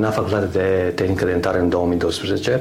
terminat 0.00 0.14
facultatea 0.14 0.62
de 0.62 0.92
tehnică 0.94 1.24
dentară 1.24 1.58
în 1.58 1.68
2012, 1.68 2.60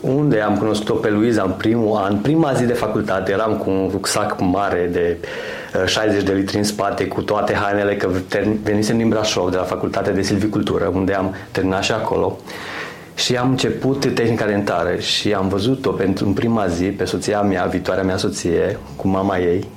unde 0.00 0.40
am 0.40 0.56
cunoscut-o 0.56 0.94
pe 0.94 1.10
Luiza 1.10 1.42
în 1.42 1.50
primul 1.50 1.96
an, 1.96 2.16
prima 2.16 2.52
zi 2.52 2.64
de 2.64 2.72
facultate, 2.72 3.32
eram 3.32 3.56
cu 3.56 3.70
un 3.70 3.88
rucsac 3.90 4.36
mare 4.40 4.88
de 4.92 5.16
60 5.86 6.22
de 6.22 6.32
litri 6.32 6.56
în 6.56 6.64
spate, 6.64 7.06
cu 7.06 7.22
toate 7.22 7.54
hainele, 7.54 7.96
că 7.96 8.08
venisem 8.62 8.96
din 8.96 9.08
Brașov, 9.08 9.50
de 9.50 9.56
la 9.56 9.62
facultatea 9.62 10.12
de 10.12 10.22
silvicultură, 10.22 10.90
unde 10.94 11.12
am 11.12 11.34
terminat 11.50 11.82
și 11.82 11.92
acolo. 11.92 12.38
Și 13.14 13.36
am 13.36 13.50
început 13.50 14.14
tehnica 14.14 14.46
dentară 14.46 14.96
și 14.98 15.32
am 15.32 15.48
văzut-o 15.48 15.90
pentru 15.90 16.26
în 16.26 16.32
prima 16.32 16.66
zi 16.66 16.84
pe 16.84 17.04
soția 17.04 17.40
mea, 17.40 17.64
viitoarea 17.64 18.02
mea 18.02 18.16
soție, 18.16 18.78
cu 18.96 19.08
mama 19.08 19.38
ei, 19.38 19.68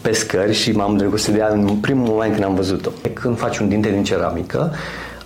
pe 0.00 0.12
scări 0.12 0.52
și 0.52 0.72
m-am 0.72 0.90
îndrăgostit 0.90 1.32
de 1.32 1.38
ea 1.38 1.48
în 1.48 1.66
primul 1.66 2.08
moment 2.08 2.32
când 2.32 2.44
am 2.44 2.54
văzut-o. 2.54 2.90
Când 3.12 3.38
faci 3.38 3.58
un 3.58 3.68
dinte 3.68 3.90
din 3.90 4.04
ceramică, 4.04 4.72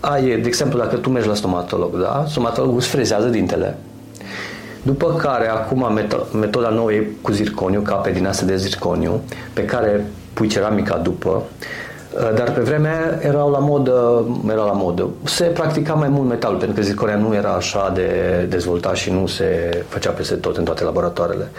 ai, 0.05 0.23
de 0.23 0.47
exemplu, 0.47 0.79
dacă 0.79 0.97
tu 0.97 1.11
mergi 1.11 1.29
la 1.29 1.35
stomatolog, 1.35 2.01
da? 2.01 2.25
stomatologul 2.29 2.77
îți 2.77 2.89
frezează 2.89 3.27
dintele. 3.27 3.77
După 4.83 5.15
care, 5.15 5.49
acum, 5.49 6.01
metoda 6.33 6.69
nouă 6.69 6.93
e 6.93 7.07
cu 7.21 7.33
zirconiu, 7.33 7.81
cape 7.81 8.11
din 8.11 8.27
astea 8.27 8.47
de 8.47 8.57
zirconiu, 8.57 9.21
pe 9.53 9.65
care 9.65 10.07
pui 10.33 10.49
ceramica 10.49 10.97
după, 10.97 11.43
dar 12.35 12.53
pe 12.53 12.61
vremea 12.61 13.19
erau 13.23 13.51
la 13.51 13.59
modă, 13.59 14.25
era 14.47 14.65
la 14.65 14.73
modă. 14.73 15.09
Se 15.25 15.45
practica 15.45 15.93
mai 15.95 16.09
mult 16.09 16.29
metal, 16.29 16.55
pentru 16.55 16.77
că 16.77 16.83
zirconia 16.83 17.17
nu 17.17 17.35
era 17.35 17.51
așa 17.51 17.93
de 17.95 18.09
dezvoltat 18.49 18.97
și 18.97 19.11
nu 19.11 19.27
se 19.27 19.47
făcea 19.89 20.11
peste 20.11 20.35
tot 20.35 20.57
în 20.57 20.65
toate 20.65 20.85
laboratoarele. 20.85 21.51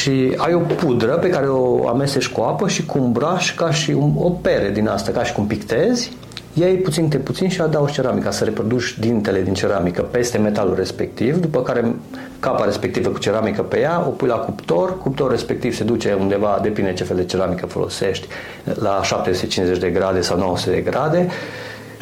Și 0.00 0.34
ai 0.36 0.54
o 0.54 0.58
pudră 0.58 1.12
pe 1.12 1.28
care 1.28 1.48
o 1.48 1.88
amestești 1.88 2.32
cu 2.32 2.40
apă 2.40 2.68
și 2.68 2.86
cu 2.86 2.98
un 2.98 3.12
braș 3.12 3.54
ca 3.54 3.70
și 3.70 3.90
un, 3.90 4.12
o 4.18 4.30
pere 4.30 4.70
din 4.70 4.88
asta, 4.88 5.10
ca 5.10 5.24
și 5.24 5.32
cum 5.32 5.46
pictezi 5.46 6.12
iei 6.52 6.76
puțin 6.76 7.08
de 7.08 7.16
puțin 7.16 7.48
și 7.48 7.60
adaugi 7.60 7.92
ceramica, 7.92 8.30
să 8.30 8.44
reproduci 8.44 8.98
dintele 8.98 9.42
din 9.42 9.54
ceramică 9.54 10.02
peste 10.02 10.38
metalul 10.38 10.74
respectiv, 10.74 11.36
după 11.40 11.62
care 11.62 11.94
capa 12.40 12.64
respectivă 12.64 13.08
cu 13.08 13.18
ceramică 13.18 13.62
pe 13.62 13.80
ea, 13.80 14.04
o 14.06 14.10
pui 14.10 14.28
la 14.28 14.34
cuptor, 14.34 14.98
cuptorul 14.98 15.32
respectiv 15.32 15.74
se 15.74 15.84
duce 15.84 16.16
undeva, 16.20 16.58
depinde 16.62 16.92
ce 16.92 17.04
fel 17.04 17.16
de 17.16 17.24
ceramică 17.24 17.66
folosești, 17.66 18.26
la 18.64 19.00
750 19.02 19.78
de 19.78 19.90
grade 19.90 20.20
sau 20.20 20.38
900 20.38 20.70
de 20.70 20.80
grade 20.80 21.28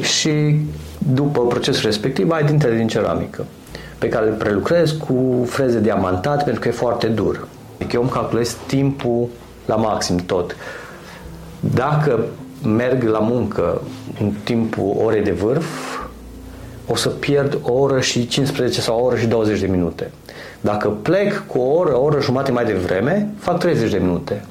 și 0.03 0.57
după 0.99 1.47
procesul 1.47 1.85
respectiv 1.85 2.31
ai 2.31 2.45
dintele 2.45 2.77
din 2.77 2.89
ceramică 2.89 3.47
pe 3.99 4.09
care 4.09 4.29
îl 4.29 4.35
prelucrezi 4.35 4.97
cu 4.97 5.45
freze 5.47 5.81
diamantate 5.81 6.43
pentru 6.45 6.61
că 6.61 6.69
e 6.69 6.71
foarte 6.71 7.07
dur. 7.07 7.49
Adică 7.75 7.97
eu 7.97 8.03
îmi 8.03 8.11
calculez 8.11 8.57
timpul 8.67 9.29
la 9.67 9.77
maxim 9.77 10.17
tot. 10.17 10.57
Dacă 11.61 12.25
merg 12.65 13.03
la 13.03 13.19
muncă 13.19 13.81
în 14.21 14.33
timpul 14.45 14.97
orei 15.05 15.23
de 15.23 15.31
vârf, 15.31 15.99
o 16.87 16.97
să 16.97 17.09
pierd 17.09 17.59
o 17.63 17.73
oră 17.73 18.01
și 18.01 18.27
15 18.27 18.81
sau 18.81 18.99
o 18.99 19.05
oră 19.05 19.17
și 19.17 19.27
20 19.27 19.61
de 19.61 19.67
minute. 19.67 20.11
Dacă 20.61 20.89
plec 20.89 21.47
cu 21.47 21.59
o 21.59 21.73
oră, 21.73 21.97
o 21.97 22.03
oră 22.03 22.21
jumate 22.21 22.51
mai 22.51 22.65
devreme, 22.65 23.29
fac 23.39 23.59
30 23.59 23.91
de 23.91 23.99
minute. 23.99 24.45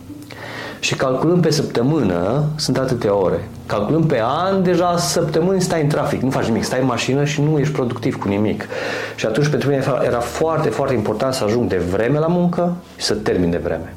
Și 0.80 0.96
calculând 0.96 1.42
pe 1.42 1.52
săptămână, 1.52 2.44
sunt 2.56 2.78
atâtea 2.78 3.16
ore. 3.16 3.48
Calculând 3.66 4.06
pe 4.06 4.22
an, 4.24 4.64
deja 4.64 4.98
săptămâni 4.98 5.62
stai 5.62 5.82
în 5.82 5.88
trafic, 5.88 6.22
nu 6.22 6.30
faci 6.30 6.46
nimic, 6.46 6.64
stai 6.64 6.80
în 6.80 6.86
mașină 6.86 7.26
și 7.26 7.42
nu 7.42 7.60
ești 7.60 7.74
productiv 7.74 8.16
cu 8.16 8.28
nimic. 8.28 8.68
Și 9.16 9.26
atunci 9.26 9.48
pentru 9.48 9.70
mine 9.70 9.84
era 10.04 10.20
foarte, 10.20 10.70
foarte 10.70 10.94
important 10.94 11.34
să 11.34 11.44
ajung 11.44 11.70
de 11.70 11.78
vreme 11.78 12.20
la 12.20 12.28
muncă 12.28 12.76
și 12.98 13.06
să 13.06 13.14
termin 13.14 13.50
de 13.50 13.58
vreme. 13.58 13.94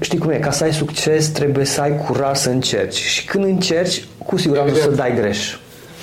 Știi 0.00 0.18
cum 0.18 0.30
e, 0.30 0.38
ca 0.38 0.50
să 0.50 0.64
ai 0.64 0.72
succes 0.72 1.28
trebuie 1.28 1.64
să 1.64 1.80
ai 1.80 1.96
curaj 1.96 2.36
să 2.36 2.50
încerci 2.50 2.96
și 2.96 3.24
când 3.24 3.44
încerci, 3.44 4.04
cu 4.26 4.36
siguranță 4.36 4.72
o 4.72 4.76
să 4.76 4.90
dai 4.90 5.14
greș. 5.14 5.56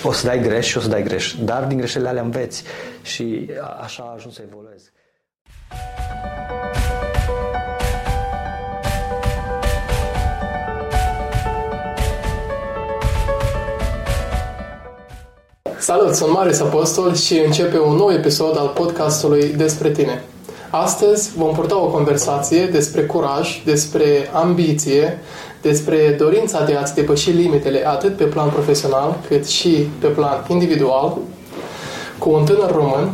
O 0.04 0.12
să 0.12 0.26
dai 0.26 0.42
greș 0.42 0.68
și 0.68 0.78
o 0.78 0.82
să 0.82 0.88
dai 0.88 1.04
greș, 1.04 1.34
dar 1.44 1.64
din 1.64 1.78
greșelile 1.78 2.10
alea 2.10 2.22
înveți 2.22 2.64
și 3.02 3.50
așa 3.84 4.04
a 4.04 4.14
ajuns 4.16 4.34
să 4.36 4.42
evoluezi. 4.46 4.92
Salut, 15.80 16.16
sunt 16.16 16.32
Marius 16.32 16.60
Apostol 16.60 17.16
și 17.16 17.40
începe 17.46 17.80
un 17.80 17.96
nou 17.96 18.12
episod 18.12 18.58
al 18.58 18.67
podcastului 18.67 19.54
Despre 19.54 19.92
tine. 19.92 20.23
Astăzi 20.70 21.32
vom 21.38 21.54
purta 21.54 21.82
o 21.82 21.88
conversație 21.88 22.66
despre 22.66 23.02
curaj, 23.02 23.61
despre 23.66 24.30
ambiție, 24.33 25.20
despre 25.61 26.16
dorința 26.20 26.66
de 26.66 26.76
a-ți 26.76 26.95
depăși 26.95 27.30
limitele 27.30 27.88
atât 27.88 28.16
pe 28.16 28.23
plan 28.23 28.50
profesional 28.50 29.16
cât 29.28 29.48
și 29.48 29.88
pe 30.00 30.08
plan 30.08 30.45
individual 30.48 31.17
cu 32.17 32.30
un 32.30 32.45
tânăr 32.45 32.72
român 32.72 33.10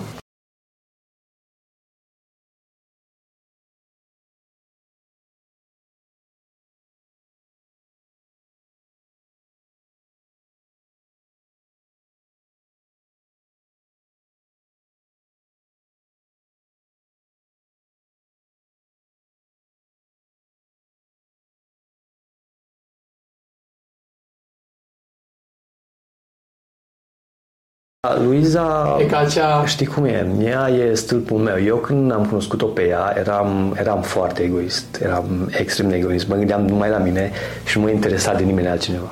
Luiza, 28.10 28.98
E 29.00 29.04
ca 29.04 29.18
acea... 29.18 29.66
știi 29.66 29.86
cum 29.86 30.06
e, 30.06 30.28
ea 30.44 30.70
e 30.70 30.94
stâlpul 30.94 31.38
meu. 31.38 31.64
Eu 31.66 31.76
când 31.76 32.12
am 32.12 32.26
cunoscut-o 32.26 32.66
pe 32.66 32.88
ea, 32.88 33.14
eram, 33.18 33.76
eram 33.80 34.02
foarte 34.02 34.42
egoist, 34.42 34.86
eram 35.02 35.50
extrem 35.52 35.90
de 35.90 35.96
egoist. 35.96 36.28
Mă 36.28 36.36
gândeam 36.36 36.66
numai 36.66 36.90
la 36.90 36.98
mine 36.98 37.32
și 37.66 37.78
nu 37.78 37.84
mă 37.84 37.90
interesa 37.90 38.34
de 38.34 38.44
nimeni 38.44 38.68
altcineva. 38.68 39.12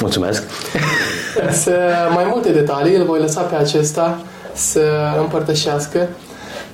Mulțumesc! 0.00 0.42
Să 1.62 1.78
mai 2.14 2.24
multe 2.30 2.52
detalii 2.52 2.96
îl 2.96 3.04
voi 3.04 3.20
lăsa 3.20 3.40
pe 3.40 3.54
acesta 3.54 4.18
să 4.52 4.80
împărtășească 5.20 6.08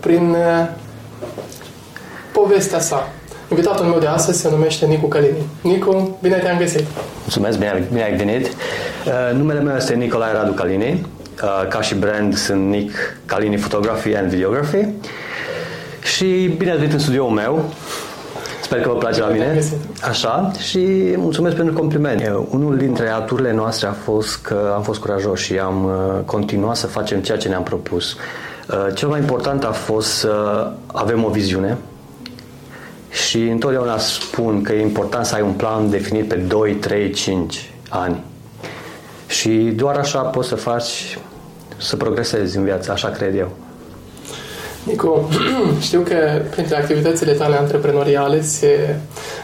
prin 0.00 0.30
uh, 0.30 0.68
povestea 2.32 2.80
sa. 2.80 3.08
Invitatul 3.50 3.84
meu 3.84 3.98
de 3.98 4.06
astăzi 4.06 4.40
se 4.40 4.50
numește 4.50 4.86
Nicu 4.86 5.06
Calini. 5.06 5.36
Nicu, 5.60 6.18
bine 6.22 6.36
te-am 6.36 6.58
găsit! 6.58 6.84
Mulțumesc, 7.20 7.58
bine, 7.58 7.86
bine 7.88 8.02
ai 8.02 8.16
venit! 8.16 8.46
Uh, 8.46 9.36
numele 9.36 9.60
meu 9.60 9.76
este 9.76 9.94
Nicolae 9.94 10.32
Radu 10.32 10.52
Calini. 10.52 11.06
Uh, 11.42 11.68
ca 11.68 11.80
și 11.80 11.94
brand 11.94 12.36
sunt 12.36 12.68
Nic 12.68 12.92
Calini 13.24 13.56
Photography 13.56 14.16
and 14.16 14.28
Videography. 14.28 14.88
Și 16.02 16.54
bine 16.58 16.70
ați 16.70 16.78
venit 16.78 16.92
în 16.92 16.98
studioul 16.98 17.30
meu. 17.30 17.64
Sper 18.62 18.80
că 18.80 18.88
vă 18.88 18.94
place 18.94 19.20
la 19.20 19.26
mine. 19.26 19.62
Așa. 20.08 20.50
Și 20.58 21.14
mulțumesc 21.16 21.56
pentru 21.56 21.74
compliment. 21.74 22.46
Unul 22.50 22.76
dintre 22.76 23.08
aturile 23.08 23.52
noastre 23.52 23.86
a 23.86 23.92
fost 23.92 24.36
că 24.42 24.72
am 24.74 24.82
fost 24.82 25.00
curajoși 25.00 25.44
și 25.44 25.58
am 25.58 25.84
uh, 25.84 26.24
continuat 26.24 26.76
să 26.76 26.86
facem 26.86 27.20
ceea 27.20 27.38
ce 27.38 27.48
ne-am 27.48 27.62
propus. 27.62 28.16
Cel 28.94 29.08
mai 29.08 29.18
important 29.18 29.64
a 29.64 29.70
fost 29.70 30.08
să 30.08 30.66
avem 30.86 31.24
o 31.24 31.28
viziune, 31.28 31.76
și 33.34 33.40
întotdeauna 33.40 33.98
spun 33.98 34.62
că 34.62 34.72
e 34.72 34.80
important 34.80 35.26
să 35.26 35.34
ai 35.34 35.40
un 35.42 35.52
plan 35.52 35.90
definit 35.90 36.28
pe 36.28 36.34
2, 36.34 36.72
3, 36.72 37.10
5 37.10 37.70
ani. 37.88 38.22
Și 39.26 39.50
doar 39.50 39.96
așa 39.96 40.18
poți 40.18 40.48
să 40.48 40.54
faci, 40.54 41.18
să 41.76 41.96
progresezi 41.96 42.56
în 42.56 42.64
viață, 42.64 42.92
așa 42.92 43.08
cred 43.08 43.38
eu. 43.38 43.50
Nicu, 44.82 45.28
știu 45.86 46.00
că 46.00 46.42
printre 46.50 46.76
activitățile 46.76 47.32
tale 47.32 47.56
antreprenoriale 47.56 48.42
se 48.42 48.96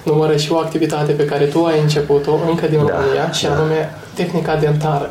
numără 0.02 0.36
și 0.36 0.52
o 0.52 0.56
activitate 0.56 1.12
pe 1.12 1.24
care 1.24 1.44
tu 1.44 1.64
ai 1.64 1.80
început-o 1.80 2.38
încă 2.48 2.66
din 2.66 2.86
da, 2.86 2.92
România 2.92 3.30
și 3.30 3.44
da. 3.44 3.52
anume 3.52 3.94
tehnica 4.14 4.56
dentară. 4.56 5.10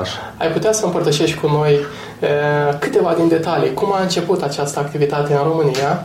Așa. 0.00 0.34
Ai 0.36 0.48
putea 0.48 0.72
să 0.72 0.84
împărtășești 0.84 1.38
cu 1.40 1.46
noi 1.46 1.72
e, 1.72 2.28
câteva 2.78 3.14
din 3.16 3.28
detalii. 3.28 3.74
Cum 3.74 3.92
a 3.92 4.02
început 4.02 4.42
această 4.42 4.78
activitate 4.78 5.32
în 5.32 5.42
România 5.42 6.04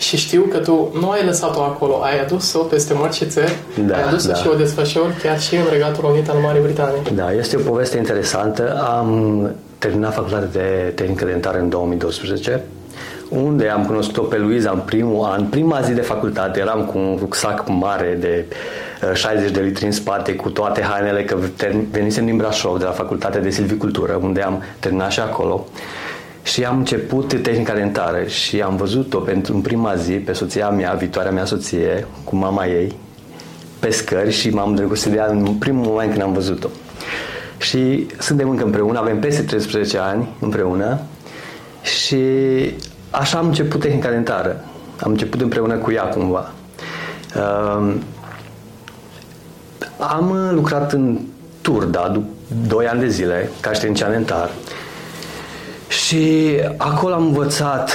și 0.00 0.16
știu 0.16 0.42
că 0.50 0.58
tu 0.58 0.94
nu 1.00 1.10
ai 1.10 1.24
lăsat-o 1.24 1.60
acolo, 1.62 2.00
ai 2.02 2.20
adus-o 2.20 2.58
peste 2.58 2.94
mărci 2.94 3.22
țări, 3.24 3.54
da, 3.86 3.94
ai 3.96 4.02
adus-o 4.02 4.28
da. 4.28 4.34
și 4.34 4.48
o 4.48 4.54
desfășori 4.54 5.12
chiar 5.22 5.40
și 5.40 5.54
în 5.56 5.62
Regatul 5.70 6.04
Unit 6.10 6.28
al 6.28 6.38
Marii 6.38 6.62
Britanii. 6.62 7.00
Da, 7.14 7.32
este 7.32 7.56
o 7.56 7.60
poveste 7.60 7.96
interesantă. 7.96 8.84
Am 8.98 9.50
terminat 9.78 10.14
facultatea 10.14 10.48
de 10.48 10.92
tehnică 10.94 11.24
dentară 11.24 11.58
în 11.58 11.68
2012 11.68 12.64
unde 13.30 13.68
am 13.68 13.84
cunoscut-o 13.84 14.22
pe 14.22 14.38
Luiza 14.38 14.70
în 14.70 14.78
primul 14.78 15.24
an, 15.24 15.44
prima 15.44 15.80
zi 15.80 15.92
de 15.92 16.00
facultate, 16.00 16.60
eram 16.60 16.84
cu 16.84 16.98
un 16.98 17.16
rucsac 17.18 17.64
mare 17.68 18.16
de 18.20 18.44
60 19.14 19.46
uh, 19.48 19.54
de 19.54 19.60
litri 19.60 19.84
în 19.84 19.92
spate 19.92 20.34
cu 20.34 20.50
toate 20.50 20.82
hainele, 20.82 21.24
că 21.24 21.36
venisem 21.90 22.24
din 22.24 22.36
Brașov, 22.36 22.78
de 22.78 22.84
la 22.84 22.90
facultatea 22.90 23.40
de 23.40 23.50
silvicultură, 23.50 24.18
unde 24.22 24.42
am 24.42 24.62
terminat 24.78 25.10
și 25.10 25.20
acolo. 25.20 25.66
Și 26.42 26.64
am 26.64 26.78
început 26.78 27.42
tehnica 27.42 27.74
dentară 27.74 28.24
și 28.24 28.60
am 28.60 28.76
văzut-o 28.76 29.18
pentru 29.18 29.54
în 29.54 29.60
prima 29.60 29.94
zi 29.94 30.12
pe 30.12 30.32
soția 30.32 30.68
mea, 30.68 30.92
viitoarea 30.92 31.30
mea 31.30 31.44
soție, 31.44 32.06
cu 32.24 32.36
mama 32.36 32.66
ei, 32.66 32.94
pe 33.78 33.90
scări 33.90 34.30
și 34.30 34.50
m-am 34.50 34.68
îndrăgostit 34.68 35.10
de 35.10 35.16
ea 35.16 35.26
în 35.26 35.54
primul 35.54 35.86
moment 35.86 36.10
când 36.10 36.22
am 36.22 36.32
văzut-o. 36.32 36.68
Și 37.58 38.06
suntem 38.18 38.50
încă 38.50 38.64
împreună, 38.64 38.98
avem 38.98 39.18
peste 39.18 39.42
13 39.42 39.98
ani 39.98 40.28
împreună 40.40 41.00
și 41.82 42.24
așa 43.10 43.38
am 43.38 43.46
început 43.46 43.80
tehnica 43.80 44.10
dentară. 44.10 44.64
Am 45.00 45.10
început 45.10 45.40
împreună 45.40 45.74
cu 45.74 45.92
ea 45.92 46.02
cumva. 46.02 46.52
Uh, 47.36 47.94
am 49.98 50.50
lucrat 50.52 50.92
în 50.92 51.18
Turda 51.60 52.22
2 52.66 52.86
ani 52.86 53.00
de 53.00 53.08
zile 53.08 53.50
ca 53.60 53.72
științian 53.72 54.10
dentar 54.10 54.50
și 55.90 56.56
acolo 56.76 57.14
am 57.14 57.24
învățat 57.24 57.92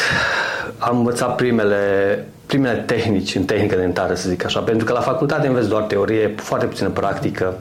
am 0.77 0.97
învățat 0.97 1.35
primele 1.35 2.25
primele 2.45 2.83
tehnici 2.85 3.35
în 3.35 3.43
tehnică 3.43 3.75
dentară, 3.75 4.13
să 4.13 4.29
zic 4.29 4.45
așa, 4.45 4.59
pentru 4.59 4.85
că 4.85 4.93
la 4.93 4.99
facultate 4.99 5.47
înveți 5.47 5.69
doar 5.69 5.83
teorie, 5.83 6.33
foarte 6.37 6.65
puțină 6.65 6.89
practică. 6.89 7.53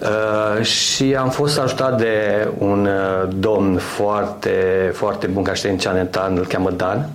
Uh, 0.00 0.64
și 0.64 1.14
am 1.18 1.30
fost 1.30 1.58
ajutat 1.58 1.98
de 1.98 2.48
un 2.58 2.86
uh, 2.86 3.28
domn 3.38 3.76
foarte, 3.76 4.52
foarte 4.92 5.26
bun 5.26 5.42
ca 5.42 5.54
științian 5.54 5.94
dentar, 5.94 6.30
îl 6.34 6.46
cheamă 6.46 6.70
Dan. 6.70 7.08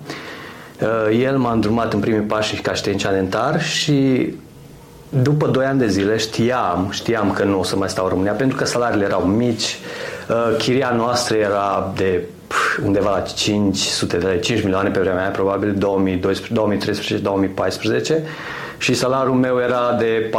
Uh, 0.81 1.19
el 1.19 1.37
m-a 1.37 1.51
îndrumat 1.51 1.93
în 1.93 1.99
primii 1.99 2.19
pași 2.19 2.61
ca 2.61 2.73
științian 2.73 3.13
dentar 3.13 3.61
și 3.61 4.29
după 5.09 5.47
2 5.47 5.65
ani 5.65 5.79
de 5.79 5.87
zile 5.87 6.17
știam, 6.17 6.87
știam 6.91 7.31
că 7.31 7.43
nu 7.43 7.59
o 7.59 7.63
să 7.63 7.75
mai 7.75 7.89
stau 7.89 8.03
în 8.03 8.09
România 8.09 8.31
pentru 8.31 8.57
că 8.57 8.65
salariile 8.65 9.05
erau 9.05 9.21
mici, 9.21 9.63
uh, 9.63 10.12
chiria 10.57 10.93
noastră 10.97 11.37
era 11.37 11.93
de 11.95 12.23
undeva 12.85 13.09
la 13.11 13.19
500 13.19 14.17
de 14.17 14.39
5 14.41 14.63
milioane 14.63 14.89
pe 14.89 14.99
vremea 14.99 15.21
aia, 15.21 15.29
probabil 15.29 15.77
2013-2014 18.17 18.21
și 18.77 18.93
salariul 18.93 19.35
meu 19.35 19.59
era 19.59 19.95
de 19.99 20.29
400-500 20.29 20.31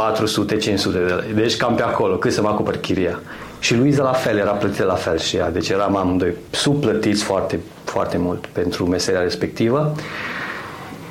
de 0.91 0.97
lei. 0.97 1.33
Deci 1.33 1.57
cam 1.57 1.75
pe 1.75 1.81
acolo, 1.81 2.15
cât 2.15 2.33
să 2.33 2.41
mă 2.41 2.47
acopăr 2.47 2.77
chiria. 2.77 3.19
Și 3.59 3.75
Luiza 3.75 4.03
la 4.03 4.11
fel, 4.11 4.37
era 4.37 4.51
plătită 4.51 4.83
la 4.83 4.93
fel 4.93 5.17
și 5.17 5.35
ea. 5.35 5.49
Deci 5.49 5.69
eram 5.69 5.95
amândoi 5.95 6.33
subplătiți 6.49 7.23
foarte, 7.23 7.59
foarte 7.83 8.17
mult 8.17 8.45
pentru 8.45 8.85
meseria 8.85 9.21
respectivă. 9.21 9.95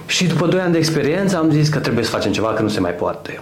Și 0.06 0.26
după 0.26 0.46
2 0.46 0.60
ani 0.60 0.72
de 0.72 0.78
experiență 0.78 1.36
am 1.36 1.50
zis 1.50 1.68
că 1.68 1.78
trebuie 1.78 2.04
să 2.04 2.10
facem 2.10 2.32
ceva, 2.32 2.48
că 2.48 2.62
nu 2.62 2.68
se 2.68 2.80
mai 2.80 2.92
poate. 2.92 3.40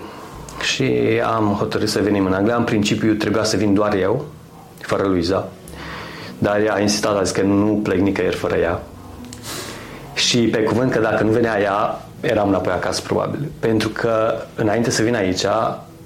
Și 0.61 0.93
am 1.35 1.57
hotărât 1.59 1.89
să 1.89 2.01
venim 2.03 2.27
în 2.27 2.33
Anglia. 2.33 2.57
În 2.57 2.65
principiu 2.65 3.13
trebuia 3.13 3.45
să 3.45 3.57
vin 3.57 3.75
doar 3.75 3.95
eu, 3.95 4.25
fără 4.83 5.03
Luiza. 5.03 5.49
Dar 6.39 6.61
ea 6.61 6.75
a 6.75 6.81
insistat, 6.81 7.17
a 7.17 7.23
zis 7.23 7.33
că 7.33 7.43
nu 7.43 7.81
plec 7.83 7.99
nicăieri 7.99 8.37
fără 8.37 8.57
ea. 8.57 8.83
Și 10.15 10.39
pe 10.39 10.63
cuvânt 10.63 10.93
că 10.93 10.99
dacă 10.99 11.23
nu 11.23 11.31
venea 11.31 11.61
ea, 11.61 12.05
eram 12.21 12.49
înapoi 12.49 12.73
acasă 12.73 13.03
probabil. 13.03 13.51
Pentru 13.59 13.89
că 13.89 14.35
înainte 14.55 14.91
să 14.91 15.03
vin 15.03 15.15
aici, 15.15 15.45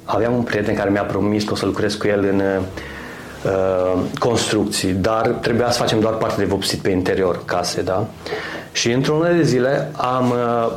aveam 0.05 0.35
un 0.35 0.43
prieten 0.43 0.75
care 0.75 0.91
mi-a 0.91 1.03
promis 1.03 1.45
că 1.45 1.53
o 1.53 1.57
să 1.57 1.67
lucrez 1.67 1.95
cu 1.95 2.07
el 2.07 2.25
în 2.25 2.41
uh, 2.41 3.99
construcții, 4.19 4.93
dar 4.93 5.27
trebuia 5.27 5.71
să 5.71 5.79
facem 5.79 6.01
doar 6.01 6.15
parte 6.15 6.41
de 6.41 6.45
vopsit 6.45 6.81
pe 6.81 6.91
interior 6.91 7.45
case, 7.45 7.83
da? 7.83 8.07
Și 8.73 8.93
într-o 8.93 9.15
lună 9.15 9.33
de 9.33 9.43
zile 9.43 9.91
am 9.97 10.31
uh, 10.31 10.73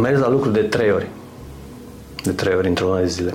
mers 0.00 0.18
la 0.18 0.28
lucru 0.28 0.50
de 0.50 0.60
trei 0.60 0.90
ori. 0.90 1.06
De 2.22 2.30
trei 2.30 2.54
ori 2.54 2.68
într-o 2.68 2.86
lună 2.86 3.00
de 3.00 3.06
zile. 3.06 3.34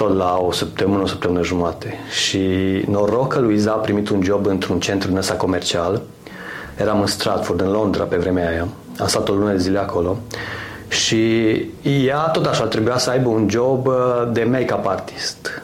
Tot 0.00 0.16
la 0.16 0.38
o 0.38 0.52
săptămână, 0.52 1.02
o 1.02 1.06
săptămână 1.06 1.42
jumate. 1.42 1.94
Și 2.10 2.40
noroc 2.88 3.32
că 3.32 3.40
Luiza 3.40 3.72
a 3.72 3.74
primit 3.74 4.08
un 4.08 4.22
job 4.22 4.46
într-un 4.46 4.80
centru 4.80 5.08
din 5.08 5.16
ăsta 5.16 5.34
comercial. 5.34 6.02
Eram 6.76 7.00
în 7.00 7.06
Stratford, 7.06 7.60
în 7.60 7.70
Londra, 7.70 8.04
pe 8.04 8.16
vremea 8.16 8.48
aia. 8.48 8.68
Am 8.98 9.06
stat 9.06 9.28
o 9.28 9.32
lună 9.32 9.50
de 9.50 9.58
zile 9.58 9.78
acolo. 9.78 10.18
Și 10.88 11.50
ea 12.06 12.18
tot 12.18 12.46
așa 12.46 12.64
trebuia 12.64 12.98
să 12.98 13.10
aibă 13.10 13.28
un 13.28 13.48
job 13.48 13.86
uh, 13.86 13.94
de 14.32 14.44
make-up 14.44 14.86
artist. 14.86 15.62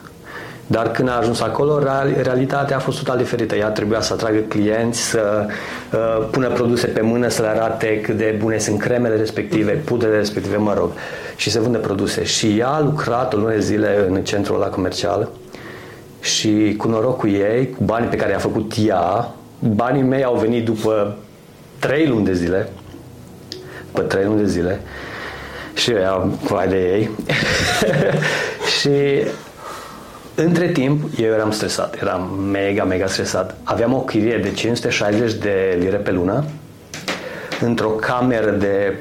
Dar 0.66 0.90
când 0.90 1.08
a 1.08 1.16
ajuns 1.16 1.40
acolo, 1.40 1.78
realitatea 2.22 2.76
a 2.76 2.80
fost 2.80 2.98
total 2.98 3.16
diferită. 3.16 3.56
Ea 3.56 3.68
trebuia 3.68 4.00
să 4.00 4.12
atragă 4.12 4.38
clienți, 4.38 5.00
să 5.00 5.46
uh, 5.92 6.28
pună 6.30 6.48
produse 6.48 6.86
pe 6.86 7.00
mână, 7.00 7.28
să 7.28 7.42
le 7.42 7.48
arate 7.48 8.00
cât 8.00 8.16
de 8.16 8.36
bune 8.38 8.58
sunt 8.58 8.80
cremele 8.80 9.16
respective, 9.16 9.72
pudrele 9.72 10.16
respective, 10.16 10.56
mă 10.56 10.74
rog, 10.74 10.90
și 11.36 11.50
să 11.50 11.60
vândă 11.60 11.78
produse. 11.78 12.24
Și 12.24 12.58
ea 12.58 12.68
a 12.68 12.80
lucrat 12.80 13.34
o 13.34 13.36
lună 13.36 13.50
de 13.50 13.60
zile 13.60 14.06
în 14.08 14.24
centrul 14.24 14.56
ăla 14.56 14.66
comercial 14.66 15.28
și 16.20 16.74
cu 16.78 16.88
norocul 16.88 17.32
ei, 17.32 17.70
cu 17.70 17.84
banii 17.84 18.08
pe 18.08 18.16
care 18.16 18.30
i-a 18.30 18.38
făcut 18.38 18.72
ea, 18.86 19.34
banii 19.58 20.02
mei 20.02 20.24
au 20.24 20.34
venit 20.34 20.64
după 20.64 21.16
trei 21.78 22.06
luni 22.06 22.24
de 22.24 22.34
zile, 22.34 22.68
după 23.86 24.00
trei 24.00 24.24
luni 24.24 24.38
de 24.38 24.46
zile, 24.46 24.80
și 25.74 25.90
eu 25.90 26.38
vai 26.42 26.68
de 26.68 26.76
ei. 26.76 27.10
și 28.78 28.90
între 30.36 30.68
timp, 30.68 31.18
eu 31.20 31.32
eram 31.32 31.50
stresat, 31.50 31.96
eram 32.00 32.38
mega, 32.50 32.84
mega 32.84 33.06
stresat. 33.06 33.54
Aveam 33.62 33.92
o 33.92 33.98
chirie 33.98 34.38
de 34.38 34.52
560 34.52 35.32
de 35.32 35.76
lire 35.78 35.96
pe 35.96 36.10
lună 36.10 36.44
într-o 37.60 37.88
cameră 37.88 38.50
de 38.50 38.96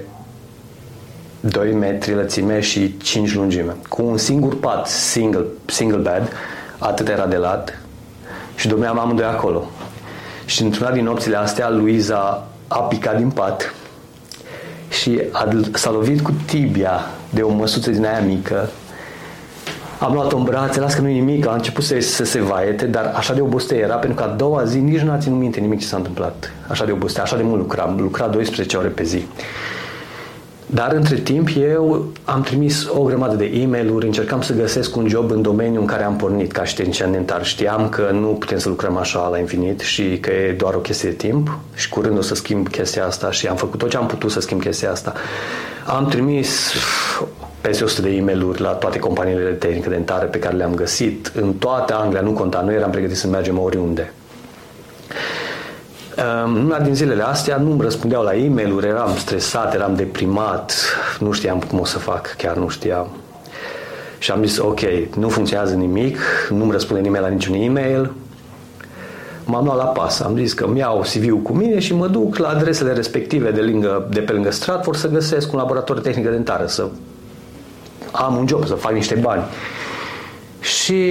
2 1.39 1.71
metri 1.71 2.13
lățime 2.13 2.59
și 2.59 2.97
5 2.97 3.33
lungime, 3.33 3.75
cu 3.89 4.03
un 4.05 4.17
singur 4.17 4.59
pat, 4.59 4.87
single, 4.87 5.45
single 5.65 5.97
bed, 5.97 6.31
atât 6.77 7.07
era 7.07 7.25
de 7.25 7.35
lat 7.35 7.79
și 8.55 8.67
dormeam 8.67 8.99
amândoi 8.99 9.25
acolo. 9.25 9.69
Și 10.45 10.61
într-una 10.61 10.91
din 10.91 11.03
nopțile 11.03 11.37
astea, 11.37 11.69
Luiza 11.69 12.47
a 12.67 12.79
picat 12.79 13.17
din 13.17 13.29
pat 13.29 13.73
și 14.89 15.21
a, 15.31 15.49
s-a 15.73 15.91
lovit 15.91 16.21
cu 16.21 16.33
tibia 16.45 16.99
de 17.29 17.41
o 17.41 17.49
măsuță 17.49 17.89
din 17.89 18.05
aia 18.05 18.19
mică 18.19 18.69
am 20.05 20.13
luat-o 20.13 20.37
în 20.37 20.43
brațe, 20.43 20.79
las 20.79 20.93
că 20.93 21.01
nu 21.01 21.09
e 21.09 21.13
nimic, 21.13 21.47
a 21.47 21.53
început 21.53 21.83
să, 21.83 21.99
să 21.99 22.23
se 22.23 22.41
vaete, 22.41 22.85
dar 22.85 23.13
așa 23.15 23.33
de 23.33 23.41
obosită 23.41 23.75
era, 23.75 23.95
pentru 23.95 24.23
că 24.23 24.29
a 24.29 24.35
doua 24.35 24.63
zi 24.63 24.79
nici 24.79 24.99
nu 24.99 25.11
a 25.11 25.17
ținut 25.17 25.39
minte 25.39 25.59
nimic 25.59 25.79
ce 25.79 25.85
s-a 25.85 25.97
întâmplat. 25.97 26.51
Așa 26.67 26.85
de 26.85 26.91
obosită, 26.91 27.21
așa 27.21 27.35
de 27.35 27.43
mult 27.43 27.59
lucram, 27.59 27.95
lucra 27.99 28.27
12 28.27 28.77
ore 28.77 28.87
pe 28.87 29.03
zi. 29.03 29.25
Dar 30.65 30.91
între 30.91 31.15
timp 31.15 31.49
eu 31.57 32.07
am 32.23 32.41
trimis 32.41 32.87
o 32.87 33.03
grămadă 33.03 33.35
de 33.35 33.45
e 33.45 33.65
mail 33.65 34.03
încercam 34.03 34.41
să 34.41 34.53
găsesc 34.53 34.95
un 34.95 35.07
job 35.07 35.31
în 35.31 35.41
domeniul 35.41 35.81
în 35.81 35.87
care 35.87 36.03
am 36.03 36.15
pornit 36.15 36.51
ca 36.51 36.63
științian 36.63 37.11
dentar. 37.11 37.45
Știam 37.45 37.89
că 37.89 38.09
nu 38.13 38.27
putem 38.27 38.57
să 38.57 38.69
lucrăm 38.69 38.97
așa 38.97 39.27
la 39.27 39.37
infinit 39.37 39.79
și 39.79 40.17
că 40.19 40.31
e 40.31 40.55
doar 40.57 40.73
o 40.73 40.77
chestie 40.77 41.09
de 41.09 41.15
timp 41.15 41.57
și 41.73 41.89
curând 41.89 42.17
o 42.17 42.21
să 42.21 42.35
schimb 42.35 42.67
chestia 42.67 43.05
asta 43.05 43.31
și 43.31 43.47
am 43.47 43.55
făcut 43.55 43.79
tot 43.79 43.89
ce 43.89 43.97
am 43.97 44.05
putut 44.05 44.31
să 44.31 44.39
schimb 44.39 44.61
chestia 44.61 44.91
asta. 44.91 45.13
Am 45.85 46.07
trimis 46.07 46.73
peste 47.65 47.83
100 47.83 48.01
de 48.01 48.15
e 48.15 48.21
mail 48.21 48.55
la 48.57 48.69
toate 48.69 48.99
companiile 48.99 49.43
de 49.43 49.49
tehnică 49.49 49.89
dentară 49.89 50.25
pe 50.25 50.39
care 50.39 50.55
le-am 50.55 50.73
găsit. 50.73 51.31
În 51.35 51.53
toată 51.53 51.95
Anglia, 51.95 52.21
nu 52.21 52.31
conta, 52.31 52.61
nu 52.61 52.71
eram 52.71 52.91
pregătit 52.91 53.17
să 53.17 53.27
mergem 53.27 53.59
oriunde. 53.59 54.13
În 56.45 56.65
una 56.65 56.79
din 56.79 56.95
zilele 56.95 57.23
astea 57.23 57.57
nu 57.57 57.71
îmi 57.71 57.81
răspundeau 57.81 58.23
la 58.23 58.35
e 58.35 58.49
mail 58.49 58.83
eram 58.83 59.15
stresat, 59.17 59.73
eram 59.73 59.95
deprimat, 59.95 60.73
nu 61.19 61.31
știam 61.31 61.59
cum 61.69 61.79
o 61.79 61.85
să 61.85 61.97
fac, 61.97 62.35
chiar 62.37 62.55
nu 62.55 62.67
știam. 62.67 63.07
Și 64.17 64.31
am 64.31 64.45
zis, 64.45 64.57
ok, 64.57 64.79
nu 65.17 65.29
funcționează 65.29 65.73
nimic, 65.73 66.17
nu-mi 66.49 66.71
răspunde 66.71 67.01
nimeni 67.01 67.23
la 67.23 67.29
niciun 67.29 67.53
e-mail. 67.53 68.13
M-am 69.43 69.63
luat 69.63 69.77
la 69.77 69.83
pas, 69.83 70.19
am 70.19 70.37
zis 70.37 70.53
că 70.53 70.63
îmi 70.63 70.79
iau 70.79 70.99
CV-ul 70.99 71.41
cu 71.41 71.53
mine 71.53 71.79
și 71.79 71.93
mă 71.93 72.07
duc 72.07 72.37
la 72.37 72.47
adresele 72.47 72.93
respective 72.93 73.51
de, 73.51 73.61
lângă, 73.61 74.07
de 74.11 74.19
pe 74.19 74.31
lângă 74.31 74.51
Stratford 74.51 74.97
să 74.97 75.09
găsesc 75.09 75.53
un 75.53 75.59
laborator 75.59 75.95
de 75.95 76.09
tehnică 76.09 76.29
dentară, 76.29 76.65
să 76.65 76.87
am 78.15 78.35
un 78.35 78.47
job, 78.47 78.65
să 78.65 78.73
fac 78.73 78.91
niște 78.91 79.15
bani. 79.15 79.43
Și 80.59 81.03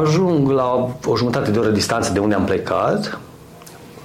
ajung 0.00 0.50
la 0.50 0.88
o 1.06 1.16
jumătate 1.16 1.50
de 1.50 1.58
oră 1.58 1.68
distanță 1.68 2.12
de 2.12 2.18
unde 2.18 2.34
am 2.34 2.44
plecat, 2.44 3.18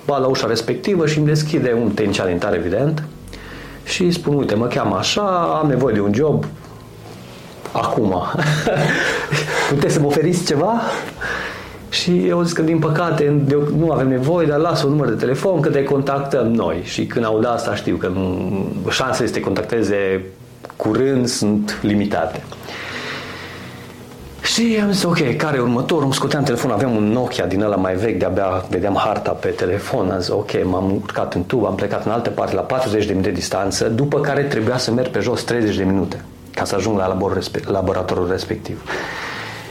bat 0.05 0.19
la 0.19 0.27
ușa 0.27 0.47
respectivă 0.47 1.05
și 1.07 1.17
îmi 1.17 1.27
deschide 1.27 1.77
un 1.81 1.91
tehnician 1.91 2.27
dentar, 2.27 2.53
evident, 2.53 3.03
și 3.83 4.11
spun, 4.11 4.33
uite, 4.33 4.55
mă 4.55 4.65
cheamă 4.65 4.95
așa, 4.95 5.59
am 5.61 5.67
nevoie 5.67 5.93
de 5.93 5.99
un 5.99 6.13
job, 6.13 6.45
acum. 7.71 8.15
Puteți 9.69 9.93
să 9.93 9.99
mă 9.99 10.05
oferiți 10.05 10.45
ceva? 10.45 10.81
Și 11.89 12.27
eu 12.27 12.43
zic 12.43 12.55
că 12.55 12.61
din 12.61 12.79
păcate 12.79 13.43
nu 13.77 13.91
avem 13.91 14.07
nevoie, 14.07 14.47
dar 14.47 14.57
las 14.57 14.83
un 14.83 14.89
număr 14.89 15.07
de 15.07 15.15
telefon 15.15 15.59
că 15.59 15.69
te 15.69 15.83
contactăm 15.83 16.47
noi. 16.47 16.81
Și 16.83 17.05
când 17.05 17.25
aud 17.25 17.45
asta 17.45 17.75
știu 17.75 17.95
că 17.95 18.07
nu, 18.07 18.49
șansele 18.89 19.27
să 19.27 19.33
te 19.33 19.39
contacteze 19.39 20.25
curând 20.75 21.27
sunt 21.27 21.79
limitate. 21.81 22.43
Și 24.41 24.79
am 24.83 24.91
zis, 24.91 25.03
ok, 25.03 25.35
care 25.35 25.57
e 25.57 25.59
următorul? 25.59 26.03
Îmi 26.03 26.13
scoteam 26.13 26.43
telefonul, 26.43 26.75
aveam 26.75 26.95
un 26.95 27.03
Nokia 27.03 27.45
din 27.45 27.61
ăla 27.61 27.75
mai 27.75 27.95
vechi, 27.95 28.17
de-abia 28.17 28.65
vedeam 28.69 28.95
harta 28.95 29.31
pe 29.31 29.47
telefon. 29.47 30.11
Am 30.11 30.19
zis, 30.19 30.29
ok, 30.29 30.63
m-am 30.63 30.91
urcat 30.91 31.33
în 31.33 31.43
tub, 31.45 31.65
am 31.65 31.75
plecat 31.75 32.05
în 32.05 32.11
altă 32.11 32.29
parte 32.29 32.55
la 32.55 32.61
40 32.61 33.05
de 33.05 33.11
minute 33.11 33.31
distanță, 33.31 33.89
după 33.89 34.19
care 34.19 34.41
trebuia 34.41 34.77
să 34.77 34.91
merg 34.91 35.09
pe 35.09 35.19
jos 35.19 35.43
30 35.43 35.75
de 35.75 35.83
minute 35.83 36.23
ca 36.55 36.63
să 36.63 36.75
ajung 36.75 36.97
la 36.97 37.17
laboratorul 37.65 38.29
respectiv. 38.29 38.81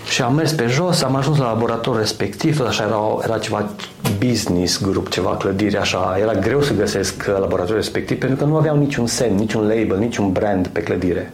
Și 0.09 0.23
am 0.23 0.35
mers 0.35 0.53
pe 0.53 0.67
jos, 0.67 1.03
am 1.03 1.15
ajuns 1.17 1.39
la 1.39 1.47
laboratorul 1.47 1.99
respectiv, 1.99 2.57
tot 2.57 2.67
așa 2.67 2.85
era, 2.85 2.99
era 3.23 3.39
ceva 3.39 3.71
business 4.19 4.83
group, 4.83 5.09
ceva 5.09 5.37
clădire 5.37 5.79
așa. 5.79 6.17
Era 6.21 6.33
greu 6.33 6.63
să 6.63 6.73
găsesc 6.75 7.27
laboratorul 7.27 7.77
respectiv 7.77 8.19
pentru 8.19 8.37
că 8.37 8.45
nu 8.45 8.57
aveau 8.57 8.77
niciun 8.77 9.07
semn, 9.07 9.35
niciun 9.35 9.63
label, 9.63 9.99
niciun 9.99 10.33
brand 10.33 10.67
pe 10.67 10.83
clădire. 10.83 11.33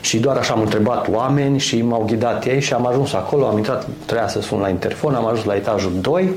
Și 0.00 0.18
doar 0.18 0.36
așa 0.36 0.52
am 0.52 0.60
întrebat 0.60 1.08
oameni 1.08 1.58
și 1.58 1.82
m-au 1.82 2.04
ghidat 2.06 2.44
ei 2.44 2.60
și 2.60 2.72
am 2.72 2.86
ajuns 2.86 3.12
acolo, 3.12 3.46
am 3.46 3.56
intrat, 3.56 3.88
trebuia 4.04 4.28
să 4.28 4.40
sun 4.40 4.60
la 4.60 4.68
interfon, 4.68 5.14
am 5.14 5.26
ajuns 5.26 5.44
la 5.44 5.54
etajul 5.54 5.92
2 6.00 6.34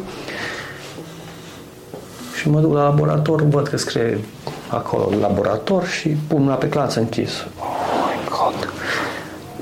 și 2.40 2.50
mă 2.50 2.60
duc 2.60 2.74
la 2.74 2.84
laborator, 2.84 3.42
văd 3.42 3.68
că 3.68 3.78
scrie 3.78 4.20
acolo 4.68 5.10
laborator 5.22 5.88
și 5.88 6.10
pun 6.28 6.42
mâna 6.42 6.56
pe 6.56 6.70
clanță 6.70 7.00
închis. 7.00 7.32
Oh 7.32 7.46
my 7.60 7.66
God! 7.66 7.83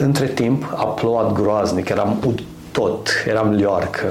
Între 0.03 0.25
timp 0.25 0.73
a 0.75 0.83
plouat 0.83 1.33
groaznic, 1.33 1.89
eram 1.89 2.35
tot, 2.71 3.09
eram 3.27 3.51
lioarcă, 3.51 4.05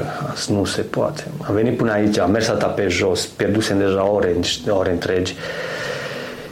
nu 0.48 0.64
se 0.64 0.80
poate. 0.80 1.24
Am 1.48 1.54
venit 1.54 1.76
până 1.76 1.92
aici, 1.92 2.18
am 2.18 2.30
mers 2.30 2.48
atâta 2.48 2.66
pe 2.66 2.88
jos, 2.88 3.26
pierdusem 3.26 3.78
deja 3.78 4.10
ore, 4.10 4.36
ore 4.68 4.90
întregi 4.90 5.34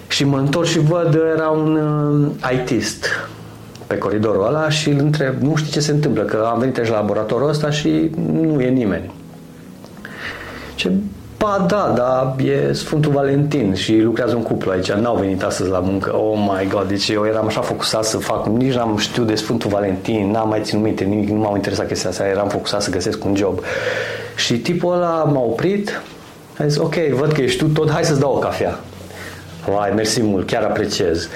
și 0.09 0.25
mă 0.25 0.39
întorc 0.39 0.67
și 0.67 0.79
văd, 0.79 1.19
era 1.35 1.49
un 1.49 1.77
uh, 1.77 2.53
ITist 2.53 3.07
pe 3.87 3.99
coridorul 3.99 4.47
ăla 4.47 4.69
și 4.69 4.89
îl 4.89 4.99
întreb, 4.99 5.43
nu 5.43 5.57
știi 5.57 5.73
ce 5.73 5.81
se 5.81 5.91
întâmplă, 5.91 6.23
că 6.23 6.49
am 6.53 6.59
venit 6.59 6.79
aici 6.79 6.89
la 6.89 6.97
laboratorul 6.97 7.49
ăsta 7.49 7.71
și 7.71 8.11
nu 8.33 8.61
e 8.61 8.69
nimeni. 8.69 9.13
Ce 10.75 10.93
Ba 11.39 11.65
da, 11.69 11.93
da, 11.97 12.37
e 12.45 12.73
Sfântul 12.73 13.13
Valentin 13.13 13.75
și 13.75 14.01
lucrează 14.01 14.35
un 14.35 14.43
cuplu 14.43 14.71
aici, 14.71 14.93
n-au 14.93 15.17
venit 15.17 15.43
astăzi 15.43 15.71
la 15.71 15.79
muncă. 15.79 16.17
Oh 16.17 16.51
my 16.51 16.69
god, 16.69 16.89
deci 16.89 17.09
eu 17.09 17.27
eram 17.27 17.47
așa 17.47 17.61
focusat 17.61 18.05
să 18.05 18.17
fac, 18.17 18.47
nici 18.47 18.75
n-am 18.75 18.97
știut 18.97 19.27
de 19.27 19.35
Sfântul 19.35 19.71
Valentin, 19.71 20.31
n-am 20.31 20.49
mai 20.49 20.61
ținut 20.63 20.85
minte, 20.85 21.05
nimic, 21.05 21.29
nu 21.29 21.39
m-au 21.39 21.55
interesat 21.55 21.87
chestia 21.87 22.11
asta, 22.11 22.27
eram 22.27 22.49
focusat 22.49 22.83
să 22.83 22.91
găsesc 22.91 23.25
un 23.25 23.37
job. 23.37 23.61
Și 24.37 24.59
tipul 24.59 24.93
ăla 24.93 25.23
m-a 25.23 25.41
oprit, 25.41 26.03
a 26.59 26.67
zis, 26.67 26.79
ok, 26.79 26.95
văd 26.95 27.33
că 27.33 27.41
ești 27.41 27.59
tu 27.59 27.69
tot, 27.69 27.91
hai 27.91 28.05
să-ți 28.05 28.21
dau 28.21 28.35
o 28.35 28.39
cafea. 28.39 28.79
Vai, 29.67 29.93
mersi 29.95 30.23
mult, 30.23 30.47
chiar 30.47 30.63
apreciez. 30.63 31.29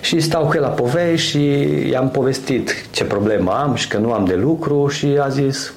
Și 0.00 0.20
stau 0.20 0.46
cu 0.46 0.52
el 0.54 0.62
la 0.62 0.68
povei 0.68 1.16
și 1.16 1.64
i-am 1.90 2.10
povestit 2.10 2.86
ce 2.90 3.04
problemă 3.04 3.50
am 3.62 3.74
și 3.74 3.88
că 3.88 3.98
nu 3.98 4.12
am 4.12 4.24
de 4.24 4.34
lucru 4.34 4.88
și 4.88 5.18
a 5.20 5.28
zis, 5.28 5.72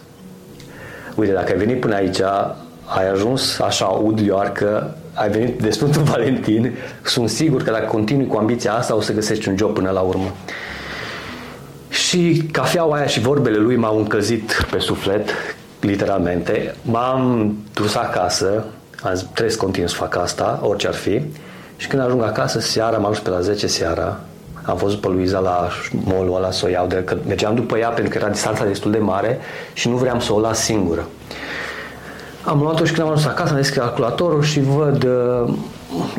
uite, 1.16 1.34
dacă 1.34 1.52
ai 1.52 1.58
venit 1.58 1.80
până 1.80 1.96
aici, 1.96 2.20
ai 2.96 3.10
ajuns 3.10 3.60
așa 3.60 3.86
ud 3.86 4.22
că 4.54 4.88
ai 5.14 5.30
venit 5.30 5.62
de 5.62 5.70
Sfântul 5.70 6.02
Valentin, 6.12 6.76
sunt 7.04 7.30
sigur 7.30 7.64
că 7.64 7.72
dacă 7.72 7.86
continui 7.86 8.28
cu 8.28 8.38
ambiția 8.38 8.74
asta 8.74 8.96
o 8.96 9.02
să 9.02 9.14
găsești 9.14 9.50
un 9.50 9.58
job 9.58 9.74
până 9.74 9.90
la 9.90 10.00
urmă. 10.00 10.32
Și 11.90 12.44
cafeaua 12.52 12.96
aia 12.96 13.06
și 13.06 13.20
vorbele 13.20 13.58
lui 13.58 13.76
m-au 13.76 13.98
încălzit 13.98 14.68
pe 14.72 14.80
suflet, 14.80 15.30
literalmente. 15.80 16.76
M-am 16.82 17.56
dus 17.74 17.96
acasă, 17.96 18.66
am 19.04 19.14
zis, 19.14 19.26
trebuie 19.34 19.56
să 19.56 19.58
continui 19.58 19.90
să 19.90 19.96
fac 19.96 20.16
asta, 20.16 20.60
orice 20.64 20.88
ar 20.88 20.94
fi. 20.94 21.22
Și 21.78 21.88
când 21.88 22.02
ajung 22.02 22.24
acasă, 22.24 22.60
seara, 22.60 22.98
m-am 22.98 23.12
dus 23.12 23.20
pe 23.20 23.30
la 23.30 23.40
10 23.40 23.68
seara, 23.68 24.20
am 24.64 24.78
văzut 24.78 25.02
pe 25.02 25.08
Luiza 25.08 25.40
la 25.40 25.68
mall 25.92 26.34
ăla 26.34 26.52
să 26.52 26.66
o 26.66 26.70
iau, 26.70 26.88
de, 26.88 27.04
că 27.04 27.18
mergeam 27.28 27.56
după 27.56 27.78
ea 27.78 27.90
pentru 27.90 28.12
că 28.14 28.18
era 28.18 28.30
distanța 28.32 28.66
destul 28.66 28.92
de 28.92 28.98
mare 28.98 29.40
și 29.74 29.90
nu 29.90 29.96
vreau 29.96 30.20
să 30.20 30.34
o 30.34 30.40
las 30.40 30.60
singură. 30.60 31.08
Am 32.44 32.60
luat-o 32.60 32.86
și 32.86 32.94
când 32.94 33.08
am 33.08 33.14
ajuns 33.14 33.28
acasă, 33.28 33.50
am 33.50 33.56
deschis 33.56 33.78
calculatorul 33.78 34.42
și 34.42 34.60
văd 34.60 35.04
uh, 35.04 35.54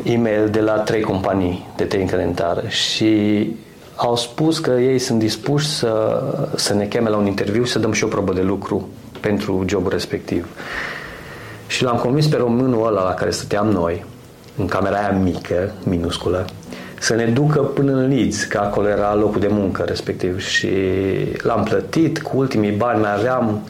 e-mail 0.03 0.49
de 0.49 0.59
la 0.59 0.71
trei 0.71 1.01
companii 1.01 1.67
de 1.75 1.83
tehnică 1.83 2.15
dentară 2.15 2.63
și 2.67 3.47
au 3.95 4.15
spus 4.15 4.59
că 4.59 4.71
ei 4.71 4.99
sunt 4.99 5.19
dispuși 5.19 5.67
să, 5.67 6.23
să 6.55 6.73
ne 6.73 6.85
cheme 6.85 7.09
la 7.09 7.17
un 7.17 7.25
interviu 7.25 7.63
și 7.63 7.71
să 7.71 7.79
dăm 7.79 7.91
și 7.91 8.03
o 8.03 8.07
probă 8.07 8.33
de 8.33 8.41
lucru 8.41 8.87
pentru 9.19 9.63
jobul 9.67 9.91
respectiv. 9.91 10.47
Și 11.67 11.83
l-am 11.83 11.97
convins 11.97 12.27
pe 12.27 12.37
românul 12.37 12.87
ăla 12.87 13.03
la 13.03 13.13
care 13.13 13.31
stăteam 13.31 13.67
noi, 13.67 14.05
în 14.57 14.65
camera 14.65 14.97
aia 14.97 15.11
mică, 15.11 15.71
minusculă, 15.83 16.45
să 16.99 17.15
ne 17.15 17.25
ducă 17.25 17.59
până 17.59 17.91
în 17.91 18.07
Leeds, 18.07 18.43
că 18.43 18.57
acolo 18.57 18.87
era 18.87 19.15
locul 19.15 19.39
de 19.39 19.49
muncă 19.49 19.83
respectiv. 19.83 20.39
Și 20.39 20.67
l-am 21.41 21.63
plătit, 21.63 22.21
cu 22.21 22.37
ultimii 22.37 22.71
bani 22.71 23.01
mai 23.01 23.13
aveam 23.13 23.61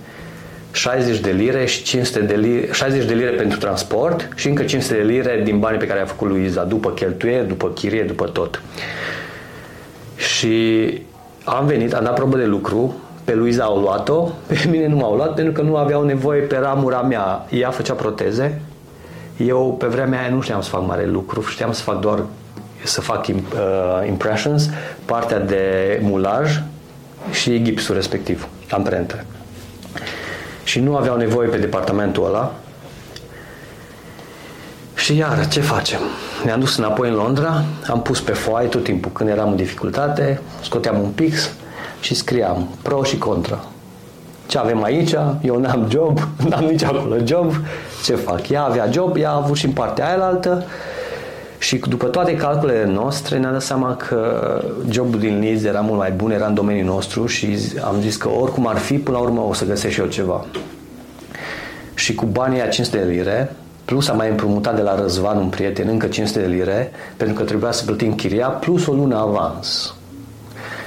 60 0.73 1.19
de 1.19 1.31
lire 1.31 1.65
și 1.65 1.83
500 1.83 2.19
de 2.19 2.35
lire, 2.35 2.71
60 2.71 3.05
de 3.05 3.13
lire 3.13 3.29
pentru 3.29 3.57
transport 3.57 4.29
și 4.35 4.47
încă 4.47 4.63
500 4.63 4.95
de 4.95 5.01
lire 5.01 5.41
din 5.43 5.59
banii 5.59 5.79
pe 5.79 5.87
care 5.87 5.99
a 5.99 6.05
făcut 6.05 6.27
Luiza, 6.27 6.63
după 6.63 6.89
cheltuieli, 6.89 7.47
după 7.47 7.67
chirie, 7.69 8.03
după 8.03 8.25
tot. 8.25 8.61
Și 10.15 10.87
am 11.43 11.65
venit, 11.65 11.93
am 11.93 12.03
dat 12.03 12.13
probă 12.13 12.37
de 12.37 12.45
lucru, 12.45 12.95
pe 13.23 13.35
Luiza 13.35 13.63
au 13.63 13.79
luat-o, 13.79 14.29
pe 14.47 14.67
mine 14.69 14.87
nu 14.87 14.95
m-au 14.95 15.15
luat 15.15 15.33
pentru 15.33 15.53
că 15.53 15.61
nu 15.61 15.75
aveau 15.75 16.03
nevoie 16.03 16.41
pe 16.41 16.57
ramura 16.57 17.01
mea. 17.01 17.45
Ea 17.49 17.69
făcea 17.69 17.93
proteze, 17.93 18.61
eu 19.37 19.75
pe 19.79 19.87
vremea 19.87 20.19
aia 20.19 20.29
nu 20.29 20.41
știam 20.41 20.61
să 20.61 20.69
fac 20.69 20.87
mare 20.87 21.05
lucru, 21.05 21.41
știam 21.41 21.71
să 21.71 21.81
fac 21.81 21.99
doar 21.99 22.23
să 22.83 23.01
fac 23.01 23.27
uh, 23.27 23.35
impressions, 24.07 24.69
partea 25.05 25.39
de 25.39 25.99
mulaj 26.01 26.61
și 27.31 27.61
gipsul 27.61 27.95
respectiv, 27.95 28.47
amprentă 28.69 29.25
și 30.63 30.79
nu 30.79 30.95
aveau 30.95 31.17
nevoie 31.17 31.47
pe 31.47 31.57
departamentul 31.57 32.25
ăla. 32.25 32.55
Și 34.95 35.17
iar, 35.17 35.47
ce 35.47 35.61
facem? 35.61 35.99
Ne-am 36.43 36.59
dus 36.59 36.77
înapoi 36.77 37.09
în 37.09 37.15
Londra, 37.15 37.63
am 37.87 38.01
pus 38.01 38.21
pe 38.21 38.31
foaie 38.31 38.67
tot 38.67 38.83
timpul 38.83 39.11
când 39.11 39.29
eram 39.29 39.49
în 39.49 39.55
dificultate, 39.55 40.41
scoteam 40.61 40.99
un 41.01 41.09
pix 41.09 41.51
și 41.99 42.15
scriam 42.15 42.69
pro 42.81 43.03
și 43.03 43.17
contra. 43.17 43.63
Ce 44.45 44.57
avem 44.57 44.83
aici? 44.83 45.13
Eu 45.41 45.59
n-am 45.59 45.87
job, 45.89 46.19
n-am 46.49 46.63
nici 46.63 46.83
acolo 46.83 47.15
job. 47.23 47.53
Ce 48.03 48.15
fac? 48.15 48.49
Ea 48.49 48.63
avea 48.63 48.89
job, 48.91 49.15
ea 49.15 49.29
a 49.29 49.35
avut 49.35 49.55
și 49.55 49.65
în 49.65 49.71
partea 49.71 50.07
aia 50.07 50.23
altă. 50.23 50.65
Și 51.63 51.77
după 51.77 52.05
toate 52.05 52.35
calculele 52.35 52.85
noastre 52.85 53.37
ne-am 53.37 53.51
dat 53.51 53.61
seama 53.61 53.95
că 53.95 54.61
jobul 54.89 55.19
din 55.19 55.39
Leeds 55.39 55.63
era 55.63 55.79
mult 55.79 55.97
mai 55.97 56.11
bun, 56.11 56.31
era 56.31 56.45
în 56.45 56.53
domeniul 56.53 56.85
nostru 56.85 57.25
și 57.25 57.57
am 57.83 57.95
zis 58.01 58.15
că 58.15 58.29
oricum 58.29 58.67
ar 58.67 58.77
fi, 58.77 58.97
până 58.97 59.17
la 59.17 59.23
urmă 59.23 59.41
o 59.41 59.53
să 59.53 59.65
găsesc 59.65 59.93
și 59.93 59.99
eu 59.99 60.05
ceva. 60.05 60.45
Și 61.93 62.15
cu 62.15 62.25
banii 62.25 62.61
a 62.61 62.67
500 62.67 62.97
de 62.97 63.11
lire, 63.11 63.55
plus 63.85 64.07
am 64.07 64.17
mai 64.17 64.29
împrumutat 64.29 64.75
de 64.75 64.81
la 64.81 64.95
Răzvan, 65.01 65.37
un 65.37 65.47
prieten, 65.47 65.87
încă 65.87 66.07
500 66.07 66.39
de 66.39 66.47
lire, 66.47 66.91
pentru 67.17 67.35
că 67.35 67.43
trebuia 67.43 67.71
să 67.71 67.85
plătim 67.85 68.15
chiria, 68.15 68.47
plus 68.47 68.87
o 68.87 68.93
lună 68.93 69.17
avans. 69.17 69.95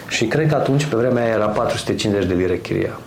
Și 0.09 0.27
cred 0.27 0.49
că 0.49 0.55
atunci, 0.55 0.85
pe 0.85 0.97
vremea 0.97 1.25
aia, 1.25 1.33
era 1.33 1.47
450 1.47 2.27
de 2.27 2.35
lire 2.35 2.59
chiria. 2.59 3.01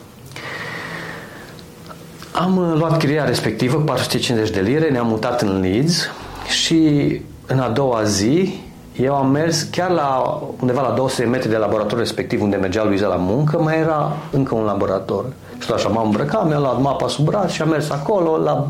Am 2.32 2.74
luat 2.78 2.98
chiria 2.98 3.26
respectivă, 3.26 3.78
450 3.78 4.50
de 4.50 4.62
lire, 4.62 4.90
ne-am 4.90 5.08
mutat 5.08 5.42
în 5.42 5.60
Leeds 5.60 6.10
și 6.48 7.22
în 7.50 7.60
a 7.60 7.70
doua 7.70 8.04
zi, 8.04 8.60
eu 9.00 9.16
am 9.16 9.30
mers 9.30 9.62
chiar 9.62 9.90
la 9.90 10.40
undeva 10.60 10.82
la 10.82 10.94
200 10.96 11.22
de 11.22 11.28
metri 11.28 11.50
de 11.50 11.58
laborator 11.58 11.98
respectiv 11.98 12.42
unde 12.42 12.56
mergea 12.56 12.84
Luiza 12.84 13.08
la 13.08 13.16
muncă, 13.16 13.58
mai 13.58 13.80
era 13.80 14.12
încă 14.32 14.56
un 14.56 14.64
laborator. 14.64 15.26
Și 15.60 15.68
tot 15.68 15.76
așa 15.76 15.90
m-am 15.90 16.06
îmbrăcat, 16.06 16.48
mi-am 16.48 16.62
luat 16.62 16.82
mapa 16.82 17.08
sub 17.08 17.26
braț 17.26 17.52
și 17.52 17.62
am 17.62 17.70
mers 17.70 17.90
acolo 17.90 18.38
la 18.38 18.68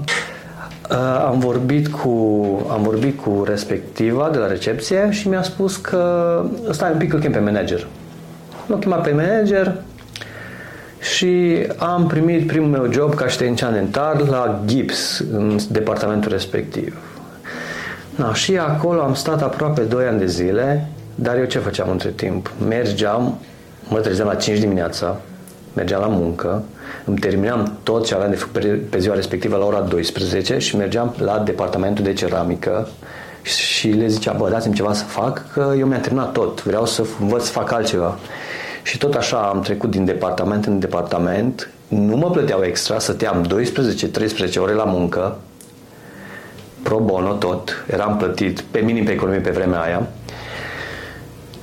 Uh, 0.89 0.95
am 1.25 1.39
vorbit 1.39 1.87
cu 1.87 2.09
am 2.71 2.81
vorbit 2.81 3.21
cu 3.21 3.43
respectiva 3.47 4.29
de 4.31 4.37
la 4.37 4.47
recepție 4.47 5.07
și 5.11 5.27
mi-a 5.27 5.41
spus 5.41 5.77
că 5.77 6.43
stai 6.71 6.91
un 6.91 6.97
pic, 6.97 7.13
îl 7.13 7.19
chem 7.19 7.31
pe 7.31 7.39
manager. 7.39 7.87
L-am 8.67 8.79
chemat 8.79 9.03
pe 9.03 9.11
manager 9.11 9.75
și 10.99 11.57
am 11.77 12.07
primit 12.07 12.47
primul 12.47 12.69
meu 12.69 12.91
job 12.91 13.13
ca 13.13 13.25
tehnican 13.25 13.73
dentar 13.73 14.27
la 14.27 14.61
Gips 14.65 15.23
în 15.31 15.59
departamentul 15.69 16.31
respectiv. 16.31 16.97
Da, 18.19 18.33
și 18.33 18.57
acolo 18.57 19.01
am 19.01 19.13
stat 19.13 19.41
aproape 19.41 19.81
2 19.81 20.05
ani 20.05 20.19
de 20.19 20.25
zile, 20.25 20.87
dar 21.15 21.37
eu 21.37 21.45
ce 21.45 21.59
făceam 21.59 21.89
între 21.89 22.09
timp? 22.09 22.51
Mergeam, 22.67 23.39
mă 23.87 23.99
trezeam 23.99 24.27
la 24.27 24.35
5 24.35 24.59
dimineața, 24.59 25.17
mergeam 25.73 26.01
la 26.01 26.07
muncă, 26.07 26.63
îmi 27.05 27.17
terminam 27.17 27.77
tot 27.83 28.05
ce 28.05 28.15
aveam 28.15 28.29
de 28.29 28.35
făcut 28.35 28.89
pe 28.89 28.99
ziua 28.99 29.15
respectivă 29.15 29.57
la 29.57 29.65
ora 29.65 29.79
12 29.79 30.57
și 30.57 30.75
mergeam 30.75 31.15
la 31.17 31.41
departamentul 31.45 32.03
de 32.03 32.13
ceramică 32.13 32.87
și 33.41 33.87
le 33.87 34.07
zicea, 34.07 34.33
bă, 34.33 34.49
dați-mi 34.49 34.73
ceva 34.73 34.93
să 34.93 35.03
fac, 35.03 35.51
că 35.51 35.73
eu 35.77 35.87
mi-am 35.87 36.01
terminat 36.01 36.31
tot, 36.31 36.63
vreau 36.63 36.85
să 36.85 37.03
învăț 37.19 37.43
să 37.43 37.51
fac 37.51 37.71
altceva. 37.71 38.17
Și 38.83 38.97
tot 38.97 39.13
așa 39.13 39.37
am 39.37 39.61
trecut 39.61 39.89
din 39.89 40.05
departament 40.05 40.65
în 40.65 40.79
departament, 40.79 41.69
nu 41.87 42.15
mă 42.15 42.29
plăteau 42.29 42.63
extra, 42.63 42.99
stăteam 42.99 43.45
12-13 44.53 44.57
ore 44.57 44.73
la 44.73 44.83
muncă, 44.83 45.37
pro 46.83 46.99
bono 46.99 47.33
tot, 47.33 47.85
eram 47.91 48.17
plătit 48.17 48.61
pe 48.61 48.79
minim 48.79 49.03
pe 49.03 49.11
economie 49.11 49.39
pe 49.39 49.49
vremea 49.49 49.79
aia, 49.79 50.07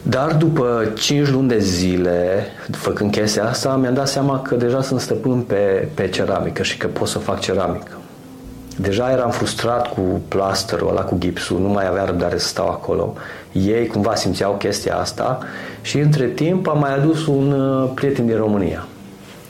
dar 0.09 0.35
după 0.35 0.93
5 0.95 1.31
luni 1.31 1.49
de 1.49 1.59
zile, 1.59 2.47
făcând 2.71 3.11
chestia 3.11 3.45
asta, 3.45 3.77
mi-am 3.77 3.95
dat 3.95 4.09
seama 4.09 4.43
că 4.43 4.55
deja 4.55 4.83
sunt 4.83 5.01
stăpân 5.01 5.41
pe, 5.41 5.89
pe 5.95 6.09
ceramică 6.09 6.63
și 6.63 6.77
că 6.77 6.87
pot 6.87 7.09
să 7.09 7.19
fac 7.19 7.41
ceramică. 7.41 7.91
Deja 8.77 9.11
eram 9.11 9.31
frustrat 9.31 9.93
cu 9.93 10.01
plasterul 10.29 10.89
ăla, 10.89 11.01
cu 11.01 11.17
gipsul, 11.19 11.61
nu 11.61 11.69
mai 11.69 11.87
aveam 11.87 12.07
răbdare 12.07 12.39
să 12.39 12.47
stau 12.47 12.69
acolo. 12.69 13.15
Ei 13.53 13.87
cumva 13.87 14.15
simțeau 14.15 14.53
chestia 14.53 14.97
asta 14.97 15.39
și 15.81 15.99
între 15.99 16.27
timp 16.27 16.69
am 16.69 16.79
mai 16.79 16.95
adus 16.95 17.27
un 17.27 17.53
uh, 17.53 17.91
prieten 17.95 18.27
din 18.27 18.37
România. 18.37 18.87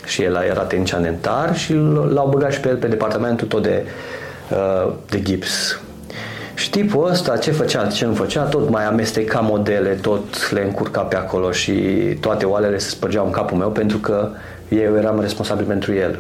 Și 0.05 0.23
el 0.23 0.45
era 0.49 0.63
tehnician 0.63 1.03
dentar 1.03 1.57
și 1.57 1.73
l-au 2.13 2.29
băgat 2.31 2.53
și 2.53 2.61
pe 2.61 2.69
el 2.69 2.77
pe 2.77 2.87
departamentul 2.87 3.47
tot 3.47 3.63
de, 3.63 3.83
uh, 3.85 3.91
de 5.09 5.23
gips. 5.23 5.81
Și 6.55 6.71
tipul 6.71 7.09
ăsta 7.11 7.37
ce 7.37 7.51
făcea, 7.51 7.87
ce 7.87 8.05
nu 8.05 8.15
făcea, 8.15 8.43
tot 8.43 8.69
mai 8.69 8.85
amesteca 8.85 9.41
modele, 9.41 9.91
tot 9.91 10.53
le 10.53 10.63
încurca 10.63 11.01
pe 11.01 11.17
acolo 11.17 11.51
și 11.51 11.73
toate 12.21 12.45
oalele 12.45 12.79
se 12.79 12.89
spărgeau 12.89 13.25
în 13.25 13.31
capul 13.31 13.57
meu 13.57 13.69
pentru 13.69 13.99
că 13.99 14.29
eu 14.69 14.97
eram 14.97 15.21
responsabil 15.21 15.65
pentru 15.65 15.95
el. 15.95 16.19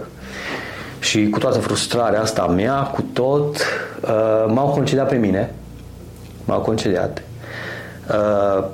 Și 0.99 1.28
cu 1.28 1.38
toată 1.38 1.59
frustrarea 1.59 2.21
asta 2.21 2.47
mea, 2.47 2.75
cu 2.75 3.04
tot, 3.12 3.56
uh, 3.56 4.52
m-au 4.54 4.66
concediat 4.66 5.09
pe 5.09 5.16
mine, 5.16 5.54
m-au 6.45 6.61
concediat. 6.61 7.23
Uh, 8.09 8.64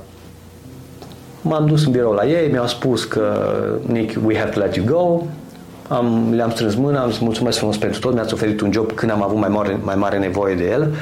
m-am 1.40 1.66
dus 1.66 1.86
în 1.86 1.92
birou 1.92 2.12
la 2.12 2.26
ei, 2.26 2.50
mi-au 2.50 2.66
spus 2.66 3.04
că 3.04 3.36
Nick, 3.82 4.26
we 4.26 4.38
have 4.38 4.50
to 4.50 4.60
let 4.60 4.74
you 4.74 4.86
go, 4.86 5.22
am, 5.92 6.32
le-am 6.34 6.50
strâns 6.50 6.74
mâna, 6.74 7.00
am 7.00 7.10
zis 7.10 7.18
mulțumesc 7.18 7.56
frumos 7.58 7.76
pentru 7.76 8.00
tot, 8.00 8.14
mi-ați 8.14 8.34
oferit 8.34 8.60
un 8.60 8.72
job 8.72 8.92
când 8.92 9.10
am 9.10 9.22
avut 9.22 9.36
mai 9.36 9.48
mare, 9.48 9.78
mai 9.82 9.94
mare 9.94 10.18
nevoie 10.18 10.54
de 10.54 10.70
el. 10.70 10.94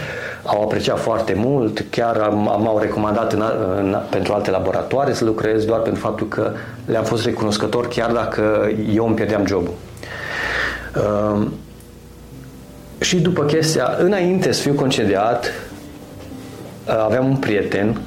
Au 0.45 0.63
apreciat 0.63 0.99
foarte 0.99 1.35
mult, 1.37 1.85
chiar 1.91 2.17
am, 2.17 2.63
m-au 2.63 2.79
recomandat 2.79 3.33
în, 3.33 3.43
în, 3.77 3.97
pentru 4.11 4.33
alte 4.33 4.51
laboratoare 4.51 5.13
să 5.13 5.25
lucrez 5.25 5.65
doar 5.65 5.81
pentru 5.81 6.01
faptul 6.01 6.29
că 6.29 6.53
le-am 6.87 7.05
fost 7.05 7.25
recunoscător 7.25 7.89
chiar 7.89 8.13
dacă 8.13 8.71
eu 8.95 9.07
îmi 9.07 9.15
pierdeam 9.15 9.47
jobul. 9.47 9.75
Uh, 10.97 11.47
și 13.01 13.17
după 13.17 13.45
chestia, 13.45 13.97
înainte 13.99 14.53
să 14.53 14.63
fiu 14.63 14.73
concediat, 14.73 15.53
uh, 16.87 17.05
aveam 17.05 17.29
un 17.29 17.37
prieten 17.37 18.01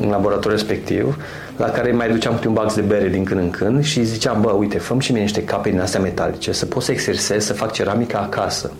în 0.00 0.08
laboratorul 0.08 0.50
respectiv 0.50 1.16
la 1.56 1.70
care 1.70 1.92
mai 1.92 2.10
duceam 2.10 2.34
câte 2.34 2.48
un 2.48 2.54
bax 2.54 2.74
de 2.74 2.80
bere 2.80 3.08
din 3.08 3.24
când 3.24 3.40
în 3.40 3.50
când 3.50 3.84
și 3.84 4.04
ziceam, 4.04 4.40
bă, 4.40 4.50
uite, 4.50 4.78
făm 4.78 4.98
și 4.98 5.12
mie 5.12 5.20
niște 5.20 5.44
cape 5.44 5.70
din 5.70 5.80
astea 5.80 6.00
metalice, 6.00 6.52
să 6.52 6.66
pot 6.66 6.82
să 6.82 6.92
exersez, 6.92 7.44
să 7.44 7.52
fac 7.52 7.72
ceramica 7.72 8.18
acasă. 8.18 8.72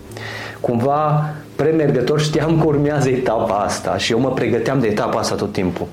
Cumva, 0.59 1.33
premergător 1.55 2.21
știam 2.21 2.59
că 2.59 2.65
urmează 2.65 3.09
etapa 3.09 3.55
asta 3.55 3.97
și 3.97 4.11
eu 4.11 4.19
mă 4.19 4.31
pregăteam 4.31 4.79
de 4.79 4.87
etapa 4.87 5.19
asta 5.19 5.35
tot 5.35 5.51
timpul. 5.51 5.87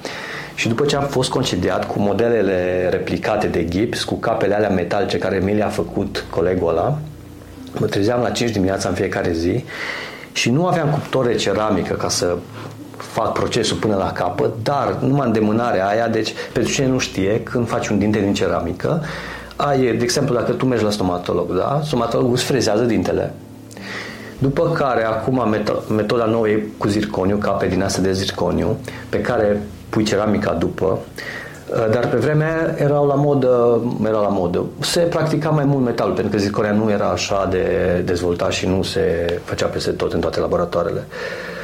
Și 0.54 0.68
după 0.68 0.84
ce 0.84 0.96
am 0.96 1.04
fost 1.04 1.30
concediat 1.30 1.86
cu 1.86 1.98
modelele 1.98 2.88
replicate 2.90 3.46
de 3.46 3.64
gips, 3.64 4.04
cu 4.04 4.14
capele 4.14 4.54
alea 4.54 4.70
metalice 4.70 5.18
care 5.18 5.40
mi 5.44 5.54
le-a 5.54 5.68
făcut 5.68 6.24
colegul 6.30 6.68
ăla, 6.68 6.98
mă 7.78 7.86
trezeam 7.86 8.20
la 8.20 8.30
5 8.30 8.50
dimineața 8.50 8.88
în 8.88 8.94
fiecare 8.94 9.32
zi 9.32 9.64
și 10.32 10.50
nu 10.50 10.66
aveam 10.66 10.88
cuptor 10.88 11.26
de 11.26 11.34
ceramică 11.34 11.94
ca 11.94 12.08
să 12.08 12.36
fac 13.12 13.32
procesul 13.32 13.76
până 13.76 13.96
la 13.96 14.12
capăt, 14.12 14.50
dar 14.62 14.96
numai 15.00 15.26
îndemânarea 15.26 15.86
aia, 15.86 16.08
deci 16.08 16.32
pentru 16.52 16.72
cine 16.72 16.86
nu 16.86 16.98
știe, 16.98 17.40
când 17.42 17.68
faci 17.68 17.88
un 17.88 17.98
dinte 17.98 18.18
din 18.18 18.34
ceramică, 18.34 19.02
ai, 19.56 19.78
de 19.78 20.02
exemplu, 20.02 20.34
dacă 20.34 20.52
tu 20.52 20.66
mergi 20.66 20.84
la 20.84 20.90
stomatolog, 20.90 21.56
da? 21.56 21.80
Stomatologul 21.84 22.32
îți 22.32 22.44
frezează 22.44 22.82
dintele. 22.82 23.34
După 24.38 24.70
care, 24.70 25.04
acum, 25.04 25.56
metoda 25.96 26.24
nouă 26.24 26.48
e 26.48 26.62
cu 26.78 26.88
zirconiu, 26.88 27.36
cape 27.36 27.66
din 27.66 27.82
asta 27.82 28.00
de 28.00 28.12
zirconiu, 28.12 28.76
pe 29.08 29.20
care 29.20 29.62
pui 29.88 30.04
ceramica 30.04 30.52
după, 30.52 30.98
dar 31.90 32.08
pe 32.08 32.16
vremea 32.16 32.74
erau 32.78 33.06
la 33.06 33.14
modă, 33.14 33.80
era 34.06 34.20
la 34.20 34.28
modă. 34.28 34.64
Se 34.80 35.00
practica 35.00 35.48
mai 35.48 35.64
mult 35.64 35.84
metal, 35.84 36.10
pentru 36.10 36.32
că 36.32 36.38
zirconia 36.38 36.72
nu 36.72 36.90
era 36.90 37.06
așa 37.06 37.48
de 37.50 37.66
dezvoltat 38.04 38.52
și 38.52 38.66
nu 38.66 38.82
se 38.82 39.00
făcea 39.44 39.66
peste 39.66 39.90
tot 39.90 40.12
în 40.12 40.20
toate 40.20 40.40
laboratoarele. 40.40 41.04
Uh, 41.08 41.61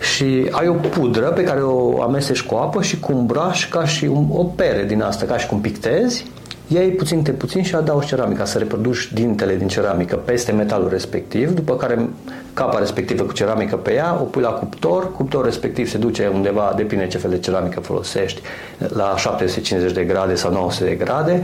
și 0.00 0.48
ai 0.50 0.68
o 0.68 0.72
pudră 0.72 1.26
pe 1.26 1.44
care 1.44 1.62
o 1.62 2.02
amestești 2.02 2.46
cu 2.46 2.54
apă 2.54 2.82
și 2.82 3.00
cu 3.00 3.12
un 3.12 3.26
braș 3.26 3.68
ca 3.68 3.84
și 3.84 4.04
un, 4.04 4.26
o 4.32 4.44
pere 4.44 4.84
din 4.84 5.02
asta, 5.02 5.26
ca 5.26 5.38
și 5.38 5.46
cum 5.46 5.60
pictezi, 5.60 6.26
iei 6.66 6.90
puțin 6.90 7.22
de 7.22 7.30
puțin 7.30 7.62
și 7.62 7.74
adaugi 7.74 8.06
ceramica, 8.06 8.44
să 8.44 8.58
reproduci 8.58 9.12
dintele 9.12 9.56
din 9.56 9.68
ceramică 9.68 10.16
peste 10.16 10.52
metalul 10.52 10.88
respectiv, 10.88 11.50
după 11.50 11.76
care 11.76 12.08
capa 12.54 12.78
respectivă 12.78 13.22
cu 13.22 13.32
ceramică 13.32 13.76
pe 13.76 13.94
ea, 13.94 14.18
o 14.20 14.24
pui 14.24 14.42
la 14.42 14.48
cuptor, 14.48 15.12
cuptorul 15.12 15.46
respectiv 15.46 15.88
se 15.88 15.98
duce 15.98 16.30
undeva, 16.34 16.72
depinde 16.76 17.06
ce 17.06 17.18
fel 17.18 17.30
de 17.30 17.38
ceramică 17.38 17.80
folosești, 17.80 18.40
la 18.78 19.14
750 19.16 19.92
de 19.92 20.04
grade 20.04 20.34
sau 20.34 20.52
900 20.52 20.84
de 20.84 20.94
grade 20.94 21.42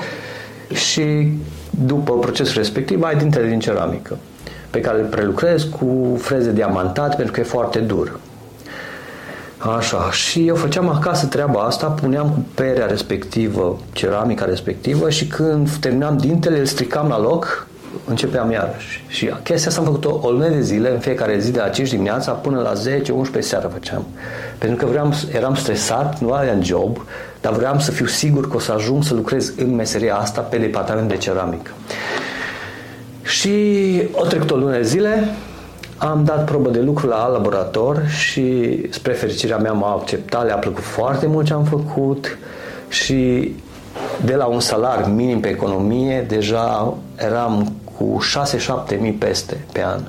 și 0.75 1.29
după 1.71 2.19
procesul 2.19 2.57
respectiv 2.57 3.03
ai 3.03 3.17
dintele 3.17 3.49
din 3.49 3.59
ceramică 3.59 4.19
pe 4.71 4.81
care 4.81 5.01
îl 5.01 5.07
prelucrezi 5.07 5.69
cu 5.69 6.17
freze 6.21 6.53
diamantate 6.53 7.15
pentru 7.17 7.33
că 7.33 7.41
e 7.41 7.43
foarte 7.43 7.79
dur. 7.79 8.21
Așa, 9.59 10.11
și 10.11 10.47
eu 10.47 10.55
făceam 10.55 10.89
acasă 10.89 11.27
treaba 11.27 11.61
asta, 11.61 11.87
puneam 11.87 12.29
cu 12.29 12.45
perea 12.55 12.87
respectivă, 12.87 13.79
ceramica 13.93 14.45
respectivă 14.45 15.11
și 15.11 15.27
când 15.27 15.71
terminam 15.71 16.17
dintele, 16.17 16.59
îl 16.59 16.65
stricam 16.65 17.09
la 17.09 17.21
loc, 17.21 17.67
începeam 18.09 18.51
iarăși. 18.51 19.05
Și 19.09 19.27
chestia 19.43 19.69
asta 19.71 19.81
am 19.81 19.87
făcut-o 19.87 20.21
o 20.23 20.31
lună 20.31 20.49
de 20.49 20.61
zile, 20.61 20.91
în 20.91 20.99
fiecare 20.99 21.39
zi, 21.39 21.51
de 21.51 21.59
la 21.59 21.69
5 21.69 21.91
dimineața 21.91 22.33
până 22.33 22.61
la 22.61 22.73
10-11 23.37 23.39
seara 23.39 23.69
făceam. 23.69 24.07
Pentru 24.59 24.77
că 24.77 24.91
vreau, 24.91 25.13
eram 25.33 25.55
stresat, 25.55 26.21
nu 26.21 26.33
aveam 26.33 26.63
job, 26.63 27.05
dar 27.41 27.53
vreau 27.53 27.79
să 27.79 27.91
fiu 27.91 28.07
sigur 28.07 28.49
că 28.49 28.57
o 28.57 28.59
să 28.59 28.73
ajung 28.73 29.05
să 29.05 29.15
lucrez 29.15 29.53
în 29.57 29.75
meseria 29.75 30.17
asta 30.17 30.41
pe 30.41 30.57
departament 30.57 31.09
de 31.09 31.17
ceramică. 31.17 31.71
Și 33.23 33.53
o 34.13 34.25
trecut 34.25 34.51
o 34.51 34.57
lună 34.57 34.77
de 34.77 34.83
zile, 34.83 35.29
am 36.11 36.25
dat 36.25 36.45
probă 36.45 36.71
de 36.71 36.81
lucru 36.81 37.07
la 37.07 37.29
laborator 37.29 38.03
și 38.07 38.79
spre 38.91 39.13
fericirea 39.13 39.57
mea 39.57 39.73
m-a 39.73 39.93
acceptat, 39.93 40.45
le-a 40.47 40.57
plăcut 40.57 40.83
foarte 40.83 41.27
mult 41.27 41.47
ce 41.47 41.53
am 41.53 41.65
făcut 41.65 42.39
și 42.89 43.53
de 44.25 44.35
la 44.35 44.45
un 44.45 44.61
salar 44.61 45.11
minim 45.15 45.41
pe 45.41 45.49
economie 45.49 46.21
deja 46.29 46.95
eram 47.17 47.73
cu 47.97 48.19
6-7 48.95 49.01
mii 49.01 49.13
peste 49.13 49.65
pe 49.73 49.85
an. 49.85 50.01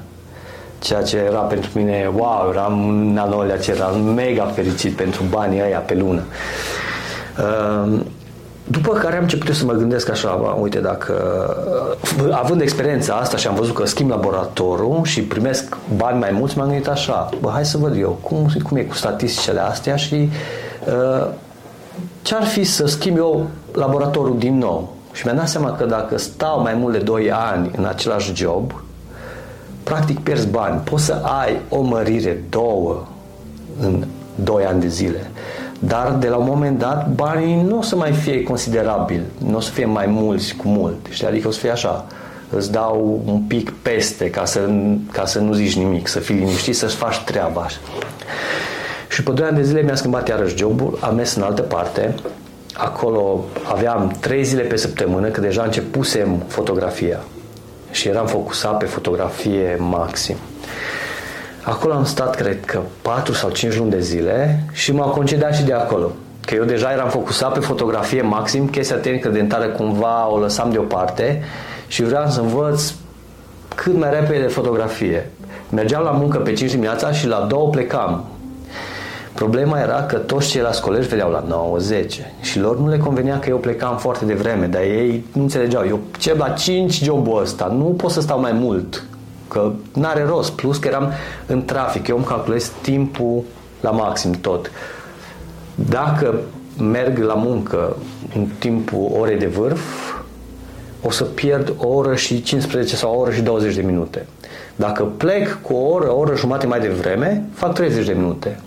Ceea 0.79 1.01
ce 1.01 1.17
era 1.17 1.39
pentru 1.39 1.69
mine, 1.73 2.11
wow, 2.15 2.49
eram 2.51 2.87
în 2.89 3.17
anul 3.17 3.57
ce 3.61 3.71
era 3.71 3.87
mega 3.87 4.43
fericit 4.45 4.95
pentru 4.95 5.23
banii 5.29 5.61
ăia 5.61 5.79
pe 5.79 5.95
lună. 5.95 6.23
Uh, 7.37 7.99
după 8.67 8.93
care 8.93 9.15
am 9.15 9.21
început 9.21 9.55
să 9.55 9.65
mă 9.65 9.73
gândesc 9.73 10.09
așa, 10.09 10.29
uite, 10.61 10.79
dacă 10.79 11.13
având 12.31 12.61
experiența 12.61 13.13
asta 13.13 13.37
și 13.37 13.47
am 13.47 13.55
văzut 13.55 13.75
că 13.75 13.85
schimb 13.85 14.09
laboratorul 14.09 15.03
și 15.03 15.21
primesc 15.21 15.77
bani 15.95 16.19
mai 16.19 16.31
mulți, 16.31 16.57
m-am 16.57 16.67
gândit 16.67 16.87
așa, 16.87 17.29
bă, 17.41 17.49
hai 17.49 17.65
să 17.65 17.77
văd 17.77 17.97
eu 17.97 18.19
cum, 18.21 18.47
cum 18.63 18.77
e 18.77 18.83
cu 18.83 18.95
statisticile 18.95 19.59
astea 19.59 19.95
și 19.95 20.29
uh, 20.87 21.27
ce 22.21 22.35
ar 22.35 22.43
fi 22.43 22.63
să 22.63 22.85
schimb 22.85 23.17
eu 23.17 23.47
laboratorul 23.73 24.37
din 24.37 24.57
nou. 24.57 24.93
Și 25.11 25.25
mi-am 25.25 25.37
dat 25.37 25.49
seama 25.49 25.71
că 25.71 25.85
dacă 25.85 26.17
stau 26.17 26.61
mai 26.61 26.73
mult 26.73 26.93
de 26.93 27.03
2 27.03 27.31
ani 27.31 27.71
în 27.77 27.85
același 27.85 28.33
job, 28.33 28.83
practic 29.83 30.19
pierzi 30.19 30.47
bani. 30.47 30.81
Poți 30.83 31.05
să 31.05 31.21
ai 31.43 31.59
o 31.69 31.81
mărire, 31.81 32.43
două, 32.49 33.05
în 33.81 34.05
2 34.35 34.65
ani 34.65 34.81
de 34.81 34.87
zile. 34.87 35.31
Dar 35.79 36.15
de 36.19 36.27
la 36.27 36.35
un 36.35 36.45
moment 36.47 36.79
dat 36.79 37.09
banii 37.09 37.61
nu 37.61 37.77
o 37.77 37.81
să 37.81 37.95
mai 37.95 38.11
fie 38.11 38.43
considerabili, 38.43 39.23
nu 39.37 39.55
o 39.55 39.59
să 39.59 39.71
fie 39.71 39.85
mai 39.85 40.05
mulți 40.05 40.55
cu 40.55 40.67
mult, 40.67 41.05
știi? 41.09 41.27
adică 41.27 41.47
o 41.47 41.51
să 41.51 41.59
fie 41.59 41.71
așa, 41.71 42.05
îți 42.49 42.71
dau 42.71 43.21
un 43.25 43.39
pic 43.39 43.71
peste 43.71 44.29
ca 44.29 44.45
să, 44.45 44.69
ca 45.11 45.25
să 45.25 45.39
nu 45.39 45.53
zici 45.53 45.75
nimic, 45.75 46.07
să 46.07 46.19
fii 46.19 46.35
liniștit, 46.35 46.75
să-ți 46.75 46.95
faci 46.95 47.19
treaba. 47.19 47.65
Și 49.09 49.23
pe 49.23 49.31
2 49.31 49.45
ani 49.45 49.55
de 49.55 49.63
zile 49.63 49.81
mi-a 49.81 49.95
schimbat 49.95 50.27
iarăși 50.27 50.55
jobul, 50.55 50.97
am 51.01 51.15
mers 51.15 51.35
în 51.35 51.41
altă 51.41 51.61
parte, 51.61 52.15
acolo 52.73 53.43
aveam 53.63 54.15
3 54.19 54.43
zile 54.43 54.61
pe 54.61 54.75
săptămână, 54.75 55.27
că 55.27 55.41
deja 55.41 55.63
începusem 55.63 56.43
fotografia 56.47 57.19
și 57.91 58.07
eram 58.07 58.25
focusat 58.25 58.77
pe 58.77 58.85
fotografie 58.85 59.75
maxim. 59.79 60.35
Acolo 61.65 61.93
am 61.93 62.05
stat, 62.05 62.35
cred 62.35 62.65
că, 62.65 62.79
4 63.01 63.33
sau 63.33 63.49
5 63.49 63.77
luni 63.77 63.89
de 63.89 63.99
zile 63.99 64.63
și 64.71 64.91
m-au 64.91 65.09
concediat 65.09 65.55
și 65.55 65.63
de 65.63 65.73
acolo. 65.73 66.11
Că 66.45 66.55
eu 66.55 66.63
deja 66.63 66.91
eram 66.91 67.09
focusat 67.09 67.53
pe 67.53 67.59
fotografie 67.59 68.21
maxim, 68.21 68.67
chestia 68.67 68.95
tehnică 68.95 69.29
dentară 69.29 69.67
cumva 69.67 70.31
o 70.31 70.37
lăsam 70.37 70.71
deoparte 70.71 71.43
și 71.87 72.03
vreau 72.03 72.27
să 72.27 72.39
învăț 72.39 72.91
cât 73.75 73.97
mai 73.97 74.09
repede 74.09 74.47
fotografie. 74.47 75.31
Mergeam 75.69 76.03
la 76.03 76.11
muncă 76.11 76.37
pe 76.37 76.53
5 76.53 76.71
dimineața 76.71 77.11
și 77.11 77.27
la 77.27 77.45
2 77.49 77.67
plecam. 77.71 78.23
Problema 79.33 79.79
era 79.79 80.03
că 80.03 80.17
toți 80.17 80.47
ceilalți 80.49 80.81
colegi 80.81 81.07
vedeau 81.07 81.31
la 81.31 81.43
9, 81.47 81.77
10 81.77 82.33
și 82.41 82.59
lor 82.59 82.79
nu 82.79 82.87
le 82.87 82.97
convenea 82.97 83.39
că 83.39 83.49
eu 83.49 83.57
plecam 83.57 83.97
foarte 83.97 84.25
devreme, 84.25 84.65
dar 84.65 84.81
ei 84.81 85.25
nu 85.33 85.41
înțelegeau. 85.41 85.83
Eu 85.87 85.99
ce 86.17 86.35
la 86.35 86.49
5 86.49 87.03
jobul 87.03 87.41
ăsta, 87.41 87.73
nu 87.77 87.83
pot 87.83 88.11
să 88.11 88.21
stau 88.21 88.39
mai 88.39 88.51
mult 88.51 89.03
că 89.47 89.71
n-are 89.93 90.23
rost. 90.23 90.51
Plus 90.51 90.77
că 90.77 90.87
eram 90.87 91.11
în 91.45 91.65
trafic, 91.65 92.07
eu 92.07 92.15
îmi 92.15 92.25
calculez 92.25 92.71
timpul 92.81 93.43
la 93.81 93.91
maxim 93.91 94.31
tot. 94.31 94.71
Dacă 95.75 96.39
merg 96.79 97.17
la 97.17 97.33
muncă 97.33 97.95
în 98.35 98.47
timpul 98.59 99.11
orei 99.19 99.37
de 99.37 99.45
vârf, 99.45 100.13
o 101.01 101.11
să 101.11 101.23
pierd 101.23 101.73
o 101.77 101.87
oră 101.87 102.15
și 102.15 102.41
15 102.41 102.95
sau 102.95 103.13
o 103.13 103.19
oră 103.19 103.31
și 103.31 103.41
20 103.41 103.75
de 103.75 103.81
minute. 103.81 104.25
Dacă 104.75 105.03
plec 105.03 105.61
cu 105.61 105.73
o 105.73 105.87
oră, 105.87 106.11
o 106.11 106.19
oră 106.19 106.35
jumate 106.35 106.67
mai 106.67 106.79
devreme, 106.79 107.45
fac 107.53 107.73
30 107.73 108.05
de 108.05 108.13
minute. 108.13 108.59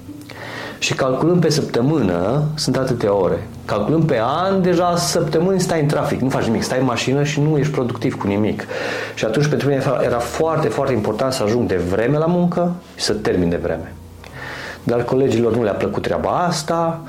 Și 0.78 0.94
calculând 0.94 1.40
pe 1.40 1.50
săptămână, 1.50 2.42
sunt 2.54 2.76
atâtea 2.76 3.14
ore. 3.14 3.46
Calculând 3.64 4.04
pe 4.04 4.20
an, 4.22 4.62
deja 4.62 4.96
săptămâni 4.96 5.60
stai 5.60 5.80
în 5.80 5.86
trafic, 5.86 6.20
nu 6.20 6.28
faci 6.28 6.44
nimic, 6.44 6.62
stai 6.62 6.78
în 6.78 6.84
mașină 6.84 7.22
și 7.22 7.40
nu 7.40 7.58
ești 7.58 7.72
productiv 7.72 8.14
cu 8.14 8.26
nimic. 8.26 8.66
Și 9.14 9.24
atunci 9.24 9.46
pentru 9.46 9.68
mine 9.68 9.82
era 10.02 10.18
foarte, 10.18 10.68
foarte 10.68 10.92
important 10.92 11.32
să 11.32 11.42
ajung 11.42 11.68
de 11.68 11.76
vreme 11.76 12.18
la 12.18 12.26
muncă 12.26 12.74
și 12.96 13.04
să 13.04 13.12
termin 13.12 13.48
de 13.48 13.56
vreme. 13.56 13.92
dar 14.82 15.02
colegilor 15.02 15.56
nu 15.56 15.62
le-a 15.62 15.72
plăcut 15.72 16.02
treaba 16.02 16.30
asta 16.30 17.00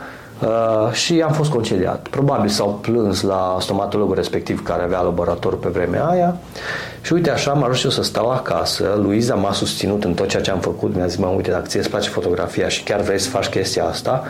uh, 0.42 0.92
și 0.92 1.22
am 1.22 1.32
fost 1.32 1.50
concediat. 1.50 2.08
Probabil 2.08 2.50
s-au 2.50 2.80
plâns 2.82 3.22
la 3.22 3.58
stomatologul 3.60 4.16
respectiv 4.16 4.64
care 4.64 4.84
avea 4.84 5.02
laborator 5.02 5.58
pe 5.58 5.70
vremea 5.70 6.06
aia 6.06 6.36
și 7.02 7.14
uite 7.14 7.30
așa 7.30 7.52
am 7.52 7.64
ajuns 7.64 7.84
eu 7.84 7.90
să 7.90 8.04
stau 8.04 8.30
acasă. 8.30 9.00
Luiza 9.02 9.36
m-a 9.36 9.52
susținut 9.52 10.04
în 10.04 10.14
tot 10.14 10.28
ceea 10.28 10.42
ce 10.42 10.52
am 10.52 10.60
făcut. 10.60 10.96
Mi-a 10.96 11.08
zis, 11.08 11.18
mă, 11.18 11.28
uite, 11.28 11.52
dacă 11.52 11.66
ție 11.68 11.80
îți 11.80 11.90
place 11.90 12.10
fotografia 12.10 12.68
și 12.68 12.84
chiar 12.84 13.02
vrei 13.02 13.20
să 13.20 13.30
faci 13.30 13.48
chestia 13.48 13.86
asta, 13.86 14.24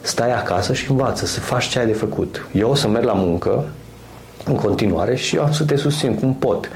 stai 0.00 0.32
acasă 0.32 0.72
și 0.72 0.90
învață 0.90 1.26
să 1.26 1.40
faci 1.40 1.64
ce 1.64 1.78
ai 1.78 1.86
de 1.86 1.92
făcut. 1.92 2.46
Eu 2.52 2.70
o 2.70 2.74
să 2.74 2.88
merg 2.88 3.04
la 3.04 3.12
muncă 3.12 3.64
în 4.44 4.54
continuare 4.54 5.16
și 5.16 5.36
eu 5.36 5.42
am 5.42 5.52
să 5.52 5.64
te 5.64 5.76
susțin 5.76 6.14
cum 6.14 6.34
pot. 6.34 6.68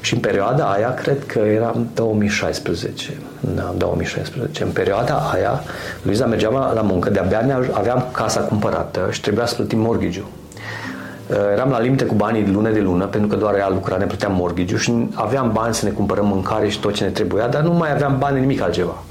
Și 0.00 0.14
în 0.14 0.20
perioada 0.20 0.64
aia, 0.64 0.94
cred 0.94 1.26
că 1.26 1.38
era 1.38 1.76
2016, 1.94 3.16
da, 3.40 3.74
2016, 3.76 4.62
în 4.62 4.70
perioada 4.70 5.14
aia, 5.14 5.62
Luiza 6.02 6.26
mergea 6.26 6.72
la 6.74 6.80
muncă, 6.80 7.10
de-abia 7.10 7.60
aveam 7.72 8.06
casa 8.12 8.40
cumpărată 8.40 9.08
și 9.10 9.20
trebuia 9.20 9.46
să 9.46 9.54
plătim 9.54 9.78
mortgage 9.78 10.20
uh, 10.20 11.36
Eram 11.52 11.70
la 11.70 11.80
limite 11.80 12.04
cu 12.04 12.14
banii 12.14 12.42
de 12.42 12.50
lună 12.50 12.70
de 12.70 12.80
lună, 12.80 13.04
pentru 13.04 13.28
că 13.28 13.36
doar 13.36 13.54
ea 13.54 13.68
lucra, 13.68 13.96
ne 13.96 14.04
plăteam 14.04 14.32
mortgage 14.34 14.76
și 14.76 14.92
aveam 15.14 15.52
bani 15.52 15.74
să 15.74 15.84
ne 15.84 15.90
cumpărăm 15.90 16.26
mâncare 16.26 16.68
și 16.68 16.80
tot 16.80 16.94
ce 16.94 17.04
ne 17.04 17.10
trebuia, 17.10 17.46
dar 17.48 17.62
nu 17.62 17.72
mai 17.72 17.92
aveam 17.92 18.18
bani 18.18 18.40
nimic 18.40 18.60
altceva. 18.60 19.02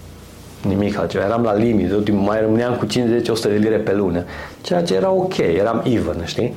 Nimic 0.68 0.98
altceva. 0.98 1.26
Eram 1.26 1.44
la 1.44 1.54
limit, 1.54 2.12
mai 2.12 2.42
rămâneam 2.42 2.74
cu 2.74 2.86
50-100 2.86 2.90
de 3.42 3.58
lire 3.60 3.78
pe 3.78 3.94
lună, 3.94 4.24
ceea 4.62 4.84
ce 4.84 4.96
era 4.96 5.10
ok, 5.10 5.38
eram 5.38 5.82
even, 5.86 6.22
știi? 6.26 6.54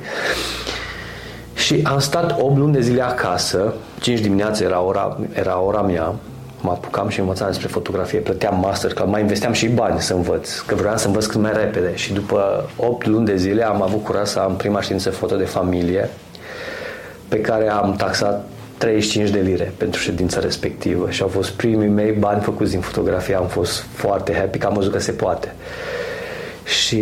Și 1.63 1.79
am 1.83 1.99
stat 1.99 2.39
8 2.39 2.57
luni 2.57 2.73
de 2.73 2.81
zile 2.81 3.01
acasă, 3.01 3.73
5 3.99 4.19
dimineața 4.19 4.63
era 4.63 4.81
ora, 4.81 5.17
era 5.33 5.61
ora 5.61 5.81
mea, 5.81 6.15
mă 6.61 6.69
apucam 6.69 7.09
și 7.09 7.19
învățam 7.19 7.47
despre 7.47 7.67
fotografie, 7.67 8.19
plăteam 8.19 8.59
master, 8.59 8.93
că 8.93 9.05
mai 9.05 9.21
investeam 9.21 9.53
și 9.53 9.67
bani 9.67 10.01
să 10.01 10.13
învăț, 10.13 10.59
că 10.59 10.75
vreau 10.75 10.97
să 10.97 11.07
învăț 11.07 11.25
cât 11.25 11.41
mai 11.41 11.51
repede. 11.53 11.95
Și 11.95 12.13
după 12.13 12.69
8 12.75 13.07
luni 13.07 13.25
de 13.25 13.35
zile 13.35 13.65
am 13.65 13.81
avut 13.81 14.03
curaj 14.03 14.27
să 14.27 14.39
am 14.39 14.55
prima 14.55 14.81
știință 14.81 15.09
foto 15.09 15.35
de 15.35 15.43
familie, 15.43 16.09
pe 17.27 17.41
care 17.41 17.69
am 17.69 17.95
taxat 17.95 18.47
35 18.77 19.29
de 19.29 19.39
lire 19.39 19.73
pentru 19.77 20.01
ședința 20.01 20.39
respectivă 20.39 21.09
și 21.09 21.21
au 21.21 21.27
fost 21.27 21.49
primii 21.49 21.87
mei 21.87 22.11
bani 22.11 22.41
făcuți 22.41 22.71
din 22.71 22.79
fotografie. 22.79 23.35
Am 23.35 23.47
fost 23.47 23.85
foarte 23.93 24.33
happy 24.33 24.57
că 24.57 24.67
am 24.67 24.73
văzut 24.73 24.91
că 24.91 24.99
se 24.99 25.11
poate. 25.11 25.55
Și 26.65 27.01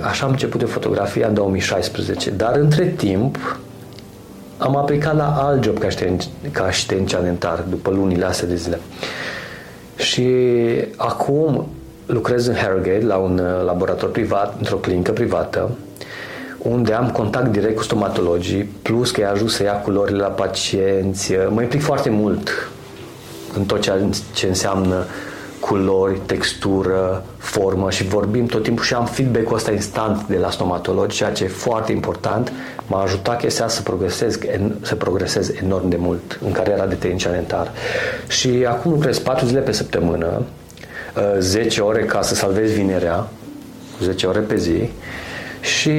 așa 0.00 0.24
am 0.24 0.30
început 0.30 0.60
de 0.60 0.66
fotografia 0.66 1.26
în 1.26 1.34
2016. 1.34 2.30
Dar 2.30 2.56
între 2.56 2.86
timp, 2.86 3.58
am 4.58 4.76
aplicat 4.76 5.16
la 5.16 5.34
alt 5.36 5.64
job 5.64 5.78
ca, 5.78 5.88
șten, 5.88 6.18
ca 6.52 6.64
asistent 6.64 7.10
calentar 7.10 7.64
după 7.68 7.90
lunile 7.90 8.24
astea 8.24 8.48
de 8.48 8.54
zile. 8.54 8.80
Și 9.96 10.28
acum 10.96 11.66
lucrez 12.06 12.46
în 12.46 12.54
Harrogate 12.54 13.04
la 13.04 13.16
un 13.16 13.38
uh, 13.38 13.64
laborator 13.64 14.10
privat, 14.10 14.54
într-o 14.58 14.76
clinică 14.76 15.12
privată, 15.12 15.70
unde 16.58 16.92
am 16.92 17.10
contact 17.10 17.52
direct 17.52 17.76
cu 17.76 17.82
stomatologii, 17.82 18.62
plus 18.82 19.10
că 19.10 19.20
i 19.20 19.24
ajuns 19.24 19.54
să 19.54 19.62
ia 19.62 19.72
culorile 19.72 20.18
la 20.18 20.26
pacienți. 20.26 21.32
Mă 21.50 21.62
implic 21.62 21.82
foarte 21.82 22.10
mult 22.10 22.70
în 23.56 23.64
tot 23.64 23.80
ceea 23.80 23.96
ce 24.34 24.46
înseamnă 24.46 25.04
culori, 25.66 26.18
textură, 26.26 27.24
formă 27.38 27.90
și 27.90 28.04
vorbim 28.04 28.46
tot 28.46 28.62
timpul 28.62 28.84
și 28.84 28.94
am 28.94 29.06
feedback-ul 29.06 29.56
ăsta 29.56 29.72
instant 29.72 30.26
de 30.26 30.36
la 30.36 30.50
stomatologi, 30.50 31.16
ceea 31.16 31.32
ce 31.32 31.44
e 31.44 31.48
foarte 31.48 31.92
important. 31.92 32.52
M-a 32.86 33.02
ajutat 33.02 33.40
chestia 33.40 33.68
să 33.68 33.82
progresez, 33.82 34.38
să 34.80 34.94
progresez 34.94 35.52
enorm 35.62 35.88
de 35.88 35.96
mult 35.98 36.38
în 36.44 36.52
cariera 36.52 36.86
de 36.86 36.94
tehnic 36.94 37.26
dentar. 37.26 37.70
Și 38.28 38.64
acum 38.68 38.92
lucrez 38.92 39.18
4 39.18 39.46
zile 39.46 39.60
pe 39.60 39.72
săptămână, 39.72 40.42
10 41.38 41.80
ore 41.80 42.04
ca 42.04 42.22
să 42.22 42.34
salvez 42.34 42.70
vinerea, 42.70 43.28
10 44.02 44.26
ore 44.26 44.40
pe 44.40 44.56
zi 44.56 44.90
și 45.60 45.90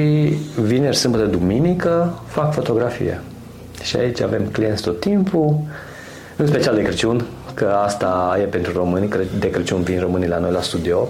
vineri, 0.62 0.96
sâmbătă, 0.96 1.24
duminică 1.24 2.20
fac 2.26 2.52
fotografie. 2.52 3.20
Și 3.82 3.96
aici 3.96 4.20
avem 4.20 4.48
clienți 4.52 4.82
tot 4.82 5.00
timpul, 5.00 5.56
în 6.36 6.46
special 6.46 6.74
de 6.74 6.82
Crăciun, 6.82 7.26
că 7.58 7.66
asta 7.84 8.38
e 8.40 8.44
pentru 8.44 8.72
români, 8.72 9.08
de 9.38 9.50
Crăciun 9.50 9.82
vin 9.82 10.00
românii 10.00 10.28
la 10.28 10.38
noi 10.38 10.50
la 10.50 10.60
studio, 10.60 11.08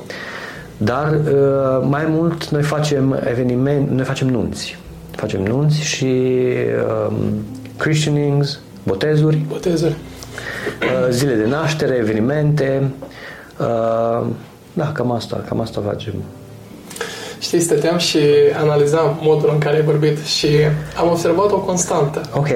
dar 0.76 1.12
uh, 1.12 1.86
mai 1.88 2.04
mult 2.08 2.48
noi 2.48 2.62
facem 2.62 3.20
eveniment, 3.24 3.90
noi 3.90 4.04
facem 4.04 4.28
nunți. 4.28 4.78
Facem 5.10 5.42
nunți 5.42 5.80
și 5.80 6.32
um, 7.08 7.14
christenings, 7.76 8.60
botezuri, 8.82 9.36
botezuri. 9.48 9.92
Uh, 9.92 11.10
zile 11.10 11.34
de 11.34 11.46
naștere, 11.46 11.94
evenimente. 11.94 12.90
Uh, 13.60 14.26
da, 14.72 14.92
cam 14.92 15.12
asta, 15.12 15.44
cam 15.48 15.60
asta 15.60 15.80
facem. 15.86 16.12
Știi, 17.38 17.60
stăteam 17.60 17.98
și 17.98 18.18
analizam 18.60 19.18
modul 19.22 19.50
în 19.52 19.58
care 19.58 19.76
ai 19.76 19.82
vorbit 19.82 20.18
și 20.18 20.48
am 20.96 21.10
observat 21.10 21.50
o 21.50 21.60
constantă. 21.60 22.20
Ok. 22.34 22.48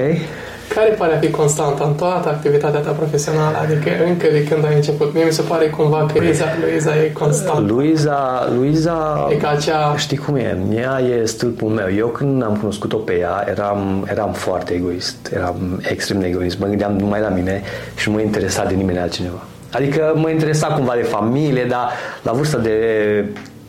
Care 0.75 0.89
pare 0.91 1.15
a 1.15 1.19
fi 1.19 1.31
constanta 1.31 1.85
în 1.85 1.95
toată 1.95 2.29
activitatea 2.29 2.81
ta 2.81 2.91
profesională? 2.91 3.57
Adică 3.57 3.91
încă 4.07 4.27
de 4.33 4.45
când 4.45 4.65
ai 4.65 4.75
început. 4.75 5.15
Mie 5.15 5.25
mi 5.25 5.33
se 5.33 5.43
pare 5.43 5.69
cumva 5.69 6.07
că 6.13 6.19
Luiza, 6.19 6.45
Luiza 6.61 6.97
e 6.97 7.11
constant. 7.11 7.69
Luiza, 7.69 8.49
Luiza 8.57 9.29
e 9.31 9.35
ca 9.35 9.49
acea... 9.49 9.97
știi 9.97 10.17
cum 10.17 10.37
e, 10.37 10.59
ea 10.75 11.01
e 11.01 11.25
stâlpul 11.25 11.69
meu. 11.69 11.95
Eu 11.97 12.07
când 12.07 12.43
am 12.43 12.57
cunoscut-o 12.57 12.97
pe 12.97 13.19
ea, 13.19 13.47
eram, 13.49 14.07
eram 14.11 14.33
foarte 14.33 14.73
egoist. 14.73 15.17
Eram 15.35 15.81
extrem 15.91 16.21
de 16.21 16.27
egoist. 16.27 16.59
Mă 16.59 16.67
gândeam 16.67 16.97
numai 16.97 17.21
la 17.21 17.29
mine 17.29 17.63
și 17.97 18.09
nu 18.09 18.15
mă 18.15 18.21
interesa 18.21 18.65
de 18.65 18.75
nimeni 18.75 18.99
altcineva. 18.99 19.43
Adică 19.73 20.13
mă 20.17 20.31
interesa 20.31 20.67
cumva 20.67 20.95
de 20.95 21.03
familie, 21.03 21.65
dar 21.65 21.89
la 22.23 22.33
vârsta 22.33 22.59
de 22.59 23.25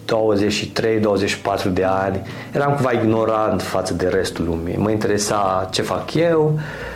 23-24 0.05 1.73
de 1.73 1.83
ani, 1.83 2.21
eram 2.51 2.73
cumva 2.73 2.91
ignorant 2.91 3.61
față 3.61 3.93
de 3.93 4.07
restul 4.07 4.45
lumii. 4.45 4.77
Mă 4.77 4.89
interesa 4.89 5.67
ce 5.71 5.81
fac 5.81 6.13
eu, 6.13 6.53
Uh, 6.53 6.92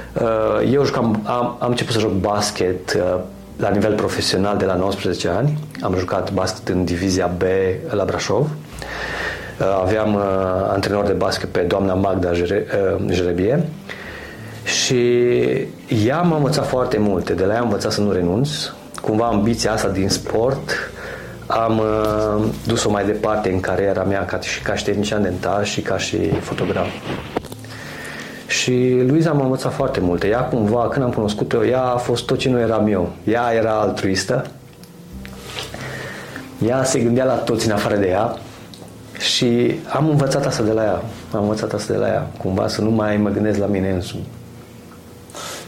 eu 0.72 0.84
jucam, 0.86 1.22
am, 1.24 1.56
am 1.60 1.70
început 1.70 1.94
să 1.94 2.00
joc 2.00 2.12
basket 2.12 2.94
uh, 2.94 3.20
la 3.58 3.70
nivel 3.70 3.94
profesional 3.94 4.58
de 4.58 4.66
la 4.66 4.76
19 4.76 5.30
ani. 5.30 5.58
Am 5.82 5.96
jucat 5.98 6.34
basket 6.34 6.68
în 6.68 6.86
divizia 6.86 7.28
B 7.38 7.42
la 7.90 8.06
Brașov. 8.06 8.42
Uh, 8.42 9.80
aveam 9.82 10.20
antrenor 10.70 11.06
de 11.06 11.14
basket 11.14 11.50
pe 11.50 11.60
doamna 11.60 11.94
Magda 11.94 12.32
Jerebie 13.10 13.64
și 14.64 15.32
ea 16.06 16.22
m-a 16.22 16.36
învățat 16.36 16.68
foarte 16.68 16.98
multe. 16.98 17.34
De 17.34 17.46
la 17.46 17.54
ea 17.54 17.60
am 17.60 17.66
învățat 17.66 17.92
să 17.92 18.02
nu 18.02 18.12
renunț. 18.12 18.50
Cumva 19.02 19.26
ambiția 19.26 19.72
asta 19.72 19.88
din 19.88 20.10
sport 20.10 20.72
am 21.48 21.82
dus-o 22.66 22.90
mai 22.90 23.06
departe 23.06 23.50
în 23.50 23.60
cariera 23.60 24.04
mea 24.04 24.26
ca 24.26 24.40
și 24.40 24.62
ca 24.62 24.76
și 24.76 24.84
tehnician 24.84 25.22
dentar 25.22 25.66
și 25.66 25.82
ca 25.82 25.98
și 25.98 26.30
fotograf. 26.30 26.88
Și 28.68 29.04
Luiza 29.08 29.32
m-a 29.32 29.44
învățat 29.44 29.74
foarte 29.74 30.00
multe. 30.00 30.28
Ea 30.28 30.40
cumva, 30.40 30.88
când 30.88 31.06
am 31.06 31.12
cunoscut-o, 31.12 31.66
ea 31.66 31.84
a 31.84 31.98
fost 31.98 32.26
tot 32.26 32.38
ce 32.38 32.50
nu 32.50 32.60
eram 32.60 32.88
eu. 32.88 33.14
Ea 33.24 33.54
era 33.54 33.80
altruistă. 33.80 34.46
Ea 36.68 36.84
se 36.84 37.00
gândea 37.00 37.26
la 37.26 37.34
toți 37.34 37.66
în 37.66 37.72
afară 37.72 37.96
de 37.96 38.08
ea. 38.08 38.38
Și 39.20 39.80
am 39.90 40.10
învățat 40.10 40.46
asta 40.46 40.64
de 40.64 40.72
la 40.72 40.84
ea. 40.84 41.04
Am 41.32 41.42
învățat 41.42 41.74
asta 41.74 41.94
de 41.94 42.00
la 42.00 42.08
ea. 42.08 42.32
Cumva 42.38 42.68
să 42.68 42.82
nu 42.82 42.90
mai 42.90 43.18
mă 43.18 43.30
gândesc 43.30 43.60
la 43.60 43.66
mine 43.66 43.90
însumi. 43.90 44.28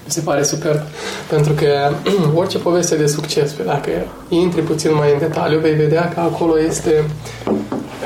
Mi 0.06 0.12
se 0.12 0.22
pare 0.22 0.44
super, 0.44 0.84
pentru 1.30 1.54
că 1.54 1.92
orice 2.40 2.58
poveste 2.58 2.96
de 2.96 3.08
succes, 3.08 3.56
dacă 3.66 3.90
intri 4.30 4.62
puțin 4.62 4.96
mai 4.96 5.14
în 5.14 5.20
detaliu, 5.20 5.60
vei 5.60 5.74
vedea 5.74 6.10
că 6.10 6.20
acolo 6.20 6.60
este 6.60 7.04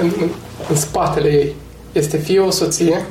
în, 0.02 0.12
în 0.70 0.76
spatele 0.76 1.30
ei. 1.30 1.56
Este 1.92 2.18
fie 2.18 2.40
o 2.40 2.50
soție 2.50 3.06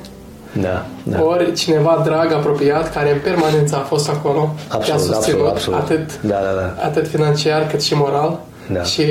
da, 0.53 0.87
da. 1.03 1.23
ori 1.23 1.53
cineva 1.53 2.03
drag, 2.05 2.33
apropiat, 2.33 2.93
care 2.93 3.12
în 3.12 3.19
permanență 3.23 3.77
a 3.77 3.79
fost 3.79 4.09
acolo 4.09 4.55
absolut, 4.69 4.85
și 4.85 5.11
a 5.11 5.15
susținut 5.15 5.47
absolut, 5.47 5.79
absolut. 5.79 5.79
Atât, 5.79 6.21
da, 6.21 6.35
da, 6.35 6.61
da. 6.61 6.85
atât 6.85 7.09
financiar 7.09 7.67
cât 7.67 7.83
și 7.83 7.95
moral. 7.95 8.41
Da. 8.73 8.83
Și 8.83 9.03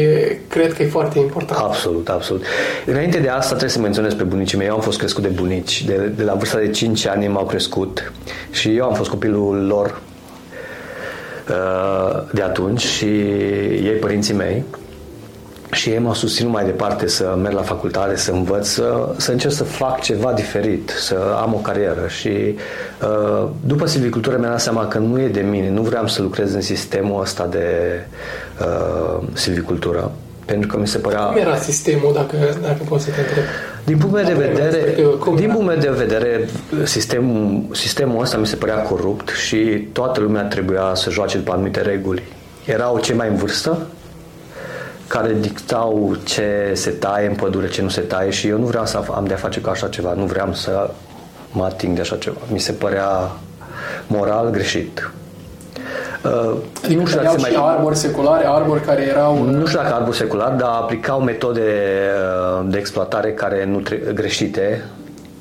cred 0.47 0.73
că 0.73 0.83
e 0.83 0.87
foarte 0.87 1.19
important. 1.19 1.59
Absolut, 1.59 2.09
absolut. 2.09 2.43
Înainte 2.85 3.19
de 3.19 3.29
asta 3.29 3.47
trebuie 3.47 3.69
să 3.69 3.79
menționez 3.79 4.13
pe 4.13 4.23
bunicii 4.23 4.57
mei. 4.57 4.67
Eu 4.67 4.73
am 4.73 4.81
fost 4.81 4.97
crescut 4.97 5.23
de 5.23 5.29
bunici. 5.29 5.83
De, 5.83 6.11
de 6.15 6.23
la 6.23 6.33
vârsta 6.33 6.57
de 6.57 6.69
5 6.69 7.05
ani 7.07 7.27
m-au 7.27 7.45
crescut 7.45 8.11
și 8.51 8.75
eu 8.75 8.85
am 8.85 8.93
fost 8.93 9.09
copilul 9.09 9.65
lor 9.65 10.01
uh, 11.49 12.23
de 12.33 12.41
atunci 12.41 12.81
și 12.81 13.05
ei 13.05 13.97
părinții 13.99 14.33
mei 14.33 14.63
și 15.71 15.89
ei 15.89 15.99
m-au 15.99 16.13
susținut 16.13 16.51
mai 16.51 16.65
departe 16.65 17.07
să 17.07 17.37
merg 17.41 17.55
la 17.55 17.61
facultate, 17.61 18.15
să 18.17 18.31
învăț, 18.31 18.67
să, 18.67 19.09
să 19.17 19.31
încerc 19.31 19.53
să 19.53 19.63
fac 19.63 20.01
ceva 20.01 20.33
diferit, 20.33 20.93
să 20.97 21.15
am 21.41 21.53
o 21.53 21.57
carieră 21.57 22.07
și 22.07 22.29
uh, 23.01 23.47
după 23.65 23.85
silvicultură 23.85 24.37
mi-am 24.37 24.49
dat 24.49 24.61
seama 24.61 24.87
că 24.87 24.97
nu 24.97 25.21
e 25.21 25.27
de 25.27 25.41
mine, 25.41 25.69
nu 25.69 25.81
vreau 25.81 26.07
să 26.07 26.21
lucrez 26.21 26.53
în 26.53 26.61
sistemul 26.61 27.21
ăsta 27.21 27.45
de 27.45 27.65
uh, 28.59 29.23
silvicultură 29.33 30.11
pentru 30.45 30.67
că 30.67 30.77
mi 30.77 30.87
se 30.87 30.97
părea... 30.97 31.19
Cum 31.19 31.37
era 31.37 31.55
sistemul, 31.55 32.11
dacă, 32.13 32.35
dacă 32.61 32.77
poți 32.87 33.03
să 33.03 33.09
te 33.11 33.19
întreb? 33.19 33.43
Din 33.83 33.97
punct 33.97 34.25
de 34.25 34.33
vedere, 34.33 34.95
din 35.35 35.51
punct 35.51 35.81
de 35.81 35.89
vedere 35.89 36.47
sistemul, 36.83 37.63
sistemul 37.71 38.21
ăsta 38.21 38.37
mi 38.37 38.47
se 38.47 38.55
părea 38.55 38.75
corupt 38.75 39.29
și 39.29 39.87
toată 39.91 40.19
lumea 40.19 40.43
trebuia 40.43 40.91
să 40.93 41.09
joace 41.09 41.37
după 41.37 41.51
anumite 41.51 41.81
reguli. 41.81 42.23
Erau 42.65 42.99
cei 42.99 43.15
mai 43.15 43.27
în 43.27 43.35
vârstă, 43.35 43.77
care 45.11 45.35
dictau 45.39 46.15
ce 46.23 46.71
se 46.73 46.89
taie 46.89 47.27
în 47.27 47.35
pădure, 47.35 47.67
ce 47.67 47.81
nu 47.81 47.89
se 47.89 48.01
taie 48.01 48.29
și 48.29 48.47
eu 48.47 48.57
nu 48.57 48.65
vreau 48.65 48.85
să 48.85 49.01
am 49.15 49.25
de-a 49.25 49.35
face 49.35 49.59
cu 49.61 49.69
așa 49.69 49.87
ceva, 49.87 50.13
nu 50.13 50.25
vreau 50.25 50.53
să 50.53 50.89
mă 51.51 51.63
ating 51.63 51.95
de 51.95 52.01
așa 52.01 52.15
ceva. 52.15 52.37
Mi 52.51 52.59
se 52.59 52.71
părea 52.71 53.31
moral 54.07 54.49
greșit. 54.49 55.11
Uh, 56.23 56.55
adică 56.83 56.99
nu 56.99 57.07
știu 57.07 57.21
dacă 57.21 57.39
se 57.39 57.57
mai... 57.57 57.75
arbori 57.75 57.95
seculare, 57.95 58.45
arbori 58.45 58.81
care 58.81 59.01
erau... 59.01 59.43
Nu 59.43 59.65
știu 59.65 59.79
dacă 59.81 59.93
arbori 59.93 60.17
seculari, 60.17 60.57
dar 60.57 60.69
aplicau 60.69 61.21
metode 61.21 61.61
uh, 61.61 62.65
de 62.69 62.77
exploatare 62.77 63.31
care 63.33 63.65
nu 63.65 63.79
tre- 63.79 64.11
greșite 64.13 64.83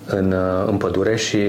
în, 0.06 0.32
uh, 0.32 0.68
în 0.68 0.76
pădure 0.76 1.16
și 1.16 1.44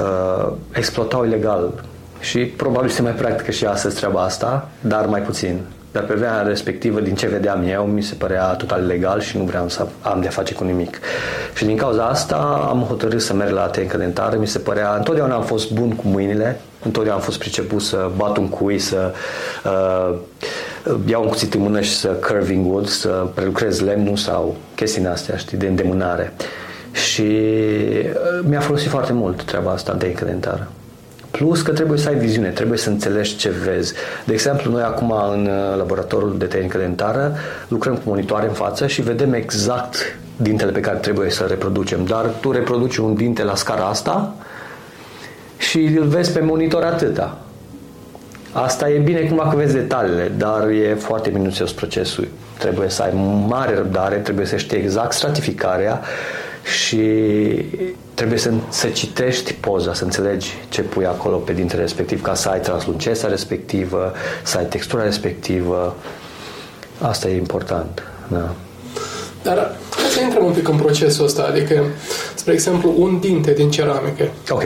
uh, 0.00 0.52
exploatau 0.72 1.24
ilegal. 1.24 1.84
Și 2.20 2.38
probabil 2.38 2.90
se 2.90 3.02
mai 3.02 3.12
practică 3.12 3.50
și 3.50 3.66
astăzi 3.66 3.96
treaba 3.96 4.22
asta, 4.22 4.68
dar 4.80 5.06
mai 5.06 5.20
puțin. 5.20 5.60
Dar 5.92 6.02
pe 6.02 6.14
vremea 6.14 6.42
respectivă, 6.42 7.00
din 7.00 7.14
ce 7.14 7.26
vedeam 7.26 7.68
eu, 7.68 7.84
mi 7.84 8.02
se 8.02 8.14
părea 8.14 8.46
total 8.46 8.86
legal 8.86 9.20
și 9.20 9.36
nu 9.36 9.44
vreau 9.44 9.68
să 9.68 9.86
am 10.00 10.20
de-a 10.20 10.30
face 10.30 10.54
cu 10.54 10.64
nimic. 10.64 10.98
Și 11.54 11.64
din 11.64 11.76
cauza 11.76 12.04
asta 12.04 12.66
am 12.68 12.80
hotărât 12.80 13.20
să 13.20 13.34
merg 13.34 13.52
la 13.52 13.66
tehnică 13.66 13.96
dentară. 13.96 14.36
Mi 14.38 14.46
se 14.46 14.58
părea, 14.58 14.94
întotdeauna 14.96 15.34
am 15.34 15.42
fost 15.42 15.72
bun 15.72 15.90
cu 15.90 16.08
mâinile, 16.08 16.60
întotdeauna 16.84 17.20
am 17.20 17.26
fost 17.26 17.38
priceput 17.38 17.82
să 17.82 18.10
bat 18.16 18.36
un 18.36 18.48
cui, 18.48 18.78
să 18.78 19.12
uh, 19.64 20.18
iau 21.06 21.22
un 21.22 21.28
cuțit 21.28 21.54
în 21.54 21.60
mână 21.60 21.80
și 21.80 21.96
să 21.96 22.08
curving 22.08 22.72
wood, 22.72 22.86
să 22.86 23.26
prelucrez 23.34 23.80
lemnul 23.80 24.16
sau 24.16 24.56
chestiile 24.74 25.08
astea, 25.08 25.36
știi, 25.36 25.58
de 25.58 25.66
îndemânare. 25.66 26.32
Și 26.92 27.22
uh, 27.22 28.44
mi-a 28.48 28.60
folosit 28.60 28.88
foarte 28.88 29.12
mult 29.12 29.42
treaba 29.42 29.70
asta 29.70 29.92
de 29.92 30.14
dentară. 30.24 30.68
Plus 31.32 31.62
că 31.62 31.72
trebuie 31.72 31.98
să 31.98 32.08
ai 32.08 32.14
viziune, 32.14 32.48
trebuie 32.48 32.78
să 32.78 32.88
înțelegi 32.88 33.36
ce 33.36 33.50
vezi. 33.64 33.92
De 34.24 34.32
exemplu, 34.32 34.70
noi 34.70 34.82
acum 34.82 35.14
în 35.32 35.46
uh, 35.46 35.76
laboratorul 35.76 36.38
de 36.38 36.44
tehnică 36.44 36.78
dentară 36.78 37.36
lucrăm 37.68 37.94
cu 37.94 38.02
monitoare 38.04 38.46
în 38.46 38.52
față 38.52 38.86
și 38.86 39.02
vedem 39.02 39.32
exact 39.32 40.18
dintele 40.36 40.70
pe 40.70 40.80
care 40.80 40.96
trebuie 40.96 41.30
să 41.30 41.44
reproducem. 41.48 42.04
Dar 42.04 42.30
tu 42.40 42.50
reproduci 42.50 42.96
un 42.96 43.14
dinte 43.14 43.42
la 43.42 43.54
scara 43.54 43.84
asta 43.84 44.34
și 45.58 45.78
îl 45.78 46.06
vezi 46.06 46.32
pe 46.32 46.40
monitor 46.40 46.82
atâta. 46.82 47.38
Asta 48.52 48.90
e 48.90 48.98
bine 48.98 49.20
cumva 49.20 49.48
că 49.48 49.56
vezi 49.56 49.74
detaliile, 49.74 50.32
dar 50.36 50.68
e 50.68 50.94
foarte 50.94 51.30
minuțios 51.30 51.72
procesul. 51.72 52.28
Trebuie 52.58 52.88
să 52.88 53.02
ai 53.02 53.10
mare 53.48 53.74
răbdare, 53.74 54.16
trebuie 54.16 54.46
să 54.46 54.56
știi 54.56 54.78
exact 54.78 55.12
stratificarea 55.12 56.00
și 56.64 57.04
trebuie 58.14 58.38
să, 58.38 58.52
să 58.68 58.88
citești 58.88 59.52
poza, 59.52 59.94
să 59.94 60.04
înțelegi 60.04 60.50
ce 60.68 60.82
pui 60.82 61.06
acolo 61.06 61.36
pe 61.36 61.52
dintre 61.52 61.80
respectiv 61.80 62.22
ca 62.22 62.34
să 62.34 62.48
ai 62.48 62.60
translucența 62.60 63.28
respectivă, 63.28 64.12
să 64.42 64.58
ai 64.58 64.64
textura 64.64 65.02
respectivă. 65.02 65.96
Asta 67.00 67.28
e 67.28 67.36
important. 67.36 68.02
Da. 68.28 68.54
Dar 69.42 69.76
hai 69.90 70.10
să 70.10 70.20
intrăm 70.20 70.44
un 70.44 70.52
pic 70.52 70.68
în 70.68 70.76
procesul 70.76 71.24
ăsta, 71.24 71.42
adică, 71.42 71.84
spre 72.34 72.52
exemplu, 72.52 72.94
un 72.96 73.20
dinte 73.20 73.52
din 73.52 73.70
ceramică. 73.70 74.30
Ok. 74.50 74.62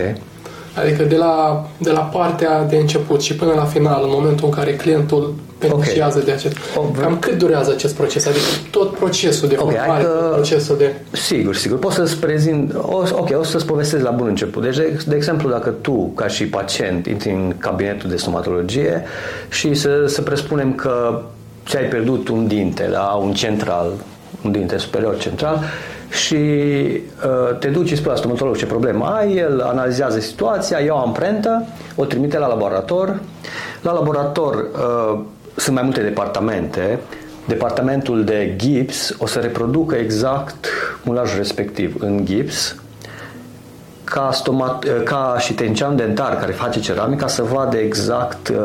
Adică 0.76 1.02
de 1.02 1.16
la, 1.16 1.66
de 1.78 1.90
la 1.90 2.00
partea 2.00 2.64
de 2.64 2.76
început 2.76 3.20
și 3.20 3.34
până 3.34 3.52
la 3.52 3.64
final, 3.64 4.00
în 4.02 4.10
momentul 4.12 4.44
în 4.46 4.52
care 4.52 4.74
clientul 4.74 5.34
beneficiază 5.58 6.18
okay. 6.18 6.24
de 6.24 6.32
acest... 6.32 6.56
Cam 7.00 7.18
cât 7.18 7.38
durează 7.38 7.70
acest 7.70 7.94
proces? 7.94 8.26
Adică 8.26 8.44
tot 8.70 8.94
procesul 8.94 9.48
de 9.48 9.54
formare, 9.54 9.88
okay, 9.88 10.02
tot 10.02 10.32
procesul 10.32 10.76
de... 10.76 10.94
Sigur, 11.12 11.54
sigur. 11.54 11.78
Pot 11.78 11.92
să-ți 11.92 12.16
prezint... 12.16 12.74
O, 12.74 13.02
ok, 13.12 13.28
o 13.38 13.42
să-ți 13.42 13.66
povestesc 13.66 14.04
la 14.04 14.10
bun 14.10 14.26
început. 14.26 14.62
Deci, 14.62 14.76
de, 14.76 14.98
de 15.06 15.14
exemplu, 15.14 15.50
dacă 15.50 15.70
tu, 15.70 16.12
ca 16.14 16.26
și 16.26 16.46
pacient, 16.46 17.06
intri 17.06 17.30
în 17.30 17.54
cabinetul 17.58 18.10
de 18.10 18.16
stomatologie 18.16 19.02
și 19.48 19.74
să, 19.74 20.04
să 20.06 20.22
presupunem 20.22 20.74
că 20.74 21.22
ți-ai 21.66 21.84
pierdut 21.84 22.28
un 22.28 22.46
dinte, 22.46 22.88
da? 22.90 23.18
un 23.22 23.32
central, 23.32 23.92
un 24.44 24.52
dinte 24.52 24.76
superior 24.76 25.18
central 25.18 25.62
și 26.16 26.34
uh, 26.34 27.58
te 27.58 27.68
duci 27.68 27.88
și 27.88 27.96
spui 27.96 28.10
la 28.10 28.16
stomatolog 28.16 28.56
ce 28.56 28.66
problemă 28.66 29.04
ai, 29.04 29.34
el 29.34 29.60
analizează 29.60 30.20
situația, 30.20 30.78
ia 30.78 30.94
o 30.94 30.98
amprentă, 30.98 31.66
o 31.94 32.04
trimite 32.04 32.38
la 32.38 32.46
laborator. 32.46 33.20
La 33.82 33.92
laborator 33.92 34.54
uh, 34.54 35.20
sunt 35.56 35.74
mai 35.74 35.84
multe 35.84 36.02
departamente. 36.02 36.98
Departamentul 37.46 38.24
de 38.24 38.54
gips 38.56 39.16
o 39.18 39.26
să 39.26 39.38
reproducă 39.38 39.94
exact 39.94 40.66
mulajul 41.02 41.36
respectiv 41.36 41.96
în 41.98 42.24
gips 42.24 42.76
ca, 44.04 44.30
stomat, 44.32 44.84
uh, 44.84 45.02
ca 45.04 45.36
și 45.38 45.52
tencean 45.52 45.96
dentar 45.96 46.38
care 46.38 46.52
face 46.52 46.80
ceramica 46.80 47.26
să 47.26 47.42
vadă 47.42 47.76
exact 47.76 48.48
uh, 48.48 48.56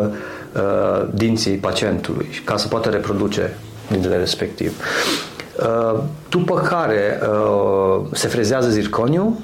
uh, 0.56 1.08
dinții 1.14 1.56
pacientului 1.56 2.42
ca 2.44 2.58
să 2.58 2.68
poată 2.68 2.90
reproduce 2.90 3.58
dintele 3.92 4.18
respectiv. 4.18 4.84
Uh, 5.62 6.00
după 6.30 6.60
care 6.60 7.20
uh, 7.22 8.02
se 8.12 8.28
frezează 8.28 8.70
zirconiu 8.70 9.40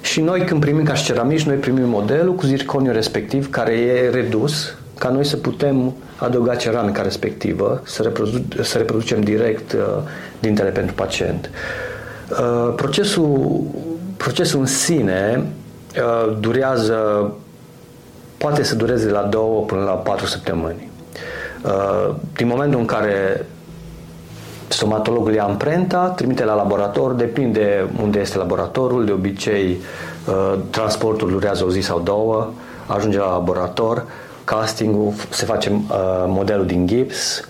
și 0.00 0.20
noi 0.20 0.44
când 0.44 0.60
primim 0.60 0.84
ca 0.84 0.94
și 0.94 1.04
ceramici, 1.04 1.42
noi 1.42 1.56
primim 1.56 1.88
modelul 1.88 2.34
cu 2.34 2.46
zirconiu 2.46 2.92
respectiv 2.92 3.50
care 3.50 3.72
e 3.72 4.10
redus 4.10 4.74
ca 4.98 5.08
noi 5.08 5.24
să 5.24 5.36
putem 5.36 5.94
adăuga 6.16 6.54
ceramica 6.54 7.02
respectivă, 7.02 7.82
să, 7.84 8.02
reprodu- 8.02 8.62
să 8.62 8.78
reproducem 8.78 9.20
direct 9.20 9.72
uh, 9.72 9.80
dintele 10.40 10.70
pentru 10.70 10.94
pacient. 10.94 11.50
Procesul, 12.76 13.62
procesul 14.16 14.60
în 14.60 14.66
sine 14.66 15.46
durează, 16.40 17.32
poate 18.38 18.62
să 18.62 18.74
dureze 18.74 19.06
de 19.06 19.12
la 19.12 19.22
două 19.22 19.64
până 19.64 19.84
la 19.84 19.90
patru 19.90 20.26
săptămâni. 20.26 20.90
Din 22.32 22.46
momentul 22.46 22.80
în 22.80 22.86
care 22.86 23.46
stomatologul 24.68 25.32
ia 25.32 25.44
amprenta, 25.44 26.12
trimite 26.16 26.44
la 26.44 26.54
laborator, 26.54 27.12
depinde 27.12 27.90
unde 28.02 28.20
este 28.20 28.38
laboratorul, 28.38 29.04
de 29.04 29.12
obicei 29.12 29.76
uh, 30.26 30.58
transportul 30.70 31.30
durează 31.30 31.64
o 31.64 31.70
zi 31.70 31.80
sau 31.80 32.00
două, 32.00 32.50
ajunge 32.86 33.18
la 33.18 33.30
laborator, 33.30 34.04
castingul, 34.44 35.12
se 35.28 35.44
face 35.44 35.70
uh, 35.70 35.96
modelul 36.26 36.66
din 36.66 36.86
gips, 36.86 37.48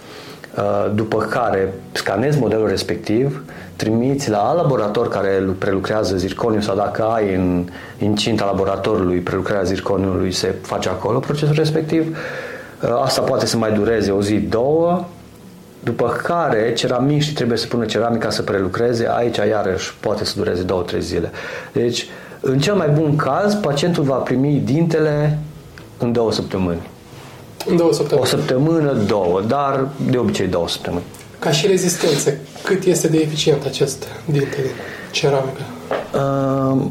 uh, 0.57 0.92
după 0.94 1.18
care 1.18 1.74
scanezi 1.92 2.38
modelul 2.38 2.68
respectiv, 2.68 3.44
trimiți 3.76 4.31
la 4.31 4.38
alt 4.38 4.57
laborator 4.57 5.09
care 5.09 5.44
prelucrează 5.59 6.16
zirconiu 6.16 6.61
sau 6.61 6.76
dacă 6.76 7.02
ai 7.02 7.35
în 7.35 7.64
incinta 7.98 8.44
laboratorului 8.44 9.18
prelucrarea 9.18 9.62
zirconiului 9.62 10.33
se 10.33 10.55
face 10.62 10.88
acolo 10.88 11.18
procesul 11.18 11.55
respectiv. 11.55 12.16
Asta 13.02 13.20
poate 13.20 13.46
să 13.46 13.57
mai 13.57 13.72
dureze 13.72 14.11
o 14.11 14.22
zi, 14.22 14.35
două, 14.35 15.05
după 15.87 16.20
care 16.22 16.72
ceramiștii 16.72 17.35
trebuie 17.35 17.59
să 17.59 17.66
pună 17.66 17.85
ceramica 17.85 18.31
să 18.31 18.42
prelucreze, 18.42 19.09
aici 19.11 19.37
iarăși 19.37 19.94
poate 20.01 20.25
să 20.25 20.33
dureze 20.37 20.62
două, 20.62 20.83
trei 20.83 21.03
zile. 21.03 21.31
Deci, 21.72 22.07
în 22.40 22.59
cel 22.59 22.75
mai 22.75 22.88
bun 22.88 23.16
caz, 23.16 23.55
pacientul 23.55 24.03
va 24.03 24.14
primi 24.14 24.62
dintele 24.64 25.38
în 25.99 26.12
două 26.12 26.33
săptămâni. 26.33 26.88
În 27.66 27.77
două 27.77 27.92
săptămâni. 27.92 28.27
O 28.27 28.29
săptămână, 28.29 28.92
două, 28.92 29.40
dar 29.40 29.88
de 30.11 30.16
obicei 30.16 30.46
două 30.46 30.68
săptămâni. 30.68 31.03
Ca 31.38 31.51
și 31.51 31.66
rezistență, 31.66 32.33
cât 32.64 32.85
este 32.85 33.09
de 33.09 33.18
eficient 33.18 33.64
acest 33.64 34.05
dinte 34.25 34.57
de 34.57 34.70
ceramică? 35.11 35.61
Uh, 36.14 36.87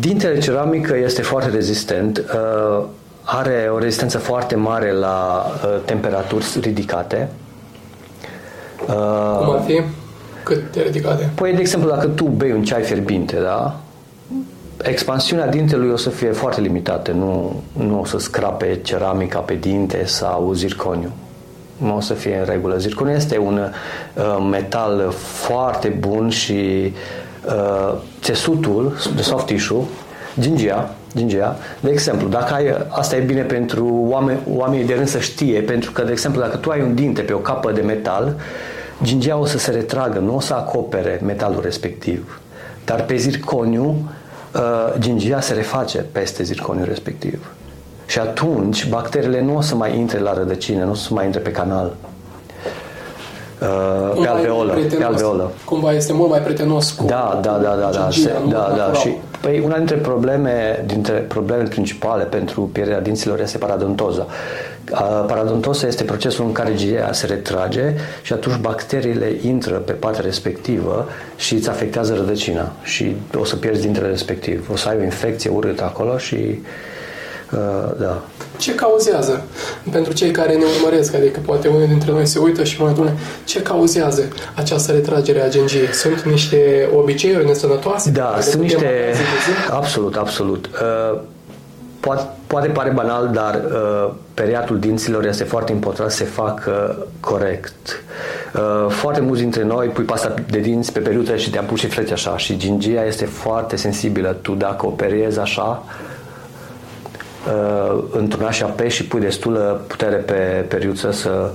dintele 0.00 0.38
ceramică 0.38 0.96
este 0.96 1.22
foarte 1.22 1.50
rezistent. 1.50 2.18
Uh, 2.18 2.84
are 3.22 3.70
o 3.74 3.78
rezistență 3.78 4.18
foarte 4.18 4.56
mare 4.56 4.92
la 4.92 5.46
uh, 5.64 5.80
temperaturi 5.84 6.44
ridicate. 6.60 7.28
Uh, 7.30 7.48
Cum 8.86 9.50
ar 9.50 9.62
fi? 9.66 9.82
Cât 10.42 10.72
de 10.72 10.80
ridicate? 10.80 11.30
Păi, 11.34 11.52
de 11.52 11.60
exemplu, 11.60 11.90
dacă 11.90 12.06
tu 12.06 12.24
bei 12.24 12.52
un 12.52 12.64
ceai 12.64 12.82
fierbinte, 12.82 13.36
da? 13.36 13.80
Expansiunea 14.82 15.46
dintelui 15.46 15.90
o 15.90 15.96
să 15.96 16.10
fie 16.10 16.30
foarte 16.30 16.60
limitată, 16.60 17.12
nu, 17.12 17.62
nu 17.72 18.00
o 18.00 18.04
să 18.04 18.18
scrape 18.18 18.80
ceramica 18.82 19.38
pe 19.38 19.54
dinte 19.54 20.04
sau 20.04 20.52
zirconiu. 20.52 21.10
Nu 21.76 21.96
o 21.96 22.00
să 22.00 22.14
fie 22.14 22.36
în 22.38 22.44
regulă. 22.44 22.76
Zirconiu 22.76 23.12
este 23.12 23.38
un 23.38 23.58
uh, 23.58 24.46
metal 24.50 25.10
foarte 25.16 25.88
bun 25.88 26.28
și 26.28 26.92
uh, 27.46 27.94
țesutul 28.22 28.96
de 29.16 29.22
soft 29.22 29.46
tissue, 29.46 29.82
gingia, 30.38 30.94
gingia, 31.16 31.56
de 31.80 31.90
exemplu, 31.90 32.28
dacă 32.28 32.54
ai, 32.54 32.76
asta 32.88 33.16
e 33.16 33.20
bine 33.20 33.42
pentru 33.42 34.04
oameni, 34.08 34.40
oamenii 34.56 34.86
de 34.86 34.94
rând 34.94 35.08
să 35.08 35.18
știe, 35.18 35.60
pentru 35.60 35.92
că, 35.92 36.02
de 36.02 36.10
exemplu, 36.10 36.40
dacă 36.40 36.56
tu 36.56 36.70
ai 36.70 36.82
un 36.82 36.94
dinte 36.94 37.20
pe 37.20 37.32
o 37.32 37.38
capă 37.38 37.72
de 37.72 37.80
metal, 37.80 38.36
gingia 39.02 39.36
o 39.36 39.44
să 39.44 39.58
se 39.58 39.70
retragă, 39.70 40.18
nu 40.18 40.36
o 40.36 40.40
să 40.40 40.54
acopere 40.54 41.20
metalul 41.24 41.60
respectiv. 41.62 42.40
Dar 42.84 43.04
pe 43.04 43.16
zirconiu, 43.16 44.10
uh, 44.54 44.60
gingia 44.98 45.40
se 45.40 45.54
reface 45.54 45.98
peste 46.12 46.42
zirconiu 46.42 46.84
respectiv. 46.84 47.52
Și 48.06 48.18
atunci, 48.18 48.88
bacteriile 48.88 49.42
nu 49.42 49.56
o 49.56 49.60
să 49.60 49.74
mai 49.74 49.98
intre 49.98 50.18
la 50.18 50.34
rădăcină, 50.34 50.84
nu 50.84 50.90
o 50.90 50.94
să 50.94 51.14
mai 51.14 51.24
intre 51.24 51.40
pe 51.40 51.50
canal. 51.50 51.92
Uh, 53.60 54.20
pe 54.20 54.28
alveolă, 54.28 54.72
pe 54.98 55.04
alveolă. 55.04 55.50
Cumva 55.64 55.92
este 55.92 56.12
mult 56.12 56.30
mai 56.30 56.40
prietenos 56.40 56.90
cu 56.90 57.04
Da, 57.04 57.38
da, 57.42 57.50
da, 57.62 57.74
da, 57.80 57.90
da, 57.90 58.08
se, 58.10 58.32
da, 58.48 58.74
da, 58.76 58.92
și 58.92 59.16
Păi 59.40 59.60
una 59.60 59.76
dintre 59.76 59.96
probleme, 59.96 60.84
dintre 60.86 61.12
probleme 61.12 61.62
principale 61.62 62.24
pentru 62.24 62.62
pierderea 62.72 63.00
dinților 63.00 63.40
este 63.40 63.58
paradontoza. 63.58 64.26
Paradontoza 65.26 65.86
este 65.86 66.04
procesul 66.04 66.44
în 66.44 66.52
care 66.52 66.74
gingia 66.74 67.12
se 67.12 67.26
retrage 67.26 67.94
și 68.22 68.32
atunci 68.32 68.56
bacteriile 68.56 69.32
intră 69.42 69.74
pe 69.74 69.92
partea 69.92 70.20
respectivă 70.20 71.08
și 71.36 71.54
îți 71.54 71.68
afectează 71.68 72.14
rădăcina 72.14 72.72
și 72.82 73.16
o 73.38 73.44
să 73.44 73.56
pierzi 73.56 73.82
dintre 73.82 74.06
respectiv. 74.06 74.68
O 74.72 74.76
să 74.76 74.88
ai 74.88 74.96
o 74.96 75.02
infecție 75.02 75.50
urâtă 75.50 75.84
acolo 75.84 76.18
și 76.18 76.34
uh, 76.34 76.58
da. 77.98 78.22
Ce 78.56 78.74
cauzează? 78.74 79.42
Pentru 79.90 80.12
cei 80.12 80.30
care 80.30 80.54
ne 80.54 80.64
urmăresc, 80.76 81.14
adică 81.14 81.40
poate 81.44 81.68
unul 81.68 81.86
dintre 81.86 82.12
noi 82.12 82.26
se 82.26 82.38
uită 82.38 82.64
și 82.64 82.80
mă 82.80 82.88
adune, 82.88 83.14
ce 83.44 83.62
cauzează 83.62 84.28
această 84.54 84.92
retragere 84.92 85.42
a 85.42 85.48
gengiei? 85.48 85.86
Sunt 85.92 86.22
niște 86.22 86.88
obiceiuri 86.94 87.46
nesănătoase? 87.46 88.10
Da, 88.10 88.38
sunt 88.40 88.62
niște... 88.62 89.12
Absolut, 89.70 90.16
absolut. 90.16 90.66
Uh, 90.66 91.18
poate, 92.00 92.28
poate 92.46 92.68
pare 92.68 92.90
banal, 92.90 93.30
dar 93.32 93.54
uh, 93.54 94.12
periatul 94.34 94.78
dinților 94.78 95.26
este 95.26 95.44
foarte 95.44 95.72
important 95.72 96.10
să 96.10 96.16
se 96.16 96.24
facă 96.24 97.06
corect. 97.20 98.02
Uh, 98.54 98.86
foarte 98.88 99.20
mulți 99.20 99.42
dintre 99.42 99.64
noi 99.64 99.86
pui 99.86 100.04
pasta 100.04 100.34
de 100.50 100.58
dinți 100.58 100.92
pe 100.92 101.00
periuță 101.00 101.36
și 101.36 101.50
te 101.50 101.58
apuci 101.58 101.78
și 101.78 101.86
freci 101.86 102.10
așa 102.10 102.36
și 102.36 102.56
gingia 102.56 103.04
este 103.04 103.24
foarte 103.24 103.76
sensibilă. 103.76 104.36
Tu 104.42 104.54
dacă 104.54 104.86
operezi 104.86 105.38
așa, 105.38 105.84
uh, 105.86 106.09
într-una 108.10 108.50
și 108.50 108.62
apeși 108.62 108.96
și 108.96 109.06
pui 109.06 109.20
destulă 109.20 109.84
putere 109.86 110.16
pe 110.16 110.64
periuță 110.68 111.10
să 111.10 111.50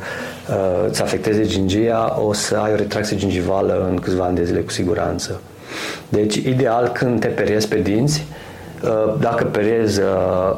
uh, 0.49 0.87
îți 0.89 1.01
afecteze 1.01 1.45
gingia, 1.45 2.17
o 2.25 2.33
să 2.33 2.57
ai 2.57 2.71
o 2.71 2.75
retracție 2.75 3.17
gingivală 3.17 3.87
în 3.89 3.99
câțiva 3.99 4.23
ani 4.23 4.35
de 4.35 4.43
zile 4.43 4.59
cu 4.59 4.71
siguranță. 4.71 5.41
Deci, 6.09 6.35
ideal, 6.35 6.87
când 6.87 7.19
te 7.19 7.27
periezi 7.27 7.67
pe 7.67 7.75
dinți, 7.75 8.25
uh, 8.83 9.13
dacă 9.19 9.43
periezi 9.43 10.01
uh, 10.01 10.57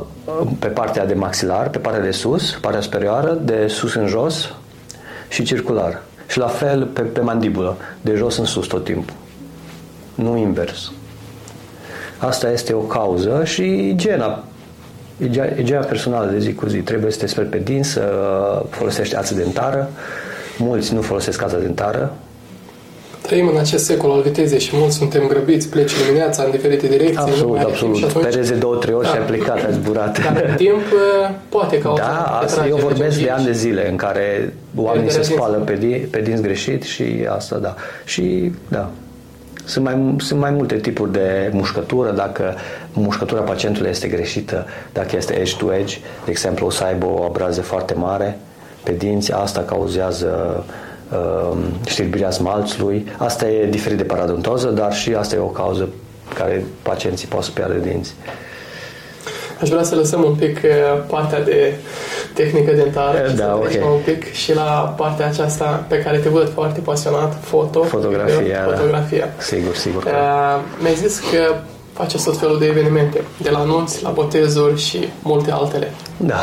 pe 0.59 0.67
partea 0.67 1.05
de 1.05 1.13
maxilar, 1.13 1.69
pe 1.69 1.77
partea 1.77 2.01
de 2.01 2.11
sus, 2.11 2.57
partea 2.61 2.81
superioară, 2.81 3.39
de 3.43 3.67
sus 3.67 3.93
în 3.95 4.07
jos 4.07 4.53
și 5.27 5.43
circular. 5.43 6.01
Și 6.27 6.37
la 6.37 6.47
fel 6.47 6.85
pe, 6.85 7.01
pe 7.01 7.19
mandibulă, 7.19 7.77
de 8.01 8.15
jos 8.15 8.37
în 8.37 8.45
sus 8.45 8.67
tot 8.67 8.83
timpul. 8.83 9.15
Nu 10.15 10.37
invers. 10.37 10.91
Asta 12.17 12.51
este 12.51 12.73
o 12.73 12.79
cauză 12.79 13.41
și 13.43 13.89
igiena 13.89 14.43
Igiena 15.57 15.85
personală 15.85 16.31
de 16.31 16.39
zi 16.39 16.53
cu 16.53 16.67
zi. 16.67 16.77
Trebuie 16.77 17.11
să 17.11 17.19
te 17.19 17.27
speli 17.27 17.47
pe 17.47 17.57
din, 17.57 17.83
să 17.83 18.01
folosești 18.69 19.15
ață 19.15 19.33
dentară. 19.33 19.89
Mulți 20.57 20.93
nu 20.93 21.01
folosesc 21.01 21.43
ață 21.43 21.57
dentară. 21.57 22.13
Trăim 23.21 23.47
în 23.47 23.57
acest 23.57 23.85
secol 23.85 24.11
al 24.11 24.21
vitezei 24.21 24.59
și 24.59 24.69
mulți 24.73 24.95
suntem 24.95 25.27
grăbiți, 25.27 25.69
pleci 25.69 25.91
dimineața 26.05 26.43
în 26.43 26.51
diferite 26.51 26.87
direcții. 26.87 27.17
Absolut, 27.17 27.57
absolut. 27.57 28.03
Atunci... 28.03 28.23
Pereze 28.23 28.53
două, 28.53 28.75
trei 28.75 28.93
ori 28.93 29.05
da. 29.05 29.11
și 29.11 29.17
ai 29.17 29.25
plecat, 29.25 29.63
ai 29.65 29.73
zburat. 29.73 30.23
Dar 30.23 30.45
în 30.49 30.55
timp 30.55 30.81
poate 31.49 31.77
ca 31.77 31.93
Da, 31.97 32.39
asta 32.43 32.67
eu 32.67 32.75
vorbesc 32.75 33.19
de 33.19 33.29
ani 33.29 33.45
de 33.45 33.51
zile 33.51 33.89
în 33.89 33.95
care 33.95 34.53
oamenii 34.75 35.11
se 35.11 35.21
spală 35.21 35.57
pe, 35.57 35.73
din, 35.73 36.07
pe 36.11 36.21
dinți 36.21 36.41
greșit 36.41 36.83
și 36.83 37.05
asta, 37.29 37.57
da. 37.57 37.75
Și, 38.05 38.51
da, 38.67 38.89
sunt 39.67 39.85
mai, 39.85 40.15
sunt 40.17 40.39
mai 40.39 40.51
multe 40.51 40.75
tipuri 40.75 41.11
de 41.11 41.49
mușcătură, 41.53 42.11
dacă 42.11 42.55
mușcătura 42.93 43.41
pacientului 43.41 43.89
este 43.89 44.07
greșită, 44.07 44.65
dacă 44.93 45.15
este 45.15 45.33
edge-to-edge, 45.33 45.97
de 46.25 46.31
exemplu, 46.31 46.65
o 46.65 46.69
să 46.69 46.83
aibă 46.83 47.05
o 47.05 47.23
abrază 47.23 47.61
foarte 47.61 47.93
mare 47.93 48.37
pe 48.83 48.91
dinți, 48.91 49.33
asta 49.33 49.61
cauzează 49.61 50.63
uh, 51.11 51.57
știrbirea 51.85 52.31
smalțului. 52.31 53.07
Asta 53.17 53.49
e 53.49 53.65
diferit 53.65 53.97
de 53.97 54.03
paradontoză, 54.03 54.69
dar 54.69 54.93
și 54.93 55.13
asta 55.13 55.35
e 55.35 55.39
o 55.39 55.45
cauză 55.45 55.89
care 56.33 56.65
pacienții 56.81 57.27
pot 57.27 57.43
să 57.43 57.51
piardă 57.51 57.77
dinți. 57.77 58.13
Aș 59.61 59.69
vrea 59.69 59.83
să 59.83 59.95
lăsăm 59.95 60.23
un 60.23 60.35
pic 60.35 60.57
uh, 60.63 61.03
partea 61.07 61.41
de 61.43 61.73
tehnică 62.33 62.71
dentară 62.71 63.33
da, 63.35 63.43
să 63.43 63.53
okay. 63.55 63.81
un 63.91 63.99
pic 64.05 64.31
și 64.31 64.53
la 64.53 64.93
partea 64.97 65.27
aceasta 65.27 65.85
pe 65.87 65.99
care 65.99 66.17
te 66.17 66.29
văd 66.29 66.51
foarte 66.53 66.79
pasionat, 66.79 67.37
foto. 67.41 67.83
Fotografia, 67.83 68.63
fotografia. 68.63 69.29
Da. 69.35 69.41
Sigur, 69.41 69.75
sigur. 69.75 70.03
Uh, 70.03 70.11
mi-ai 70.81 70.95
zis 70.95 71.19
că 71.19 71.55
faceți 71.93 72.23
tot 72.23 72.37
felul 72.37 72.59
de 72.59 72.65
evenimente, 72.65 73.23
de 73.37 73.49
la 73.49 73.59
anunți, 73.59 74.03
la 74.03 74.09
botezuri 74.09 74.79
și 74.79 75.09
multe 75.21 75.51
altele. 75.51 75.91
Da. 76.17 76.41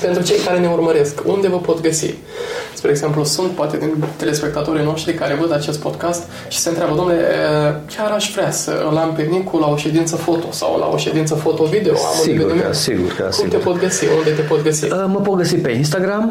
Pentru 0.00 0.22
cei 0.22 0.38
care 0.38 0.58
ne 0.58 0.68
urmăresc, 0.68 1.20
unde 1.26 1.48
vă 1.48 1.58
pot 1.58 1.80
găsi? 1.80 2.14
Spre 2.78 2.90
exemplu, 2.90 3.24
sunt 3.24 3.50
poate 3.50 3.76
din 3.76 4.04
telespectatorii 4.16 4.84
noștri 4.84 5.14
care 5.14 5.34
văd 5.34 5.52
acest 5.52 5.78
podcast 5.78 6.22
și 6.48 6.58
se 6.58 6.68
întreabă, 6.68 6.94
domnule, 6.94 7.20
chiar 7.96 8.10
aș 8.10 8.30
vrea 8.34 8.50
să 8.50 8.86
îl 8.90 8.96
am 8.96 9.12
pe 9.12 9.22
Nicu 9.22 9.58
la 9.58 9.66
o 9.66 9.76
ședință 9.76 10.16
foto 10.16 10.46
sau 10.50 10.78
la 10.78 10.86
o 10.86 10.96
ședință 10.96 11.34
foto-video. 11.34 11.92
Am 11.92 12.22
sigur, 12.22 12.50
un 12.50 12.60
că, 12.60 12.72
sigur, 12.72 13.12
că, 13.16 13.22
Cum 13.22 13.30
sigur. 13.30 13.48
te 13.48 13.56
pot 13.56 13.78
găsi? 13.78 14.04
Unde 14.18 14.30
te 14.30 14.42
pot 14.42 14.62
găsi? 14.62 14.84
Uh, 14.84 15.04
mă 15.06 15.20
pot 15.20 15.36
găsi 15.36 15.54
pe 15.56 15.70
Instagram, 15.70 16.28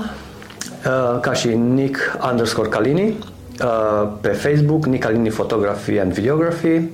uh, 0.85 1.19
ca 1.21 1.33
și 1.33 1.47
Nick 1.47 1.97
underscore 2.31 2.67
Calini, 2.67 3.17
uh, 3.63 4.07
pe 4.21 4.27
Facebook, 4.29 4.85
Nick 4.85 5.03
Calini 5.05 5.29
Photography 5.29 5.99
and 5.99 6.13
Videography, 6.13 6.89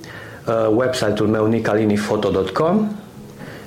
website-ul 0.75 1.27
meu 1.27 1.45
nicalinifoto.com 1.45 2.87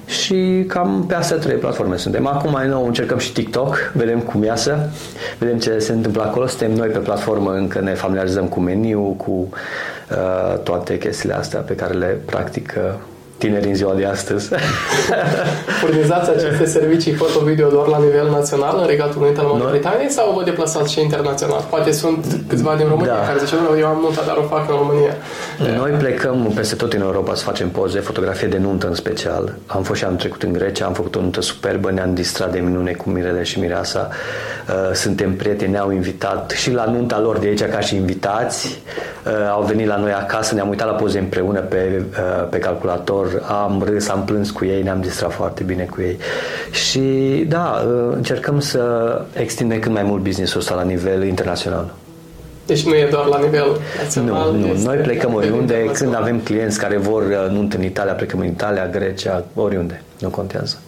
și 0.07 0.65
cam 0.69 1.05
pe 1.09 1.15
astea 1.15 1.37
trei 1.37 1.57
platforme 1.57 1.97
suntem. 1.97 2.27
Acum 2.27 2.51
mai 2.51 2.69
nou 2.69 2.87
încercăm 2.87 3.19
și 3.19 3.33
TikTok, 3.33 3.93
vedem 3.95 4.21
cum 4.21 4.43
iasă, 4.45 4.91
vedem 5.39 5.59
ce 5.59 5.79
se 5.79 5.93
întâmplă 5.93 6.23
acolo. 6.23 6.47
Suntem 6.47 6.73
noi 6.73 6.89
pe 6.89 6.99
platformă, 6.99 7.53
încă 7.53 7.81
ne 7.81 7.95
familiarizăm 7.95 8.47
cu 8.47 8.61
meniu, 8.61 9.01
cu 9.01 9.31
uh, 9.31 10.59
toate 10.63 10.99
chestiile 10.99 11.35
astea 11.35 11.61
pe 11.61 11.75
care 11.75 11.95
le 11.95 12.19
practică 12.25 13.01
tineri 13.39 13.69
în 13.69 13.75
ziua 13.75 13.95
de 13.95 14.05
astăzi. 14.05 14.49
Furnizați 15.81 16.31
aceste 16.31 16.65
servicii 16.65 17.13
foto-video 17.13 17.69
doar 17.69 17.87
la 17.87 17.99
nivel 17.99 18.31
național, 18.31 18.79
în 18.81 18.87
Regatul 18.87 19.23
Unit 19.23 19.39
al 19.39 19.47
Marii 19.47 19.67
Britaniei 19.71 20.11
sau 20.11 20.33
vă 20.37 20.43
deplasați 20.45 20.93
și 20.93 21.01
internațional? 21.01 21.67
Poate 21.71 21.93
sunt 21.93 22.25
câțiva 22.49 22.75
din 22.77 22.87
România 22.89 23.13
da. 23.13 23.27
care 23.27 23.39
zice, 23.39 23.55
eu 23.79 23.87
am 23.87 23.99
nunta, 24.01 24.23
dar 24.27 24.37
o 24.37 24.43
fac 24.43 24.71
în 24.71 24.77
România. 24.77 25.15
Noi 25.77 25.91
plecăm 25.91 26.53
peste 26.55 26.75
tot 26.75 26.93
în 26.93 27.01
Europa 27.01 27.35
să 27.35 27.45
facem 27.45 27.69
poze, 27.69 28.01
fotografie 28.01 28.49
de 28.49 28.59
nuntă 28.59 28.87
în 28.87 28.95
special. 28.95 29.55
Am 29.67 29.83
fost 29.83 29.99
și 29.99 30.05
am 30.05 30.17
trecut 30.17 30.43
în 30.43 30.53
Grecia, 30.53 30.87
am 30.87 30.93
făcut 30.93 31.15
o 31.15 31.21
nuntă 31.21 31.41
superbă, 31.41 31.91
ne-am 31.91 32.15
distrat 32.15 32.53
de 32.53 32.59
minune 32.59 32.93
cu 32.93 33.11
Mirele 33.11 33.43
și 33.43 33.59
Mireasa. 33.59 34.09
Uh, 34.69 34.95
suntem 34.95 35.37
prieteni, 35.37 35.71
ne-au 35.71 35.91
invitat 35.91 36.51
și 36.51 36.73
la 36.73 36.85
nunta 36.85 37.21
lor 37.21 37.39
de 37.39 37.47
aici 37.47 37.65
ca 37.65 37.81
și 37.81 37.97
invitați. 37.97 38.83
Uh, 39.27 39.33
au 39.51 39.63
venit 39.63 39.87
la 39.87 39.97
noi 39.97 40.13
acasă, 40.13 40.55
ne-am 40.55 40.69
uitat 40.69 40.87
la 40.87 40.93
poze 40.93 41.19
împreună 41.19 41.61
pe, 41.61 42.03
uh, 42.11 42.49
pe 42.51 42.59
calculator 42.59 43.26
lor, 43.33 43.43
am 43.49 43.83
râs, 43.87 44.09
am 44.09 44.25
plâns 44.25 44.51
cu 44.51 44.65
ei, 44.65 44.83
ne-am 44.83 45.01
distrat 45.01 45.33
foarte 45.33 45.63
bine 45.63 45.85
cu 45.85 46.01
ei. 46.01 46.19
Și 46.71 47.01
da, 47.49 47.85
încercăm 48.13 48.61
să 48.61 49.23
extindem 49.33 49.79
cât 49.79 49.93
mai 49.93 50.03
mult 50.03 50.23
business-ul 50.23 50.61
ăsta 50.61 50.75
la 50.75 50.83
nivel 50.83 51.25
internațional. 51.25 51.95
Deci 52.67 52.87
nu 52.87 52.95
e 52.95 53.09
doar 53.11 53.27
la 53.27 53.39
nivel 53.39 53.81
național. 54.03 54.53
Nu, 54.53 54.67
nu. 54.67 54.83
Noi 54.83 54.97
plecăm 54.97 55.35
oriunde. 55.35 55.91
Când 55.93 56.15
avem 56.15 56.41
clienți 56.41 56.79
care 56.79 56.97
vor 56.97 57.23
uh, 57.23 57.51
nunt 57.51 57.75
în 57.75 57.83
Italia, 57.83 58.13
plecăm 58.13 58.41
în 58.41 58.47
Italia, 58.47 58.89
Grecia, 58.89 59.45
oriunde. 59.55 60.03
Nu 60.21 60.29
contează. 60.29 60.79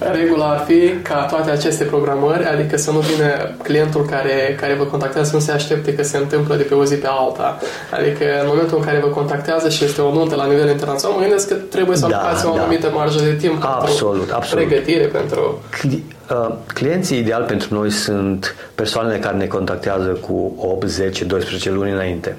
Regula 0.00 0.50
ar 0.50 0.64
fi 0.66 0.94
ca 1.02 1.26
toate 1.30 1.50
aceste 1.50 1.84
programări, 1.84 2.44
adică 2.44 2.76
să 2.76 2.90
nu 2.90 2.98
vină 2.98 3.54
clientul 3.62 4.04
care, 4.04 4.56
care 4.60 4.74
vă 4.74 4.84
contactează 4.84 5.28
să 5.28 5.34
nu 5.34 5.40
se 5.40 5.52
aștepte 5.52 5.94
că 5.94 6.02
se 6.02 6.16
întâmplă 6.16 6.56
de 6.56 6.62
pe 6.62 6.74
o 6.74 6.84
zi 6.84 6.94
pe 6.94 7.06
alta. 7.10 7.58
Adică 7.90 8.24
în 8.40 8.46
momentul 8.46 8.78
în 8.78 8.84
care 8.84 8.98
vă 8.98 9.06
contactează 9.06 9.68
și 9.68 9.84
este 9.84 10.00
o 10.00 10.12
nuntă 10.12 10.34
la 10.34 10.46
nivel 10.46 10.68
internațional, 10.68 11.16
mă 11.16 11.22
gândesc 11.22 11.48
că 11.48 11.54
trebuie 11.54 11.96
să 11.96 12.06
da, 12.06 12.16
alocați 12.16 12.42
da, 12.42 12.50
o 12.50 12.54
anumită 12.54 12.86
da. 12.86 12.92
marjă 12.92 13.24
de 13.24 13.32
timp 13.32 13.64
absolut, 13.64 14.16
pentru 14.16 14.36
absolut. 14.36 14.66
pregătire, 14.66 15.04
pentru... 15.04 15.62
Cli- 15.70 16.04
uh, 16.30 16.54
clienții 16.74 17.18
ideal 17.18 17.42
pentru 17.42 17.74
noi 17.74 17.90
sunt 17.90 18.54
persoanele 18.74 19.18
care 19.18 19.36
ne 19.36 19.46
contactează 19.46 20.08
cu 20.08 20.54
8, 20.56 20.88
10, 20.88 21.24
12 21.24 21.70
luni 21.70 21.90
înainte. 21.92 22.36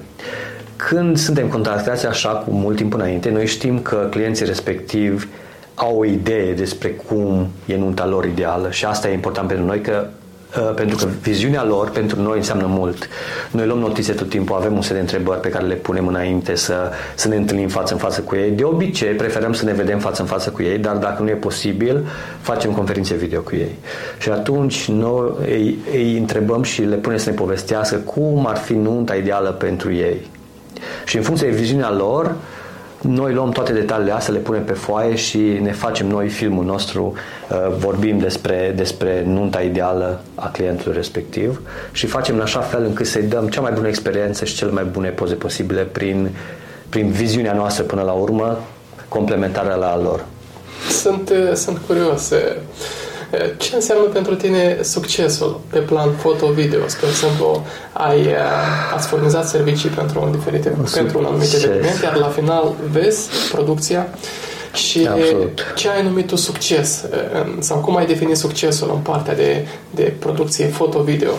Când 0.76 1.16
suntem 1.16 1.48
contactați 1.48 2.06
așa 2.06 2.28
cu 2.28 2.50
mult 2.50 2.76
timp 2.76 2.94
înainte, 2.94 3.30
noi 3.30 3.46
știm 3.46 3.80
că 3.80 4.06
clienții 4.10 4.46
respectivi 4.46 5.26
au 5.74 5.98
o 5.98 6.04
idee 6.04 6.52
despre 6.52 6.88
cum 6.88 7.48
e 7.66 7.76
nunta 7.76 8.06
lor 8.06 8.24
ideală 8.24 8.70
și 8.70 8.84
asta 8.84 9.08
e 9.08 9.12
important 9.12 9.48
pentru 9.48 9.66
noi 9.66 9.80
că 9.80 10.06
uh, 10.56 10.74
pentru 10.74 10.96
că 10.96 11.06
viziunea 11.22 11.64
lor 11.64 11.90
pentru 11.90 12.22
noi 12.22 12.36
înseamnă 12.36 12.66
mult. 12.68 13.08
Noi 13.50 13.66
luăm 13.66 13.78
notițe 13.78 14.12
tot 14.12 14.28
timpul, 14.28 14.56
avem 14.56 14.74
un 14.74 14.82
set 14.82 14.94
de 14.94 15.00
întrebări 15.00 15.40
pe 15.40 15.48
care 15.48 15.64
le 15.64 15.74
punem 15.74 16.06
înainte 16.06 16.54
să, 16.54 16.90
să 17.14 17.28
ne 17.28 17.36
întâlnim 17.36 17.68
față 17.68 17.92
în 17.92 17.98
față 17.98 18.20
cu 18.20 18.34
ei. 18.34 18.50
De 18.50 18.64
obicei, 18.64 19.12
preferăm 19.12 19.52
să 19.52 19.64
ne 19.64 19.72
vedem 19.72 19.98
față 19.98 20.22
în 20.22 20.28
față 20.28 20.50
cu 20.50 20.62
ei, 20.62 20.78
dar 20.78 20.96
dacă 20.96 21.22
nu 21.22 21.28
e 21.28 21.34
posibil, 21.34 22.06
facem 22.40 22.72
conferințe 22.72 23.14
video 23.14 23.40
cu 23.40 23.54
ei. 23.54 23.78
Și 24.18 24.30
atunci 24.30 24.88
noi 24.88 25.32
îi, 25.40 25.78
îi 25.92 26.18
întrebăm 26.18 26.62
și 26.62 26.82
le 26.82 26.96
punem 26.96 27.18
să 27.18 27.30
ne 27.30 27.36
povestească 27.36 27.96
cum 27.96 28.46
ar 28.46 28.56
fi 28.56 28.72
nunta 28.72 29.14
ideală 29.14 29.50
pentru 29.50 29.92
ei. 29.92 30.30
Și 31.04 31.16
în 31.16 31.22
funcție 31.22 31.48
de 31.48 31.56
viziunea 31.56 31.92
lor, 31.92 32.24
uh, 32.24 32.32
noi 33.02 33.32
luăm 33.32 33.50
toate 33.50 33.72
detaliile 33.72 34.12
astea, 34.12 34.32
le 34.34 34.38
punem 34.38 34.64
pe 34.64 34.72
foaie 34.72 35.14
și 35.14 35.38
ne 35.38 35.72
facem 35.72 36.06
noi 36.06 36.28
filmul 36.28 36.64
nostru, 36.64 37.12
uh, 37.50 37.56
vorbim 37.78 38.18
despre, 38.18 38.72
despre 38.76 39.22
nunta 39.26 39.60
ideală 39.60 40.20
a 40.34 40.48
clientului 40.48 40.96
respectiv 40.96 41.60
și 41.92 42.06
facem 42.06 42.34
în 42.34 42.40
așa 42.40 42.60
fel 42.60 42.84
încât 42.84 43.06
să-i 43.06 43.22
dăm 43.22 43.48
cea 43.48 43.60
mai 43.60 43.72
bună 43.72 43.88
experiență 43.88 44.44
și 44.44 44.54
cele 44.54 44.70
mai 44.70 44.84
bune 44.84 45.08
poze 45.08 45.34
posibile 45.34 45.82
prin 45.82 46.30
prin 46.92 47.10
viziunea 47.10 47.52
noastră 47.52 47.84
până 47.84 48.02
la 48.02 48.12
urmă, 48.12 48.58
complementarea 49.08 49.74
la 49.74 49.98
lor. 49.98 50.24
Sunt, 50.90 51.30
uh, 51.30 51.54
sunt 51.54 51.78
curios. 51.86 52.32
Uh, 53.32 53.38
ce 53.56 53.74
înseamnă 53.74 54.04
pentru 54.04 54.34
tine 54.34 54.78
succesul 54.82 55.60
pe 55.70 55.78
plan 55.78 56.10
foto-video? 56.12 56.88
Spre 56.88 57.06
exemplu, 57.08 57.66
ai, 57.92 58.26
ați 58.94 59.06
furnizat 59.06 59.48
servicii 59.48 59.88
pentru 59.88 60.22
un, 60.22 60.30
diferite, 60.30 60.72
Succes. 60.76 60.92
pentru 60.94 61.18
un 61.18 61.24
anumit 61.24 61.52
eveniment, 61.54 62.02
iar 62.02 62.16
la 62.16 62.28
final 62.28 62.74
vezi 62.90 63.28
producția 63.52 64.06
și 64.74 65.08
Absolut. 65.10 65.72
ce 65.74 65.88
ai 65.88 66.02
numit 66.02 66.26
tu 66.26 66.36
succes? 66.36 67.04
Sau 67.58 67.78
cum 67.78 67.96
ai 67.96 68.06
definit 68.06 68.36
succesul 68.36 68.90
în 68.94 69.00
partea 69.00 69.34
de, 69.34 69.66
de 69.90 70.14
producție 70.18 70.66
foto-video? 70.66 71.30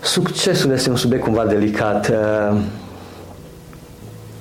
Succesul 0.00 0.72
este 0.72 0.90
un 0.90 0.96
subiect 0.96 1.24
cumva 1.24 1.44
delicat. 1.44 2.12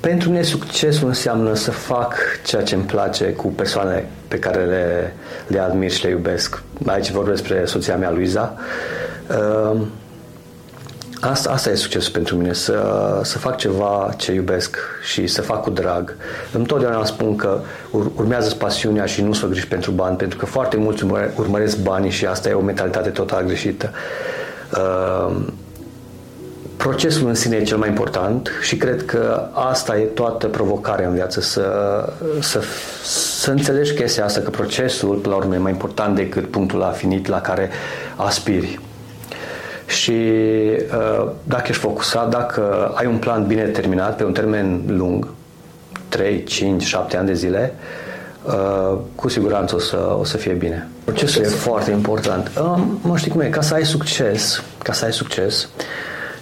Pentru 0.08 0.30
mine 0.30 0.42
succesul 0.42 1.08
înseamnă 1.08 1.54
să 1.54 1.72
fac 1.72 2.16
ceea 2.46 2.64
ce 2.64 2.76
îmi 2.76 2.84
place 2.84 3.26
cu 3.26 3.48
persoanele 3.48 4.10
pe 4.28 4.40
care 4.40 4.66
le, 4.66 5.14
le 5.48 5.60
admir 5.60 5.92
și 5.92 6.04
le 6.04 6.10
iubesc. 6.10 6.62
Aici 6.86 7.12
vorbesc 7.12 7.42
despre 7.42 7.66
soția 7.66 7.96
mea, 7.96 8.12
Luiza. 8.12 8.58
Asta, 11.22 11.52
asta 11.52 11.70
e 11.70 11.76
succesul 11.76 12.12
pentru 12.12 12.36
mine, 12.36 12.54
să, 12.54 12.82
să 13.24 13.38
fac 13.38 13.58
ceva 13.58 14.14
ce 14.18 14.32
iubesc 14.32 14.78
și 15.04 15.28
să 15.28 15.42
fac 15.42 15.62
cu 15.62 15.70
drag. 15.70 16.16
Întotdeauna 16.52 17.06
spun 17.06 17.36
că 17.36 17.60
urmează 18.16 18.56
pasiunea 18.56 19.06
și 19.06 19.22
nu 19.22 19.34
să 19.34 19.46
o 19.46 19.50
griji 19.50 19.68
pentru 19.68 19.92
bani, 19.92 20.18
pentru 20.18 20.38
că 20.38 20.46
foarte 20.46 20.78
mulți 20.78 21.06
urmăresc 21.36 21.78
banii 21.78 22.12
și 22.12 22.26
asta 22.26 22.50
e 22.50 22.54
o 22.54 22.62
mentalitate 22.62 23.10
total 23.10 23.44
greșită. 23.44 23.92
Uh, 24.72 25.36
procesul 26.78 27.28
în 27.28 27.34
sine 27.34 27.56
e 27.56 27.64
cel 27.64 27.78
mai 27.78 27.90
important 27.90 28.52
și 28.62 28.78
cred 28.78 29.06
că 29.06 29.50
asta 29.52 29.98
e 29.98 30.02
toată 30.02 30.48
provocarea 30.48 31.08
în 31.08 31.14
viață, 31.14 31.42
să, 31.42 31.64
să, 32.40 32.62
să 33.04 33.52
înțelegi 33.52 33.94
chestia 33.94 34.26
asta, 34.26 34.40
că 34.40 34.50
procesul, 34.50 35.16
până 35.16 35.36
la 35.36 35.42
urmă, 35.42 35.56
e 35.56 35.58
mai 35.58 35.72
important 35.72 36.16
decât 36.16 36.50
punctul 36.52 36.80
la 36.80 36.88
finit 36.88 37.28
la 37.28 37.42
care 37.42 37.70
aspiri. 38.16 38.80
Și 39.86 40.12
uh, 40.12 41.30
dacă 41.44 41.66
ești 41.68 41.82
focusat, 41.82 42.30
dacă 42.30 42.92
ai 42.96 43.06
un 43.06 43.18
plan 43.18 43.48
bine 43.48 43.64
terminat 43.64 44.16
pe 44.16 44.24
un 44.24 44.34
termen 44.34 44.82
lung, 44.88 45.28
3, 46.10 46.44
5, 46.44 46.84
7 46.84 47.18
ani 47.18 47.28
de 47.28 47.34
zile, 47.34 47.74
uh, 48.44 48.98
cu 49.16 49.30
siguranță 49.30 49.76
o 49.76 49.80
să, 49.80 50.16
o 50.20 50.24
să 50.24 50.38
fie 50.38 50.54
bine. 50.54 50.88
Procesul 51.04 51.44
e 51.44 51.48
foarte 51.48 51.92
important. 51.92 52.52
Uh, 52.62 52.84
mă 53.02 53.18
știi 53.18 53.32
cum 53.32 53.42
e, 53.42 53.46
ca 53.46 53.62
să 53.62 53.74
ai 53.74 53.86
succes, 53.86 54.64
ca 54.84 54.94
să 54.94 55.06
ai 55.06 55.14
succes, 55.14 55.70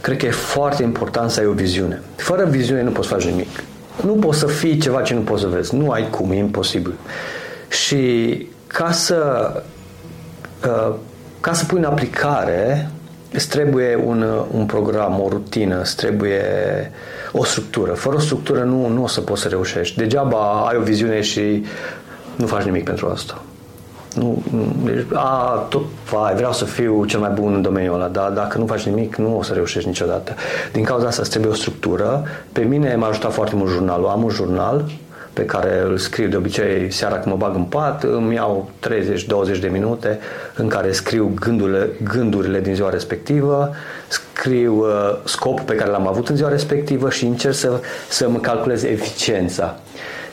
cred 0.06 0.18
că 0.18 0.26
e 0.26 0.32
foarte 0.32 0.84
important 0.84 1.30
să 1.30 1.40
ai 1.40 1.46
o 1.46 1.52
viziune. 1.52 2.02
Fără 2.16 2.46
viziune 2.46 2.82
nu 2.82 2.92
poți 2.92 3.08
face 3.08 3.30
nimic. 3.30 3.64
Nu 4.04 4.14
poți 4.14 4.40
să 4.40 4.46
fii 4.46 4.78
ceva 4.78 5.02
ce 5.02 5.14
nu 5.14 5.20
poți 5.20 5.42
să 5.42 5.48
vezi. 5.48 5.76
Nu 5.76 5.92
ai 5.92 6.10
cum, 6.10 6.32
e 6.32 6.36
imposibil. 6.36 6.94
Și 7.70 8.48
ca 8.68 8.92
să, 8.92 9.52
uh, 10.66 10.96
ca 11.42 11.54
să 11.54 11.66
pui 11.66 11.78
în 11.78 11.84
aplicare 11.84 12.90
îți 13.32 13.50
trebuie 13.50 13.96
un, 14.06 14.26
un 14.52 14.66
program, 14.66 15.22
o 15.22 15.28
rutină, 15.30 15.80
îți 15.82 15.96
trebuie 15.96 16.42
o 17.32 17.44
structură. 17.44 17.94
Fără 17.94 18.16
o 18.16 18.20
structură 18.20 18.64
nu, 18.64 18.88
nu 18.88 19.04
o 19.04 19.08
să 19.08 19.22
poți 19.22 19.42
să 19.42 19.48
reușești. 19.48 19.98
Degeaba 19.98 20.68
ai 20.68 20.78
o 20.78 20.82
viziune 20.82 21.22
și 21.22 21.66
nu 22.36 22.48
faci 22.48 22.64
nimic 22.64 22.84
pentru 22.84 23.08
asta. 23.08 23.42
Nu, 24.16 24.44
deci, 24.84 25.06
a, 25.14 25.66
tot, 25.70 25.84
vai, 26.10 26.34
vreau 26.36 26.54
să 26.54 26.66
fiu 26.66 27.06
cel 27.06 27.20
mai 27.20 27.30
bun 27.30 27.54
în 27.54 27.62
domeniul 27.62 27.94
ăla, 27.94 28.08
dar 28.08 28.30
dacă 28.30 28.58
nu 28.58 28.66
faci 28.66 28.86
nimic, 28.86 29.16
nu 29.16 29.38
o 29.38 29.44
să 29.44 29.54
reușești 29.54 29.88
niciodată. 29.88 30.36
Din 30.72 30.84
cauza 30.84 31.08
asta 31.08 31.22
îți 31.22 31.30
trebuie 31.30 31.52
o 31.52 31.56
structură. 31.56 32.24
Pe 32.52 32.62
mine 32.62 32.96
m-a 32.96 33.08
ajutat 33.08 33.34
foarte 33.34 33.56
mult 33.56 33.72
jurnalul. 33.72 34.08
Am 34.08 34.24
un 34.24 34.30
jurnal 34.30 34.86
pe 35.36 35.46
care 35.46 35.82
îl 35.88 35.98
scriu 35.98 36.28
de 36.28 36.36
obicei 36.36 36.92
seara 36.92 37.16
când 37.16 37.26
mă 37.26 37.36
bag 37.36 37.56
în 37.56 37.64
pat, 37.64 38.04
îmi 38.04 38.36
iau 38.36 38.70
30-20 39.58 39.60
de 39.60 39.68
minute 39.68 40.20
în 40.56 40.68
care 40.68 40.92
scriu 40.92 41.32
gândurile, 41.40 41.90
gândurile 42.04 42.60
din 42.60 42.76
ziua 42.76 42.90
respectivă, 42.90 43.72
scriu 44.08 44.76
uh, 44.76 45.18
scopul 45.24 45.64
pe 45.66 45.76
care 45.76 45.90
l-am 45.90 46.08
avut 46.08 46.30
în 46.30 46.36
ziua 46.36 46.50
respectivă 46.50 47.10
și 47.10 47.26
încerc 47.26 47.54
să, 47.54 47.80
să 48.10 48.30
mă 48.30 48.38
calculez 48.38 48.84
eficiența 48.84 49.80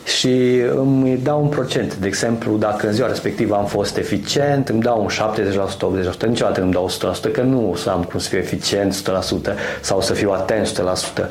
și 0.05 0.61
îmi 0.75 1.17
dau 1.23 1.41
un 1.41 1.47
procent. 1.47 1.95
De 1.95 2.07
exemplu, 2.07 2.57
dacă 2.57 2.87
în 2.87 2.93
ziua 2.93 3.07
respectivă 3.07 3.55
am 3.55 3.65
fost 3.65 3.97
eficient, 3.97 4.69
îmi 4.69 4.81
dau 4.81 5.01
un 5.01 5.09
70%, 5.09 6.23
80%, 6.23 6.27
niciodată 6.27 6.59
nu 6.59 6.65
îmi 6.65 6.73
dau 6.73 6.89
100%, 7.29 7.31
că 7.31 7.41
nu 7.41 7.75
să 7.77 7.89
am 7.89 8.03
cum 8.03 8.19
să 8.19 8.29
fiu 8.29 8.37
eficient 8.37 9.01
100% 9.51 9.53
sau 9.81 10.01
să 10.01 10.13
fiu 10.13 10.31
atent 10.31 10.67
100%. 10.67 11.27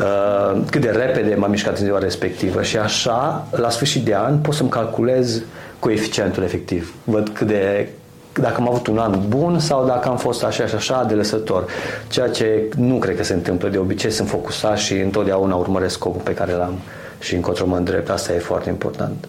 Uh, 0.00 0.60
cât 0.70 0.80
de 0.80 0.90
repede 0.90 1.34
m-am 1.34 1.50
mișcat 1.50 1.78
în 1.78 1.84
ziua 1.84 1.98
respectivă 1.98 2.62
și 2.62 2.78
așa, 2.78 3.46
la 3.50 3.70
sfârșit 3.70 4.04
de 4.04 4.14
an, 4.14 4.38
pot 4.38 4.54
să-mi 4.54 4.70
calculez 4.70 5.42
coeficientul 5.78 6.42
efectiv. 6.42 6.94
Văd 7.04 7.28
cât 7.28 7.46
de 7.46 7.88
dacă 8.32 8.54
am 8.56 8.68
avut 8.68 8.86
un 8.86 8.98
an 8.98 9.18
bun 9.28 9.58
sau 9.58 9.86
dacă 9.86 10.08
am 10.08 10.16
fost 10.16 10.44
așa 10.44 10.66
și 10.66 10.74
așa 10.74 11.04
de 11.08 11.14
lăsător. 11.14 11.64
Ceea 12.08 12.28
ce 12.28 12.68
nu 12.76 12.94
cred 12.94 13.16
că 13.16 13.22
se 13.24 13.32
întâmplă. 13.32 13.68
De 13.68 13.78
obicei 13.78 14.10
sunt 14.10 14.28
focusat 14.28 14.78
și 14.78 14.94
întotdeauna 14.94 15.54
urmăresc 15.54 15.94
scopul 15.94 16.20
pe 16.24 16.34
care 16.34 16.52
l-am 16.52 16.74
și 17.20 17.34
încotro 17.34 17.66
mă 17.66 17.76
îndrept. 17.76 18.10
Asta 18.10 18.32
e 18.32 18.38
foarte 18.38 18.68
important. 18.68 19.28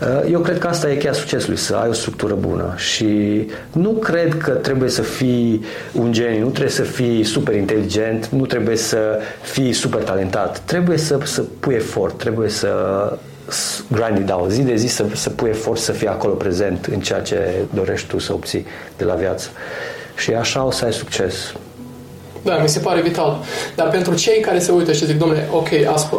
Uh, 0.00 0.30
eu 0.30 0.40
cred 0.40 0.58
că 0.58 0.66
asta 0.66 0.90
e 0.90 0.96
cheia 0.96 1.12
succesului, 1.12 1.56
să 1.56 1.74
ai 1.74 1.88
o 1.88 1.92
structură 1.92 2.34
bună 2.34 2.74
și 2.76 3.06
nu 3.72 3.90
cred 3.90 4.36
că 4.38 4.50
trebuie 4.50 4.90
să 4.90 5.02
fii 5.02 5.64
un 5.92 6.12
geniu, 6.12 6.44
nu 6.44 6.50
trebuie 6.50 6.72
să 6.72 6.82
fii 6.82 7.24
super 7.24 7.54
inteligent, 7.54 8.28
nu 8.28 8.46
trebuie 8.46 8.76
să 8.76 9.18
fii 9.42 9.72
super 9.72 10.02
talentat. 10.02 10.58
Trebuie 10.58 10.98
să, 10.98 11.18
să 11.24 11.42
pui 11.60 11.74
efort, 11.74 12.18
trebuie 12.18 12.48
să 12.48 12.68
grind 13.90 14.18
it 14.18 14.30
out, 14.30 14.50
zi 14.50 14.62
de 14.62 14.74
zi 14.74 14.86
să, 14.86 15.04
să 15.14 15.30
pui 15.30 15.48
efort 15.48 15.80
să 15.80 15.92
fii 15.92 16.08
acolo 16.08 16.32
prezent 16.32 16.84
în 16.84 17.00
ceea 17.00 17.20
ce 17.20 17.50
dorești 17.74 18.08
tu 18.08 18.18
să 18.18 18.32
obții 18.32 18.66
de 18.96 19.04
la 19.04 19.14
viață. 19.14 19.48
Și 20.16 20.34
așa 20.34 20.64
o 20.64 20.70
să 20.70 20.84
ai 20.84 20.92
succes. 20.92 21.34
Da, 22.44 22.56
mi 22.56 22.68
se 22.68 22.78
pare 22.78 23.00
vital. 23.00 23.40
Dar 23.74 23.88
pentru 23.88 24.14
cei 24.14 24.40
care 24.40 24.58
se 24.58 24.72
uită 24.72 24.92
și 24.92 25.06
zic, 25.06 25.18
domnule, 25.18 25.48
ok, 25.52 25.68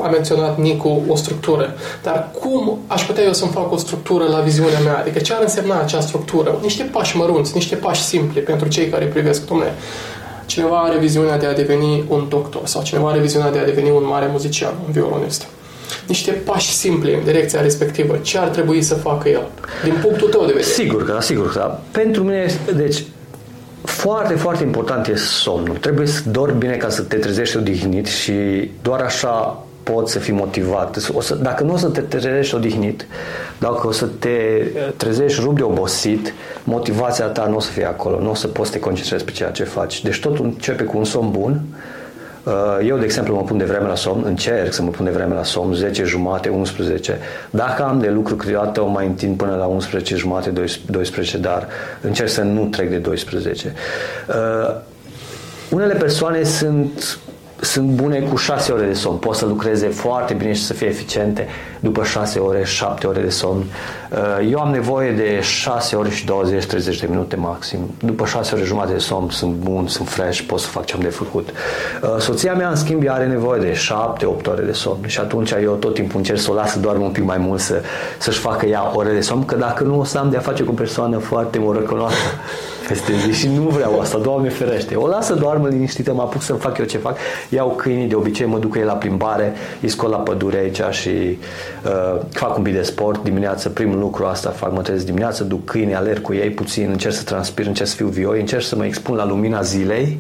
a 0.04 0.08
menționat 0.08 0.60
Nicu 0.60 1.04
o 1.08 1.16
structură, 1.16 1.76
dar 2.04 2.30
cum 2.40 2.80
aș 2.88 3.06
putea 3.06 3.24
eu 3.24 3.34
să-mi 3.34 3.52
fac 3.52 3.72
o 3.72 3.78
structură 3.78 4.24
la 4.24 4.40
viziunea 4.40 4.80
mea? 4.80 4.98
Adică 4.98 5.20
ce 5.20 5.34
ar 5.34 5.42
însemna 5.42 5.80
acea 5.80 6.00
structură? 6.00 6.60
Niște 6.62 6.84
pași 6.84 7.18
mărunți, 7.18 7.52
niște 7.54 7.76
pași 7.76 8.02
simpli 8.02 8.42
pentru 8.42 8.68
cei 8.68 8.90
care 8.90 9.06
privesc, 9.06 9.48
domnule, 9.48 9.74
cineva 10.46 10.80
are 10.80 10.98
viziunea 10.98 11.38
de 11.38 11.46
a 11.46 11.54
deveni 11.54 12.04
un 12.08 12.26
doctor 12.30 12.62
sau 12.64 12.84
cineva 12.84 13.10
are 13.10 13.20
viziunea 13.20 13.52
de 13.52 13.60
a 13.60 13.66
deveni 13.66 13.90
un 13.90 14.06
mare 14.08 14.28
muzician, 14.32 14.74
un 14.86 14.92
violonist 14.92 15.46
niște 16.08 16.32
pași 16.32 16.72
simpli 16.72 17.14
în 17.14 17.24
direcția 17.24 17.62
respectivă. 17.62 18.18
Ce 18.22 18.38
ar 18.38 18.48
trebui 18.48 18.82
să 18.82 18.96
facă 18.96 19.30
el? 19.30 19.48
Din 19.84 19.94
punctul 20.02 20.30
tău 20.30 20.40
de 20.40 20.46
vedere. 20.46 20.64
Sigur 20.64 21.06
că 21.06 21.12
da, 21.12 21.22
sigur 21.22 21.52
că 21.52 21.60
da. 21.60 21.82
Pentru 21.92 22.24
mine, 22.24 22.46
deci, 22.76 23.04
foarte, 23.86 24.34
foarte 24.34 24.64
important 24.64 25.08
e 25.08 25.16
somnul. 25.16 25.78
Trebuie 25.78 26.08
să 26.08 26.30
dormi 26.30 26.58
bine 26.58 26.76
ca 26.76 26.90
să 26.90 27.02
te 27.02 27.16
trezești 27.16 27.58
odihnit 27.58 28.06
și 28.06 28.34
doar 28.82 29.02
așa 29.02 29.64
poți 29.84 30.12
să 30.12 30.20
fii 30.20 30.34
motivat. 30.34 31.10
O 31.14 31.22
să, 31.22 31.36
dacă 31.36 31.64
nu 31.64 31.74
o 31.74 31.78
să 31.78 31.88
te 31.88 32.02
trezești 32.02 32.56
odihnit, 32.56 33.08
dacă 33.58 33.88
o 33.88 33.92
să 33.92 34.06
te 34.20 34.38
trezești 34.98 35.42
rup 35.42 35.56
de 35.56 35.64
obosit, 35.64 36.34
motivația 36.64 37.26
ta 37.26 37.46
nu 37.46 37.56
o 37.56 37.60
să 37.60 37.72
fie 37.72 37.86
acolo, 37.86 38.20
nu 38.20 38.30
o 38.30 38.34
să 38.34 38.48
poți 38.48 38.70
să 38.70 38.76
te 38.76 38.82
concentrezi 38.82 39.24
pe 39.24 39.32
ceea 39.32 39.50
ce 39.50 39.64
faci. 39.64 40.04
Deci 40.04 40.20
totul 40.20 40.46
începe 40.46 40.84
cu 40.84 40.98
un 40.98 41.06
somn 41.06 41.32
bun, 41.32 41.62
Uh, 41.62 41.95
eu, 42.84 42.98
de 42.98 43.04
exemplu, 43.04 43.36
mă 43.36 43.42
pun 43.42 43.58
de 43.58 43.64
vreme 43.64 43.88
la 43.88 43.96
somn, 43.96 44.24
încerc 44.26 44.74
să 44.74 44.82
mă 44.82 44.90
pun 44.90 45.06
de 45.06 45.12
vreme 45.12 45.34
la 45.34 45.44
somn, 45.44 45.74
10 45.74 46.04
jumate, 46.04 46.50
11. 46.50 47.20
Dacă 47.50 47.84
am 47.84 48.00
de 48.00 48.10
lucru, 48.10 48.36
câteodată 48.36 48.82
o 48.82 48.88
mai 48.88 49.06
întind 49.06 49.38
până 49.38 49.56
la 49.56 49.66
11 49.66 50.16
jumate, 50.16 50.50
12, 50.86 51.38
dar 51.38 51.68
încerc 52.02 52.30
să 52.30 52.42
nu 52.42 52.66
trec 52.66 52.90
de 52.90 52.98
12. 52.98 53.74
Uh, 54.28 54.76
unele 55.70 55.94
persoane 55.94 56.44
sunt 56.44 57.20
sunt 57.60 57.88
bune 57.88 58.20
cu 58.20 58.36
6 58.36 58.72
ore 58.72 58.86
de 58.86 58.94
somn. 58.94 59.18
Pot 59.18 59.36
să 59.36 59.46
lucreze 59.46 59.88
foarte 59.88 60.34
bine 60.34 60.54
și 60.54 60.64
să 60.64 60.74
fie 60.74 60.88
eficiente 60.88 61.48
după 61.80 62.04
6 62.04 62.40
ore, 62.40 62.64
7 62.64 63.08
ore 63.08 63.22
de 63.22 63.30
somn. 63.30 63.64
Uh, 64.12 64.50
eu 64.52 64.60
am 64.60 64.72
nevoie 64.72 65.12
de 65.12 65.40
6 65.42 65.96
ore 65.96 66.10
și 66.10 66.26
20-30 66.26 66.28
de 67.00 67.08
minute 67.10 67.36
maxim. 67.36 67.80
După 68.00 68.26
6 68.26 68.56
ore 68.56 68.64
jumate 68.64 68.92
de 68.92 69.00
somn 69.00 69.30
sunt 69.30 69.54
bun, 69.54 69.88
sunt 69.88 70.08
fresh, 70.08 70.42
pot 70.42 70.60
să 70.60 70.68
fac 70.68 70.86
ce 70.86 70.94
am 70.94 71.02
de 71.02 71.08
făcut. 71.08 71.50
Uh, 71.50 72.16
soția 72.20 72.54
mea, 72.54 72.70
în 72.70 72.76
schimb, 72.76 73.04
are 73.08 73.26
nevoie 73.26 73.62
de 73.62 73.72
7-8 73.72 74.46
ore 74.46 74.62
de 74.62 74.72
somn 74.72 75.08
și 75.08 75.20
atunci 75.20 75.52
eu 75.52 75.74
tot 75.74 75.94
timpul 75.94 76.18
încerc 76.18 76.40
să 76.40 76.52
o 76.52 76.54
las 76.54 76.72
să 76.72 76.80
doarmă 76.80 77.04
un 77.04 77.12
pic 77.12 77.24
mai 77.24 77.38
mult, 77.38 77.60
să, 77.60 77.82
să-și 78.18 78.40
facă 78.40 78.66
ea 78.66 78.92
ore 78.96 79.14
de 79.14 79.22
somn, 79.22 79.46
că 79.46 79.56
dacă 79.56 79.84
nu 79.84 80.00
o 80.00 80.04
să 80.04 80.18
am 80.18 80.30
de 80.30 80.38
a 80.38 80.40
face 80.40 80.64
cu 80.64 80.72
o 80.72 80.74
persoană 80.74 81.18
foarte 81.18 81.60
morăcănoasă 81.60 82.16
peste 82.88 83.14
zi 83.18 83.40
și 83.40 83.48
nu 83.48 83.62
vreau 83.62 84.00
asta, 84.00 84.18
Doamne 84.18 84.50
ferește. 84.50 84.96
O 84.96 85.08
lasă 85.08 85.34
doarmă 85.34 85.68
liniștită, 85.68 86.14
mă 86.14 86.22
apuc 86.22 86.42
să 86.42 86.54
fac 86.54 86.78
eu 86.78 86.86
ce 86.86 86.98
fac, 86.98 87.18
iau 87.50 87.70
câinii, 87.70 88.08
de 88.08 88.16
obicei 88.16 88.46
mă 88.46 88.60
duc 88.60 88.70
cu 88.72 88.78
ei 88.78 88.84
la 88.84 88.94
plimbare, 88.94 89.54
îi 89.82 89.90
scol 89.90 90.10
la 90.10 90.18
pădure 90.18 90.58
aici 90.58 90.82
și 90.90 91.10
uh, 91.10 92.22
fac 92.30 92.58
un 92.58 92.64
pic 92.64 92.74
de 92.74 92.82
sport. 92.82 93.24
Dimineața, 93.24 93.70
primul 93.70 94.00
lucru 94.00 94.26
asta 94.26 94.50
fac, 94.50 94.72
mă 94.74 94.82
trezesc 94.82 95.06
dimineața, 95.06 95.44
duc 95.44 95.66
câini, 95.66 95.96
alerg 95.96 96.22
cu 96.22 96.34
ei 96.34 96.50
puțin, 96.50 96.90
încerc 96.90 97.14
să 97.14 97.24
transpir, 97.24 97.66
încerc 97.66 97.90
să 97.90 97.96
fiu 97.96 98.08
vioi, 98.08 98.40
încerc 98.40 98.64
să 98.64 98.76
mă 98.76 98.86
expun 98.86 99.16
la 99.16 99.26
lumina 99.26 99.62
zilei 99.62 100.20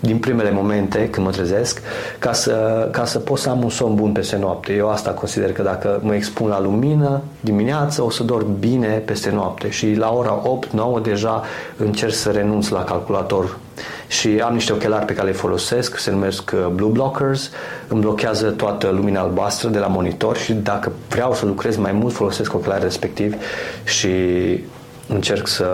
din 0.00 0.18
primele 0.18 0.50
momente 0.50 1.08
când 1.10 1.26
mă 1.26 1.32
trezesc 1.32 1.80
ca 2.18 2.32
să, 2.32 2.88
ca 2.92 3.04
să 3.04 3.18
pot 3.18 3.38
să 3.38 3.50
am 3.50 3.62
un 3.62 3.70
somn 3.70 3.94
bun 3.94 4.12
peste 4.12 4.36
noapte. 4.36 4.72
Eu 4.72 4.88
asta 4.90 5.10
consider 5.10 5.52
că 5.52 5.62
dacă 5.62 6.00
mă 6.02 6.14
expun 6.14 6.48
la 6.48 6.60
lumină 6.60 7.20
dimineață 7.40 8.02
o 8.02 8.10
să 8.10 8.22
dorm 8.22 8.58
bine 8.58 9.02
peste 9.04 9.30
noapte. 9.30 9.70
Și 9.70 9.94
la 9.94 10.12
ora 10.12 10.42
8-9 10.98 11.02
deja 11.02 11.42
încerc 11.76 12.12
să 12.12 12.30
renunț 12.30 12.68
la 12.68 12.84
calculator. 12.84 13.58
Și 14.08 14.40
am 14.44 14.54
niște 14.54 14.72
ochelari 14.72 15.04
pe 15.04 15.14
care 15.14 15.26
le 15.26 15.32
folosesc, 15.32 15.98
se 15.98 16.10
numesc 16.10 16.52
uh, 16.54 16.66
Blue 16.74 16.90
Blockers, 16.90 17.50
îmi 17.88 18.00
blochează 18.00 18.50
toată 18.50 18.88
lumina 18.88 19.20
albastră 19.20 19.68
de 19.68 19.78
la 19.78 19.86
monitor 19.86 20.36
și 20.36 20.52
dacă 20.52 20.92
vreau 21.08 21.34
să 21.34 21.46
lucrez 21.46 21.76
mai 21.76 21.92
mult 21.92 22.14
folosesc 22.14 22.54
ochelari 22.54 22.82
respectiv 22.82 23.34
și 23.84 24.08
încerc 25.08 25.46
să... 25.46 25.66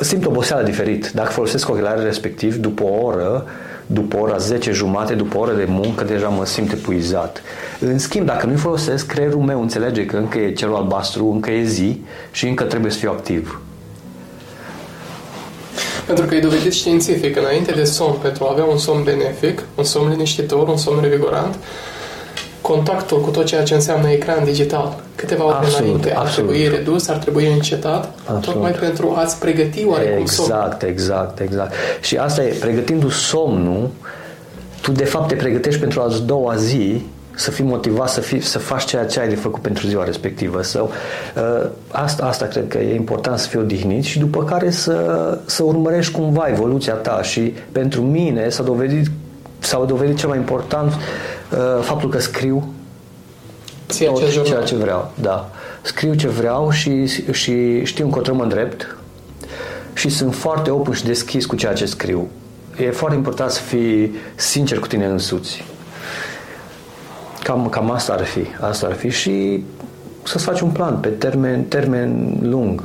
Simt 0.00 0.26
oboseală 0.26 0.62
diferit. 0.62 1.10
Dacă 1.10 1.30
folosesc 1.30 1.68
ochelari 1.68 2.04
respectiv, 2.04 2.56
după 2.56 2.82
o 2.82 3.04
oră, 3.04 3.46
după 3.86 4.16
ora 4.16 4.36
10 4.36 4.72
jumate, 4.72 5.14
după 5.14 5.36
o 5.36 5.40
oră 5.40 5.52
de 5.52 5.64
muncă, 5.68 6.04
deja 6.04 6.28
mă 6.28 6.44
simt 6.44 6.72
epuizat. 6.72 7.42
În 7.80 7.98
schimb, 7.98 8.26
dacă 8.26 8.46
nu-i 8.46 8.56
folosesc, 8.56 9.06
creierul 9.06 9.40
meu 9.40 9.60
înțelege 9.60 10.06
că 10.06 10.16
încă 10.16 10.38
e 10.38 10.52
cerul 10.52 10.74
albastru, 10.74 11.26
încă 11.26 11.50
e 11.50 11.64
zi 11.64 12.00
și 12.30 12.46
încă 12.46 12.64
trebuie 12.64 12.92
să 12.92 12.98
fiu 12.98 13.10
activ. 13.10 13.60
Pentru 16.06 16.24
că 16.24 16.34
e 16.34 16.40
dovedit 16.40 16.72
științific, 16.72 17.36
înainte 17.36 17.72
de 17.72 17.84
somn, 17.84 18.16
pentru 18.22 18.44
a 18.44 18.48
avea 18.50 18.64
un 18.64 18.78
somn 18.78 19.02
benefic, 19.02 19.62
un 19.74 19.84
somn 19.84 20.10
liniștitor, 20.10 20.68
un 20.68 20.76
somn 20.76 21.00
revigorant, 21.02 21.58
contactul 22.66 23.20
cu 23.20 23.30
tot 23.30 23.44
ceea 23.44 23.62
ce 23.62 23.74
înseamnă 23.74 24.08
ecran 24.08 24.44
digital, 24.44 25.00
câteva 25.14 25.44
ore 25.44 25.54
absolut, 25.54 25.78
înainte, 25.78 26.14
absolut. 26.14 26.50
ar 26.50 26.54
trebui 26.54 26.76
redus, 26.76 27.08
ar 27.08 27.16
trebui 27.16 27.52
încetat, 27.52 28.14
absolut. 28.18 28.44
tocmai 28.44 28.70
pentru 28.70 29.14
a-ți 29.16 29.38
pregăti 29.38 29.84
oarecum 29.86 30.20
exact, 30.20 30.48
somn. 30.48 30.50
Exact, 30.50 30.82
exact, 30.82 31.40
exact. 31.40 31.74
Și 32.00 32.16
asta 32.16 32.42
e, 32.44 32.56
pregătindu 32.60 33.08
somnul, 33.08 33.90
tu 34.80 34.92
de 34.92 35.04
fapt 35.04 35.28
te 35.28 35.34
pregătești 35.34 35.80
pentru 35.80 36.00
a 36.00 36.08
doua 36.24 36.56
zi 36.56 37.04
să 37.34 37.50
fii 37.50 37.64
motivat 37.64 38.08
să, 38.08 38.20
fii, 38.20 38.40
să 38.40 38.58
faci 38.58 38.84
ceea 38.84 39.06
ce 39.06 39.20
ai 39.20 39.28
de 39.28 39.34
făcut 39.34 39.62
pentru 39.62 39.86
ziua 39.86 40.04
respectivă. 40.04 40.62
So, 40.62 40.80
uh, 40.80 41.68
asta, 41.90 42.24
asta 42.24 42.46
cred 42.46 42.68
că 42.68 42.78
e 42.78 42.94
important 42.94 43.38
să 43.38 43.48
fii 43.48 43.58
odihnit 43.58 44.04
și 44.04 44.18
după 44.18 44.44
care 44.44 44.70
să, 44.70 45.38
să 45.44 45.62
urmărești 45.62 46.12
cumva 46.12 46.46
evoluția 46.48 46.94
ta 46.94 47.22
și 47.22 47.54
pentru 47.72 48.02
mine 48.02 48.48
s-a 48.48 48.62
dovedit, 48.62 49.06
s-a 49.58 49.84
dovedit 49.86 50.16
cel 50.16 50.28
mai 50.28 50.38
important 50.38 50.92
uh, 50.92 50.98
faptul 51.80 52.08
că 52.08 52.18
scriu 52.18 52.74
Ție 53.88 54.12
ce 54.18 54.42
ceea 54.42 54.62
ce 54.62 54.74
vreau. 54.74 55.12
Da. 55.20 55.50
Scriu 55.82 56.14
ce 56.14 56.28
vreau 56.28 56.70
și, 56.70 57.06
și 57.32 57.84
știu 57.84 58.04
încotro 58.04 58.34
mă 58.34 58.42
îndrept 58.42 58.96
și 59.94 60.08
sunt 60.08 60.34
foarte 60.34 60.70
open 60.70 60.92
și 60.92 61.04
deschis 61.04 61.46
cu 61.46 61.56
ceea 61.56 61.72
ce 61.72 61.86
scriu. 61.86 62.28
E 62.78 62.90
foarte 62.90 63.16
important 63.16 63.50
să 63.50 63.60
fii 63.60 64.14
sincer 64.34 64.78
cu 64.78 64.86
tine 64.86 65.06
însuți. 65.06 65.64
Cam, 67.42 67.68
cam 67.68 67.90
asta 67.90 68.12
ar 68.12 68.24
fi. 68.24 68.46
Asta 68.60 68.86
ar 68.86 68.92
fi 68.92 69.10
și 69.10 69.64
să-ți 70.22 70.44
faci 70.44 70.60
un 70.60 70.70
plan 70.70 70.98
pe 70.98 71.08
termen, 71.08 71.64
termen 71.64 72.38
lung. 72.42 72.82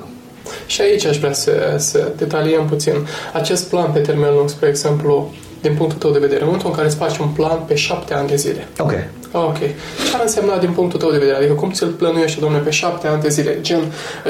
Și 0.66 0.82
aici 0.82 1.06
aș 1.06 1.18
vrea 1.18 1.34
să, 1.34 1.76
să 1.78 2.12
detaliem 2.18 2.66
puțin. 2.68 2.94
Acest 3.34 3.70
plan 3.70 3.92
pe 3.92 4.00
termen 4.00 4.34
lung, 4.34 4.50
spre 4.50 4.68
exemplu, 4.68 5.34
din 5.62 5.74
punctul 5.78 6.00
tău 6.00 6.12
de 6.12 6.20
vedere, 6.20 6.40
în 6.40 6.46
momentul 6.46 6.70
în 6.70 6.76
care 6.76 6.88
îți 6.88 6.96
faci 6.96 7.18
un 7.18 7.28
plan 7.28 7.60
pe 7.68 7.76
șapte 7.76 8.14
ani 8.14 8.28
de 8.28 8.36
zile. 8.36 8.68
Ok. 8.80 8.94
Ok. 9.32 9.58
Ce 9.58 10.16
ar 10.16 10.22
însemna 10.22 10.58
din 10.58 10.72
punctul 10.72 11.00
tău 11.00 11.12
de 11.12 11.18
vedere? 11.18 11.38
Adică 11.38 11.54
cum 11.54 11.72
ți-l 11.72 11.88
plănuiești, 11.88 12.40
domnule, 12.40 12.64
pe 12.64 12.70
șapte 12.70 13.08
ani 13.08 13.22
de 13.22 13.30
zile? 13.30 13.58
Gen, 13.62 13.80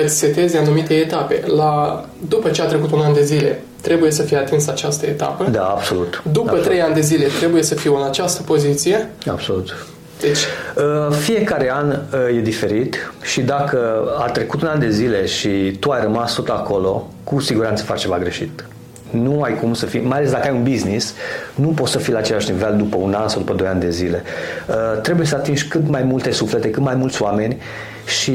îți 0.03 0.17
setezi 0.17 0.57
anumite 0.57 0.93
etape. 0.93 1.43
La, 1.45 2.05
după 2.27 2.49
ce 2.49 2.61
a 2.61 2.65
trecut 2.65 2.91
un 2.91 2.99
an 2.99 3.13
de 3.13 3.23
zile, 3.23 3.63
trebuie 3.81 4.11
să 4.11 4.21
fie 4.21 4.37
atins 4.37 4.67
această 4.67 5.05
etapă. 5.05 5.49
Da, 5.51 5.63
absolut. 5.63 6.21
După 6.31 6.41
absolut. 6.41 6.65
trei 6.65 6.81
ani 6.81 6.93
de 6.93 7.01
zile, 7.01 7.25
trebuie 7.39 7.63
să 7.63 7.75
fiu 7.75 7.95
în 7.95 8.03
această 8.03 8.41
poziție. 8.41 9.09
Absolut. 9.29 9.85
Deci... 10.19 10.39
Uh, 10.75 11.15
fiecare 11.15 11.71
an 11.73 11.89
uh, 11.89 12.37
e 12.37 12.39
diferit 12.39 13.11
și 13.21 13.41
dacă 13.41 14.03
a 14.19 14.29
trecut 14.29 14.61
un 14.61 14.67
an 14.67 14.79
de 14.79 14.89
zile 14.89 15.25
și 15.25 15.77
tu 15.79 15.89
ai 15.89 16.01
rămas 16.01 16.33
tot 16.33 16.49
acolo, 16.49 17.09
cu 17.23 17.39
siguranță 17.39 17.83
faci 17.83 18.01
ceva 18.01 18.17
greșit. 18.19 18.65
Nu 19.11 19.41
ai 19.41 19.59
cum 19.59 19.73
să 19.73 19.85
fii, 19.85 19.99
mai 19.99 20.17
ales 20.17 20.31
dacă 20.31 20.47
ai 20.47 20.55
un 20.55 20.63
business, 20.63 21.13
nu 21.55 21.67
poți 21.67 21.91
să 21.91 21.97
fii 21.97 22.13
la 22.13 22.19
același 22.19 22.51
nivel 22.51 22.75
după 22.77 22.97
un 22.97 23.13
an 23.13 23.27
sau 23.27 23.39
după 23.39 23.53
doi 23.53 23.67
ani 23.67 23.79
de 23.79 23.89
zile. 23.89 24.23
Uh, 24.67 25.01
trebuie 25.01 25.25
să 25.25 25.35
atingi 25.35 25.67
cât 25.67 25.87
mai 25.89 26.03
multe 26.03 26.31
suflete, 26.31 26.69
cât 26.69 26.83
mai 26.83 26.95
mulți 26.95 27.21
oameni 27.21 27.57
și 28.05 28.31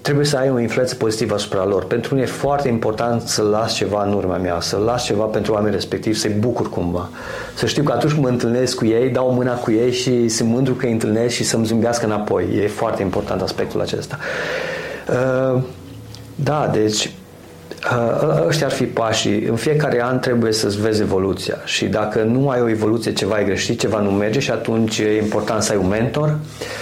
trebuie 0.00 0.24
să 0.24 0.36
ai 0.36 0.50
o 0.50 0.58
influență 0.58 0.94
pozitivă 0.94 1.34
asupra 1.34 1.64
lor. 1.64 1.84
Pentru 1.84 2.14
mine 2.14 2.26
e 2.26 2.30
foarte 2.30 2.68
important 2.68 3.22
să 3.22 3.42
las 3.42 3.74
ceva 3.74 4.04
în 4.04 4.12
urma 4.12 4.36
mea, 4.36 4.60
să 4.60 4.76
las 4.84 5.04
ceva 5.04 5.24
pentru 5.24 5.52
oamenii 5.52 5.74
respectivi, 5.74 6.18
să-i 6.18 6.34
bucur 6.38 6.70
cumva. 6.70 7.08
Să 7.54 7.66
știu 7.66 7.82
că 7.82 7.92
atunci 7.92 8.12
când 8.12 8.24
mă 8.24 8.30
întâlnesc 8.30 8.76
cu 8.76 8.86
ei, 8.86 9.10
dau 9.10 9.32
mâna 9.32 9.54
cu 9.54 9.70
ei 9.70 9.92
și 9.92 10.28
sunt 10.28 10.48
mândru 10.48 10.74
că 10.74 10.86
îi 10.86 10.92
întâlnesc 10.92 11.34
și 11.34 11.44
să-mi 11.44 11.64
zâmbească 11.64 12.06
înapoi. 12.06 12.44
E 12.62 12.68
foarte 12.68 13.02
important 13.02 13.40
aspectul 13.42 13.80
acesta. 13.80 14.18
Uh, 15.08 15.62
da, 16.34 16.70
deci 16.72 17.06
Uh, 17.06 17.23
ăștia 18.46 18.66
ar 18.66 18.72
fi 18.72 18.84
pașii. 18.84 19.42
În 19.42 19.56
fiecare 19.56 20.02
an 20.02 20.18
trebuie 20.18 20.52
să-ți 20.52 20.80
vezi 20.80 21.00
evoluția 21.00 21.56
și 21.64 21.84
dacă 21.84 22.22
nu 22.22 22.48
ai 22.48 22.60
o 22.60 22.68
evoluție, 22.68 23.12
ceva 23.12 23.40
e 23.40 23.44
greșit, 23.44 23.80
ceva 23.80 24.00
nu 24.00 24.10
merge 24.10 24.40
și 24.40 24.50
atunci 24.50 24.98
e 24.98 25.16
important 25.22 25.62
să 25.62 25.72
ai 25.72 25.78
un 25.78 25.88
mentor, 25.88 26.38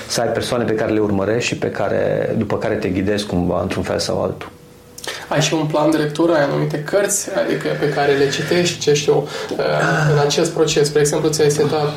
să 0.08 0.20
ai 0.20 0.28
persoane 0.28 0.64
pe 0.64 0.74
care 0.74 0.92
le 0.92 1.00
urmărești 1.00 1.48
și 1.48 1.56
pe 1.56 1.70
care, 1.70 2.34
după 2.38 2.58
care 2.58 2.74
te 2.74 2.88
ghidezi 2.88 3.26
cumva 3.26 3.60
într-un 3.62 3.82
fel 3.82 3.98
sau 3.98 4.22
altul. 4.22 4.50
Ai 5.28 5.40
și 5.40 5.54
un 5.54 5.66
plan 5.66 5.90
de 5.90 5.96
lectură, 5.96 6.32
ai 6.32 6.42
anumite 6.42 6.78
cărți 6.78 7.28
adică 7.44 7.68
pe 7.80 7.88
care 7.88 8.12
le 8.12 8.28
citești, 8.28 8.78
ce 8.78 8.92
știu, 8.92 9.16
uh, 9.16 9.58
în 10.12 10.18
acest 10.18 10.50
proces. 10.50 10.86
Spre 10.86 11.00
exemplu, 11.00 11.28
ți-ai 11.28 11.50
setat 11.50 11.92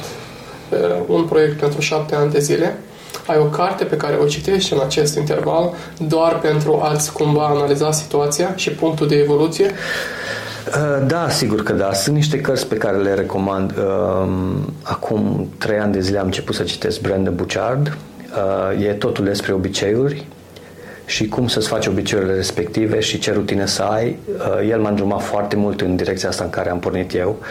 uh, 0.69 0.77
un 1.07 1.23
proiect 1.23 1.59
pentru 1.59 1.81
șapte 1.81 2.15
ani 2.15 2.31
de 2.31 2.39
zile 2.39 2.77
ai 3.25 3.37
o 3.37 3.45
carte 3.45 3.83
pe 3.83 3.97
care 3.97 4.15
o 4.15 4.25
citești 4.25 4.73
în 4.73 4.79
acest 4.85 5.17
interval 5.17 5.73
doar 6.07 6.39
pentru 6.39 6.79
a-ți 6.83 7.11
cumva 7.11 7.45
analiza 7.45 7.91
situația 7.91 8.53
și 8.55 8.71
punctul 8.71 9.07
de 9.07 9.15
evoluție? 9.15 9.65
Uh, 10.67 11.05
da, 11.07 11.29
sigur 11.29 11.63
că 11.63 11.73
da. 11.73 11.93
Sunt 11.93 12.15
niște 12.15 12.41
cărți 12.41 12.67
pe 12.67 12.75
care 12.75 12.97
le 12.97 13.13
recomand. 13.13 13.73
Um, 13.77 14.73
acum 14.81 15.49
trei 15.57 15.77
ani 15.77 15.93
de 15.93 15.99
zile 15.99 16.19
am 16.19 16.25
început 16.25 16.55
să 16.55 16.63
citesc 16.63 17.01
Brenda 17.01 17.29
Buchard. 17.29 17.97
Uh, 18.77 18.85
e 18.85 18.91
totul 18.91 19.25
despre 19.25 19.53
obiceiuri 19.53 20.25
și 21.05 21.27
cum 21.27 21.47
să-ți 21.47 21.67
faci 21.67 21.87
obiceiurile 21.87 22.35
respective 22.35 22.99
și 22.99 23.19
ce 23.19 23.31
rutine 23.31 23.65
să 23.65 23.81
ai. 23.81 24.19
Uh, 24.37 24.69
el 24.69 24.79
m-a 24.79 24.89
îndrumat 24.89 25.21
foarte 25.21 25.55
mult 25.55 25.81
în 25.81 25.95
direcția 25.95 26.29
asta 26.29 26.43
în 26.43 26.49
care 26.49 26.69
am 26.69 26.79
pornit 26.79 27.15
eu. 27.15 27.37
Uh, 27.39 27.45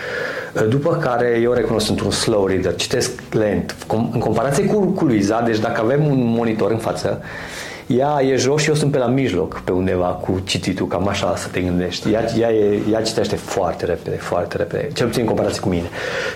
după 0.68 0.96
care 0.96 1.38
eu 1.42 1.52
recunosc 1.52 1.86
sunt 1.86 2.00
un 2.00 2.10
slow 2.10 2.46
reader, 2.46 2.74
citesc 2.74 3.10
lent. 3.30 3.76
În 4.12 4.18
comparație 4.18 4.64
cu, 4.64 4.80
cu 4.80 5.04
Luiza, 5.04 5.40
deci 5.40 5.58
dacă 5.58 5.80
avem 5.80 6.06
un 6.06 6.34
monitor 6.36 6.70
în 6.70 6.78
față, 6.78 7.22
ea 7.86 8.20
e 8.22 8.36
jos 8.36 8.62
și 8.62 8.68
eu 8.68 8.74
sunt 8.74 8.90
pe 8.90 8.98
la 8.98 9.06
mijloc, 9.06 9.60
pe 9.64 9.72
undeva 9.72 10.06
cu 10.06 10.40
cititul, 10.44 10.86
cam 10.86 11.08
așa 11.08 11.36
să 11.36 11.48
te 11.48 11.60
gândești. 11.60 12.12
Ea, 12.12 12.24
ea, 12.38 12.52
e, 12.52 12.78
ea 12.90 13.02
citește 13.02 13.36
foarte 13.36 13.84
repede, 13.84 14.16
foarte 14.16 14.56
repede, 14.56 14.88
cel 14.92 15.06
puțin 15.06 15.20
în 15.20 15.28
comparație 15.28 15.60
cu 15.60 15.68
mine. 15.68 15.88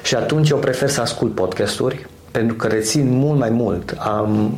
Și 0.03 0.15
atunci 0.15 0.51
eu 0.51 0.57
prefer 0.57 0.89
să 0.89 1.01
ascult 1.01 1.35
podcasturi, 1.35 2.07
pentru 2.31 2.57
că 2.57 2.67
rețin 2.67 3.09
mult 3.11 3.39
mai 3.39 3.51
mult. 3.51 3.97
Am, 3.99 4.55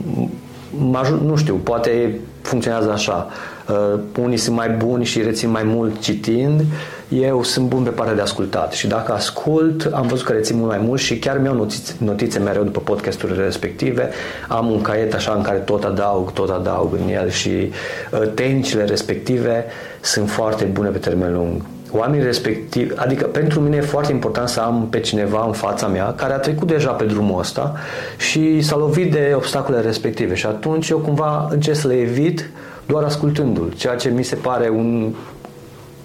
nu 1.24 1.36
știu, 1.36 1.54
poate 1.54 2.20
funcționează 2.42 2.90
așa. 2.90 3.28
Uh, 3.68 4.00
unii 4.22 4.36
sunt 4.36 4.56
mai 4.56 4.68
buni 4.68 5.04
și 5.04 5.22
rețin 5.22 5.50
mai 5.50 5.62
mult 5.62 6.00
citind, 6.00 6.64
eu 7.10 7.42
sunt 7.42 7.66
bun 7.68 7.82
pe 7.82 7.90
partea 7.90 8.14
de 8.14 8.20
ascultat 8.20 8.72
și 8.72 8.86
dacă 8.86 9.12
ascult, 9.12 9.90
am 9.92 10.06
văzut 10.06 10.26
că 10.26 10.32
rețin 10.32 10.56
mult 10.56 10.68
mai 10.68 10.78
mult 10.78 11.00
și 11.00 11.18
chiar 11.18 11.38
mi-au 11.38 11.54
notițe, 11.54 11.94
notițe 11.98 12.38
mereu 12.38 12.62
după 12.62 12.80
podcasturile 12.80 13.44
respective. 13.44 14.10
Am 14.48 14.70
un 14.70 14.80
caiet 14.80 15.14
așa 15.14 15.32
în 15.32 15.42
care 15.42 15.58
tot 15.58 15.84
adaug, 15.84 16.32
tot 16.32 16.50
adaug 16.50 16.94
în 17.02 17.12
el 17.12 17.30
și 17.30 17.50
uh, 17.50 18.28
tehnicile 18.34 18.84
respective 18.84 19.64
sunt 20.00 20.30
foarte 20.30 20.64
bune 20.64 20.88
pe 20.88 20.98
termen 20.98 21.32
lung 21.32 21.62
oamenii 21.92 22.24
respectivi, 22.24 22.92
adică 22.96 23.24
pentru 23.26 23.60
mine 23.60 23.76
e 23.76 23.80
foarte 23.80 24.12
important 24.12 24.48
să 24.48 24.60
am 24.60 24.86
pe 24.90 25.00
cineva 25.00 25.44
în 25.46 25.52
fața 25.52 25.86
mea 25.86 26.12
care 26.12 26.32
a 26.32 26.38
trecut 26.38 26.66
deja 26.68 26.90
pe 26.90 27.04
drumul 27.04 27.38
ăsta 27.38 27.74
și 28.18 28.60
s-a 28.60 28.76
lovit 28.76 29.12
de 29.12 29.32
obstacole 29.34 29.80
respective 29.80 30.34
și 30.34 30.46
atunci 30.46 30.88
eu 30.88 30.98
cumva 30.98 31.48
încerc 31.50 31.76
să 31.76 31.86
le 31.86 31.94
evit 31.94 32.50
doar 32.86 33.04
ascultându-l, 33.04 33.72
ceea 33.76 33.96
ce 33.96 34.08
mi 34.08 34.22
se 34.22 34.34
pare 34.34 34.68
un 34.68 35.14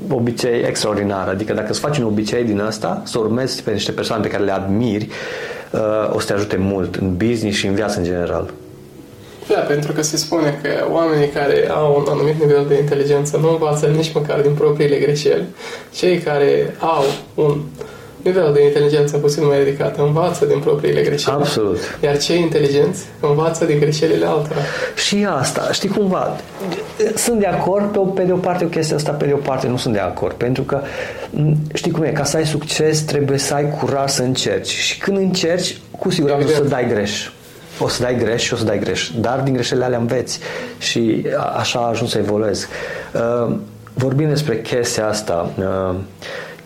obicei 0.09 0.61
extraordinar. 0.61 1.27
Adică 1.27 1.53
dacă 1.53 1.67
îți 1.69 1.79
faci 1.79 1.97
un 1.97 2.05
obicei 2.05 2.43
din 2.43 2.59
asta, 2.59 3.01
să 3.05 3.19
urmezi 3.19 3.63
pe 3.63 3.71
niște 3.71 3.91
persoane 3.91 4.21
pe 4.21 4.29
care 4.29 4.43
le 4.43 4.51
admiri, 4.51 5.07
uh, 5.71 6.15
o 6.15 6.19
să 6.19 6.27
te 6.27 6.33
ajute 6.33 6.57
mult 6.59 6.95
în 6.95 7.15
business 7.17 7.57
și 7.57 7.67
în 7.67 7.73
viață 7.73 7.97
în 7.97 8.03
general. 8.03 8.53
Da, 9.47 9.59
pentru 9.59 9.91
că 9.91 10.01
se 10.01 10.17
spune 10.17 10.59
că 10.61 10.69
oamenii 10.91 11.27
care 11.27 11.69
au 11.69 11.95
un 11.99 12.05
anumit 12.09 12.39
nivel 12.39 12.65
de 12.67 12.79
inteligență 12.79 13.37
nu 13.37 13.49
învață 13.49 13.85
nici 13.85 14.13
măcar 14.13 14.41
din 14.41 14.53
propriile 14.53 14.97
greșeli. 14.97 15.43
Cei 15.93 16.17
care 16.17 16.75
au 16.79 17.03
un 17.35 17.61
nivelul 18.25 18.53
de 18.53 18.63
inteligență 18.63 19.17
puțin 19.17 19.45
mai 19.45 19.63
ridicat, 19.63 19.97
învață 19.97 20.45
din 20.45 20.59
propriile 20.59 21.01
greșeli. 21.01 21.35
Absolut. 21.35 21.77
Iar 22.03 22.17
cei 22.17 22.39
inteligenți 22.39 23.05
învață 23.19 23.65
din 23.65 23.79
greșelile 23.79 24.25
altora. 24.25 24.59
Și 24.95 25.27
asta, 25.29 25.71
știi 25.71 25.89
cumva, 25.89 26.35
sunt 27.15 27.39
de 27.39 27.45
acord 27.45 27.91
pe, 27.91 27.99
pe 28.15 28.23
de 28.23 28.31
o 28.31 28.35
parte 28.37 28.65
o 28.65 28.67
chestie 28.67 28.95
asta, 28.95 29.11
pe 29.11 29.25
de 29.25 29.33
o 29.33 29.37
parte 29.37 29.67
nu 29.67 29.77
sunt 29.77 29.93
de 29.93 29.99
acord, 29.99 30.35
pentru 30.35 30.63
că 30.63 30.81
știi 31.73 31.91
cum 31.91 32.03
e, 32.03 32.11
ca 32.11 32.23
să 32.23 32.37
ai 32.37 32.45
succes 32.45 33.01
trebuie 33.01 33.37
să 33.37 33.53
ai 33.53 33.69
curaj 33.79 34.09
să 34.09 34.23
încerci 34.23 34.69
și 34.69 34.97
când 34.97 35.17
încerci, 35.17 35.77
cu 35.99 36.09
siguranță 36.09 36.47
o 36.47 36.49
să 36.49 36.63
dai 36.63 36.87
greș. 36.87 37.29
O 37.79 37.87
să 37.87 38.03
dai 38.03 38.17
greș 38.17 38.43
și 38.43 38.53
o 38.53 38.57
să 38.57 38.63
dai 38.63 38.79
greș, 38.79 39.09
dar 39.19 39.39
din 39.39 39.53
greșelile 39.53 39.85
alea 39.85 39.97
înveți 39.97 40.39
și 40.77 41.25
așa 41.57 41.79
a 41.79 41.87
ajuns 41.87 42.11
să 42.11 42.17
evoluezi. 42.17 42.65
Uh, 43.13 43.55
vorbim 43.93 44.27
despre 44.27 44.61
chestia 44.61 45.07
asta, 45.07 45.49
uh, 45.59 45.95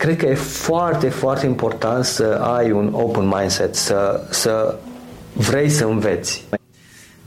cred 0.02 0.16
că 0.16 0.26
e 0.26 0.34
foarte, 0.70 1.08
foarte 1.22 1.46
important 1.54 2.04
să 2.04 2.26
ai 2.56 2.70
un 2.80 2.88
open 3.04 3.26
mindset, 3.34 3.72
să, 3.88 3.98
să 4.30 4.54
vrei 5.32 5.70
să 5.78 5.84
înveți. 5.84 6.32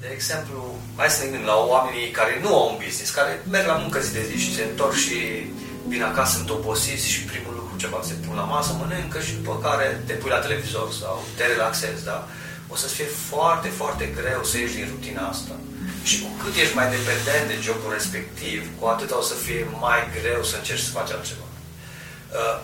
De 0.03 0.09
exemplu, 0.17 0.57
hai 0.99 1.09
să 1.15 1.19
ne 1.23 1.29
gândim 1.29 1.47
la 1.53 1.57
oamenii 1.73 2.07
care 2.19 2.33
nu 2.43 2.49
au 2.59 2.65
un 2.71 2.77
business, 2.83 3.17
care 3.19 3.31
merg 3.55 3.67
la 3.73 3.81
muncă 3.83 3.97
zi 4.05 4.11
de 4.17 4.23
zi 4.29 4.37
și 4.43 4.55
se 4.55 4.63
întorc 4.69 4.95
și 5.05 5.17
vin 5.91 6.03
acasă, 6.11 6.31
sunt 6.37 6.49
obosiți 6.57 7.11
și 7.13 7.29
primul 7.31 7.53
lucru 7.59 7.73
ceva 7.83 7.99
se 8.09 8.15
pun 8.23 8.35
la 8.41 8.47
masă, 8.55 8.71
mănâncă 8.73 9.19
și 9.25 9.33
după 9.39 9.53
care 9.65 9.85
te 10.07 10.13
pui 10.19 10.33
la 10.35 10.43
televizor 10.45 10.87
sau 11.01 11.15
te 11.37 11.43
relaxezi, 11.53 12.07
da? 12.11 12.19
O 12.73 12.75
să 12.83 12.87
fie 12.95 13.09
foarte, 13.31 13.69
foarte 13.81 14.05
greu 14.19 14.41
să 14.49 14.55
ieși 14.57 14.77
din 14.79 14.87
rutina 14.93 15.23
asta. 15.33 15.55
Și 16.09 16.15
cu 16.23 16.29
cât 16.41 16.53
ești 16.63 16.77
mai 16.79 16.87
dependent 16.97 17.45
de 17.51 17.57
jobul 17.65 17.91
respectiv, 17.97 18.59
cu 18.77 18.83
atât 18.93 19.09
o 19.19 19.21
să 19.29 19.35
fie 19.45 19.61
mai 19.85 19.99
greu 20.17 20.41
să 20.49 20.55
încerci 20.57 20.87
să 20.87 20.95
faci 20.99 21.13
altceva. 21.15 21.42
Uh, 22.39 22.57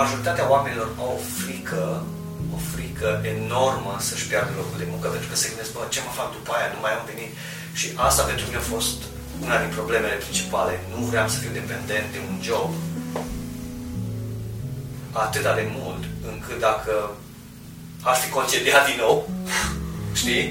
majoritatea 0.00 0.50
oamenilor 0.54 0.88
au 0.98 1.10
o 1.18 1.24
frică, 1.40 1.82
o 2.56 2.58
frică 2.72 3.08
enormă 3.34 3.92
să-și 4.08 4.26
piardă 4.28 4.52
locul 4.56 4.78
de 4.82 4.90
muncă, 4.92 5.06
pentru 5.08 5.28
că 5.28 5.36
se 5.36 5.48
gândesc, 5.48 5.72
bă, 5.72 5.82
ce 5.88 6.00
mă 6.06 6.12
fac 6.20 6.28
după 6.38 6.50
aia, 6.52 6.68
nu 6.74 6.80
mai 6.80 6.92
am 6.94 7.04
venit. 7.12 7.30
Și 7.78 7.86
asta 8.06 8.22
pentru 8.30 8.44
mine 8.46 8.60
a 8.62 8.72
fost 8.74 8.98
una 9.44 9.56
din 9.62 9.72
problemele 9.78 10.22
principale. 10.24 10.74
Nu 10.92 11.00
vreau 11.10 11.28
să 11.28 11.38
fiu 11.42 11.52
dependent 11.60 12.06
de 12.14 12.20
un 12.28 12.36
job 12.48 12.70
atât 15.24 15.42
de 15.60 15.66
mult, 15.78 16.02
încât 16.32 16.58
dacă 16.68 16.94
aș 18.10 18.18
fi 18.18 18.28
concediat 18.38 18.84
din 18.86 18.98
nou, 19.04 19.16
știi? 20.20 20.44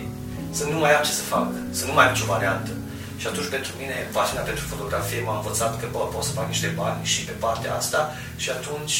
Să 0.58 0.64
nu 0.72 0.78
mai 0.80 0.95
am 0.95 1.04
ce 1.04 1.12
să 1.12 1.32
fac, 1.34 1.47
să 1.72 1.86
nu 1.86 1.93
mai 1.93 2.06
am 2.06 2.14
nicio 2.14 2.32
variantă. 2.36 2.72
Și 3.20 3.28
atunci 3.28 3.50
pentru 3.56 3.72
mine 3.82 3.96
pasiunea 4.18 4.50
pentru 4.50 4.66
fotografie 4.74 5.22
m-a 5.26 5.36
învățat 5.40 5.72
că 5.80 5.86
bă, 5.94 6.02
pot 6.14 6.24
să 6.28 6.38
fac 6.40 6.48
niște 6.48 6.70
bani 6.82 7.00
și 7.12 7.22
pe 7.30 7.36
partea 7.44 7.76
asta 7.82 8.02
și 8.42 8.50
atunci 8.58 8.96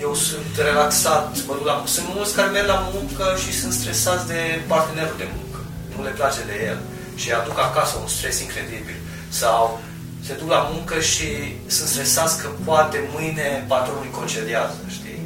eu 0.00 0.14
sunt 0.14 0.52
relaxat, 0.68 1.26
mă 1.46 1.54
duc 1.58 1.66
la, 1.66 1.82
sunt 1.86 2.06
mulți 2.14 2.34
care 2.34 2.50
merg 2.50 2.66
la 2.66 2.88
muncă 2.94 3.26
și 3.42 3.52
sunt 3.60 3.72
stresați 3.72 4.26
de 4.26 4.40
partenerul 4.66 5.16
de 5.22 5.28
muncă. 5.36 5.58
Nu 5.96 6.02
le 6.02 6.18
place 6.20 6.40
de 6.50 6.56
el 6.70 6.78
și 7.20 7.32
aduc 7.32 7.58
acasă 7.58 7.94
un 8.02 8.08
stres 8.08 8.40
incredibil. 8.40 8.98
Sau 9.28 9.80
se 10.26 10.34
duc 10.34 10.48
la 10.50 10.68
muncă 10.72 11.00
și 11.00 11.28
sunt 11.66 11.88
stresați 11.88 12.38
că 12.42 12.48
poate 12.64 13.08
mâine 13.14 13.64
patronul 13.68 14.02
îi 14.02 14.16
concediază, 14.20 14.78
știi? 14.88 15.20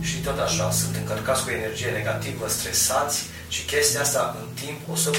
Și 0.00 0.16
tot 0.16 0.38
așa, 0.38 0.70
sunt 0.70 0.96
încărcați 0.96 1.42
cu 1.44 1.50
energie 1.50 1.90
negativă, 1.90 2.44
stresați 2.48 3.24
și 3.48 3.64
chestia 3.64 4.00
asta 4.00 4.36
în 4.40 4.48
timp 4.62 4.78
o 4.92 4.96
să 4.96 5.10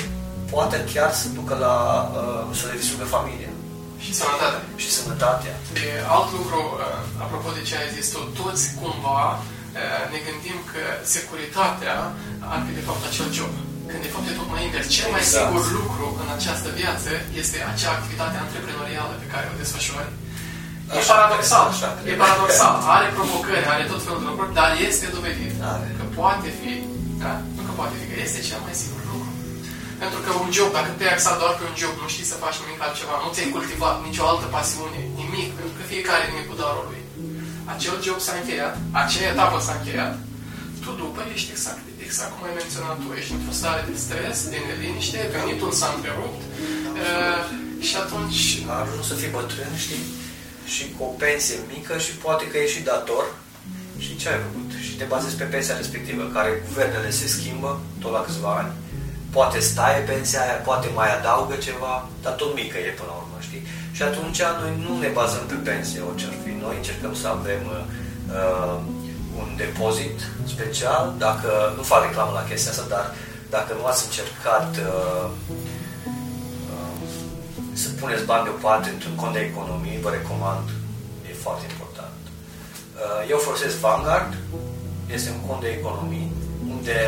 poate 0.53 0.77
chiar 0.93 1.11
să 1.21 1.27
ducă 1.39 1.53
la 1.65 1.75
uh, 2.19 2.43
să 2.59 2.63
le 2.69 2.79
distrugă 2.81 3.05
familia. 3.17 3.51
Și 4.03 4.11
sănătatea. 4.19 4.61
Și 4.81 4.89
sănătatea. 4.97 5.53
E 5.87 5.89
alt 6.15 6.29
lucru, 6.37 6.59
uh, 6.71 7.23
apropo 7.25 7.49
de 7.57 7.63
ce 7.67 7.73
ai 7.81 7.89
zis 7.97 8.05
tu, 8.13 8.19
toți 8.41 8.63
cumva 8.79 9.21
uh, 9.35 10.01
ne 10.13 10.19
gândim 10.27 10.57
că 10.71 10.81
securitatea 11.15 11.95
ar 12.53 12.59
fi 12.65 12.71
de 12.79 12.83
fapt 12.87 13.01
acel 13.09 13.27
job. 13.37 13.51
Când 13.89 14.01
de 14.05 14.11
fapt 14.13 14.25
e 14.31 14.39
tocmai 14.41 14.61
invers. 14.67 14.87
Cel 14.97 15.09
mai 15.15 15.23
Exact. 15.23 15.37
sigur 15.39 15.63
lucru 15.79 16.05
în 16.21 16.29
această 16.37 16.69
viață 16.79 17.11
este 17.41 17.57
acea 17.71 17.91
activitate 17.97 18.35
antreprenorială 18.45 19.13
pe 19.21 19.27
care 19.33 19.45
o 19.51 19.55
desfășori. 19.61 20.11
E 20.95 20.99
Așa 21.01 21.13
paradoxal, 21.13 21.65
cred, 21.67 21.75
așa 21.77 21.89
cred. 21.97 22.07
e 22.11 22.21
paradoxal. 22.23 22.73
Are 22.95 23.07
provocări, 23.17 23.65
are 23.73 23.85
tot 23.91 24.01
felul 24.05 24.21
de 24.23 24.27
lucruri, 24.31 24.53
dar 24.59 24.69
este 24.89 25.05
dovedit 25.17 25.53
Are. 25.73 25.87
că 25.97 26.03
poate 26.19 26.49
fi, 26.59 26.71
da? 27.23 27.31
nu 27.55 27.61
că 27.67 27.73
poate 27.79 27.93
fi, 27.99 28.05
că 28.11 28.15
este 28.25 28.39
cel 28.49 28.59
mai 28.65 28.75
sigur 28.81 29.01
lucru. 29.11 29.28
Pentru 30.03 30.19
că 30.25 30.31
un 30.43 30.49
job, 30.57 30.69
dacă 30.77 30.91
te-ai 30.93 31.15
axat 31.15 31.35
doar 31.41 31.53
pe 31.57 31.63
un 31.69 31.75
job, 31.81 31.93
nu 32.01 32.07
știi 32.13 32.31
să 32.31 32.41
faci 32.43 32.57
nimic 32.61 32.79
altceva, 32.81 33.15
nu 33.23 33.29
ți-ai 33.33 33.53
cultivat 33.55 33.95
nicio 34.07 34.23
altă 34.31 34.47
pasiune, 34.55 34.99
nimic, 35.21 35.49
pentru 35.57 35.73
că 35.77 35.83
fiecare 35.93 36.23
nimic 36.25 36.45
cu 36.49 36.55
darul 36.61 36.85
lui. 36.89 37.01
Acel 37.73 37.95
job 38.05 38.19
s-a 38.25 38.33
încheiat, 38.37 38.73
acea 39.01 39.29
etapă 39.33 39.57
s-a 39.65 39.75
încheiat, 39.77 40.13
tu 40.83 40.89
după 41.01 41.19
ești 41.33 41.49
exact, 41.55 41.83
exact 42.05 42.31
cum 42.33 42.47
ai 42.47 42.57
menționat 42.61 42.97
tu, 43.01 43.07
ești 43.19 43.33
într-o 43.35 43.55
stare 43.59 43.81
de 43.89 43.95
stres, 44.05 44.37
de 44.51 44.57
neliniște, 44.67 45.19
venitul 45.35 45.71
s-a 45.79 45.89
întrerupt 45.95 46.41
uh, 47.03 47.41
și 47.87 47.95
atunci 48.03 48.41
A 48.71 48.75
ajuns 48.83 49.05
să 49.07 49.19
fii 49.21 49.35
bătrân, 49.37 49.71
știi? 49.85 50.05
Și 50.73 50.83
cu 50.95 51.03
o 51.09 51.11
pensie 51.23 51.57
mică 51.73 51.93
și 52.05 52.11
poate 52.25 52.43
că 52.47 52.57
ești 52.57 52.77
și 52.77 52.87
dator. 52.91 53.25
Și 54.03 54.11
ce 54.19 54.29
ai 54.29 54.39
făcut? 54.45 54.69
Și 54.85 54.91
te 54.97 55.05
bazezi 55.13 55.35
pe 55.35 55.43
pensia 55.43 55.77
respectivă, 55.77 56.23
care 56.33 56.63
guvernele 56.67 57.09
se 57.19 57.27
schimbă 57.27 57.71
tot 58.01 58.11
la 58.11 58.21
câțiva 58.21 58.51
ani. 58.61 58.71
Poate 59.31 59.59
stai 59.59 60.03
pensia 60.11 60.41
aia, 60.41 60.53
poate 60.53 60.87
mai 60.95 61.17
adaugă 61.17 61.55
ceva, 61.55 62.07
dar 62.21 62.33
tot 62.33 62.55
mică 62.55 62.77
e 62.77 62.97
până 62.99 63.09
la 63.11 63.19
urmă, 63.21 63.37
știi? 63.39 63.63
Și 63.91 64.03
atunci 64.03 64.41
noi 64.61 64.73
nu 64.85 64.97
ne 64.97 65.07
bazăm 65.07 65.45
pe 65.47 65.53
pensie, 65.53 66.01
orice 66.09 66.25
ar 66.25 66.37
fi. 66.43 66.51
Noi 66.65 66.75
încercăm 66.77 67.13
să 67.15 67.27
avem 67.27 67.61
uh, 67.69 68.75
un 69.41 69.47
depozit 69.57 70.17
special, 70.53 71.13
dacă, 71.17 71.49
nu 71.75 71.81
fac 71.81 72.01
reclamă 72.03 72.31
la 72.33 72.47
chestia 72.49 72.71
asta, 72.71 72.85
dar 72.89 73.05
dacă 73.49 73.71
nu 73.79 73.85
ați 73.85 74.05
încercat 74.05 74.69
uh, 74.77 75.29
să 77.81 77.87
puneți 77.99 78.25
bani 78.31 78.43
deoparte 78.43 78.89
într-un 78.89 79.15
cont 79.15 79.33
de 79.33 79.39
economie, 79.39 79.99
vă 80.01 80.09
recomand, 80.09 80.65
e 81.29 81.33
foarte 81.45 81.65
important. 81.71 82.19
Uh, 82.95 83.29
Eu 83.29 83.37
folosesc 83.37 83.75
Vanguard, 83.77 84.33
este 85.15 85.29
un 85.29 85.41
cont 85.47 85.61
de 85.61 85.67
economii, 85.79 86.31
unde 86.79 86.99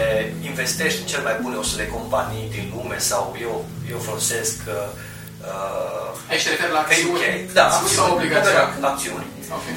investești 0.52 1.00
în 1.02 1.08
cel 1.08 1.24
mai 1.24 1.36
bune 1.42 1.56
100 1.56 1.82
de 1.82 1.88
companii 1.88 2.48
din 2.56 2.72
lume 2.76 2.98
sau 2.98 3.24
eu, 3.42 3.66
eu 3.92 3.98
folosesc 3.98 4.56
uh, 4.68 6.30
aici 6.30 6.44
te 6.44 6.50
referi 6.50 6.72
la 6.72 6.80
acțiuni, 6.80 7.12
UK, 7.12 7.54
da, 7.54 7.66
acțiuni 7.66 7.94
sau 7.98 8.04
acțiuni, 8.04 8.22
obligațiuni. 8.22 8.86
acțiuni. 8.92 9.26
Ok. 9.58 9.68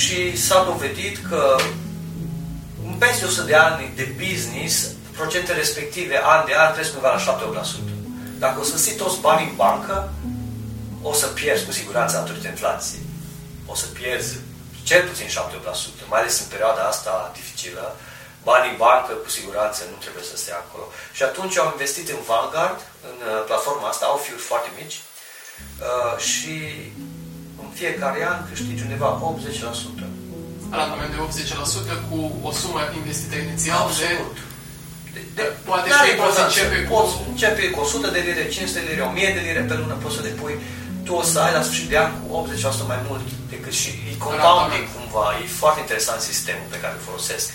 Și 0.00 0.16
s-a 0.44 0.58
dovedit 0.70 1.16
că 1.28 1.42
în 2.86 2.94
peste 3.02 3.24
100 3.24 3.46
de 3.46 3.54
ani 3.54 3.92
de 3.96 4.06
business, 4.24 4.74
procentele 5.18 5.58
respective, 5.58 6.16
an 6.24 6.44
de 6.46 6.54
an, 6.62 6.72
cresc 6.74 6.90
undeva 6.94 7.12
la 7.14 7.62
7-8%. 7.62 7.64
Dacă 8.38 8.60
o 8.60 8.62
să 8.62 8.76
ții 8.76 9.00
toți 9.02 9.20
banii 9.20 9.48
în 9.48 9.56
bancă, 9.56 10.12
o 11.02 11.12
să 11.12 11.26
pierzi 11.26 11.64
cu 11.64 11.72
siguranță 11.72 12.16
datorită 12.16 12.48
inflației. 12.48 13.02
O 13.66 13.74
să 13.74 13.86
pierzi 13.86 14.36
cel 14.82 15.02
puțin 15.08 15.26
7-8%, 15.26 15.30
mai 16.08 16.20
ales 16.20 16.40
în 16.40 16.46
perioada 16.48 16.82
asta 16.82 17.30
dificilă. 17.34 17.96
Banii 18.48 18.72
în 18.74 18.78
bancă, 18.86 19.12
cu 19.22 19.28
siguranță, 19.38 19.80
nu 19.92 19.96
trebuie 20.04 20.24
să 20.30 20.36
stea 20.36 20.58
acolo. 20.64 20.84
Și 21.16 21.22
atunci 21.28 21.56
am 21.62 21.68
investit 21.76 22.06
în 22.16 22.20
Vanguard, 22.30 22.78
în 23.10 23.16
uh, 23.22 23.30
platforma 23.48 23.86
asta, 23.88 24.04
au 24.12 24.18
fiuri 24.26 24.48
foarte 24.50 24.70
mici 24.80 24.96
uh, 25.88 26.14
și 26.30 26.54
în 27.62 27.68
fiecare 27.80 28.20
an 28.32 28.38
câștigi 28.50 28.82
undeva 28.86 29.08
80%. 29.20 30.04
Randament 30.78 31.10
de 31.14 31.18
80% 31.26 31.96
cu 32.08 32.18
o 32.48 32.50
sumă 32.60 32.80
investită 33.00 33.34
inițial 33.36 33.78
de 33.78 33.84
Absolut. 33.86 34.36
De, 35.14 35.20
de, 35.38 35.42
Poate 35.70 35.88
n-are 35.88 36.08
și 36.08 36.14
poți 36.14 36.18
importanță. 36.18 36.46
începe 36.60 36.78
cu- 36.88 36.92
Poți 36.94 37.14
începe 37.32 37.64
cu 37.74 37.78
100 37.80 38.08
de 38.16 38.20
lire, 38.26 38.42
500 38.48 38.80
de 38.86 38.90
lire, 38.92 39.02
1000 39.10 39.30
de 39.38 39.42
lire 39.48 39.62
pe 39.68 39.74
lună, 39.80 39.94
poți 40.02 40.14
să 40.16 40.22
depui. 40.30 40.54
Tu 41.06 41.12
o 41.20 41.22
să 41.32 41.38
ai 41.46 41.52
la 41.58 41.62
sfârșit 41.66 41.88
de 41.92 41.98
an 42.04 42.10
cu 42.20 42.26
80% 42.34 42.86
mai 42.92 43.00
mult 43.08 43.20
decât 43.54 43.74
și 43.80 43.88
e 44.10 44.12
compounding 44.26 44.84
Randament. 44.84 44.88
cumva. 44.94 45.24
E 45.42 45.46
foarte 45.62 45.80
interesant 45.84 46.20
sistemul 46.30 46.66
pe 46.72 46.78
care 46.82 46.92
îl 46.96 47.02
folosesc. 47.08 47.46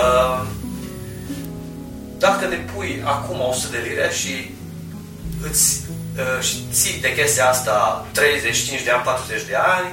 Uh, 0.00 0.46
dacă 2.26 2.44
depui 2.54 3.02
acum 3.14 3.38
100 3.40 3.76
de 3.76 3.80
lire 3.88 4.08
și 4.20 4.34
îți 5.48 5.66
uh, 6.20 6.40
și 6.46 6.56
ții 6.78 7.00
de 7.04 7.14
chestia 7.18 7.46
asta 7.48 7.76
35 8.12 8.82
de 8.86 8.90
ani, 8.90 9.02
40 9.02 9.50
de 9.52 9.56
ani, 9.76 9.88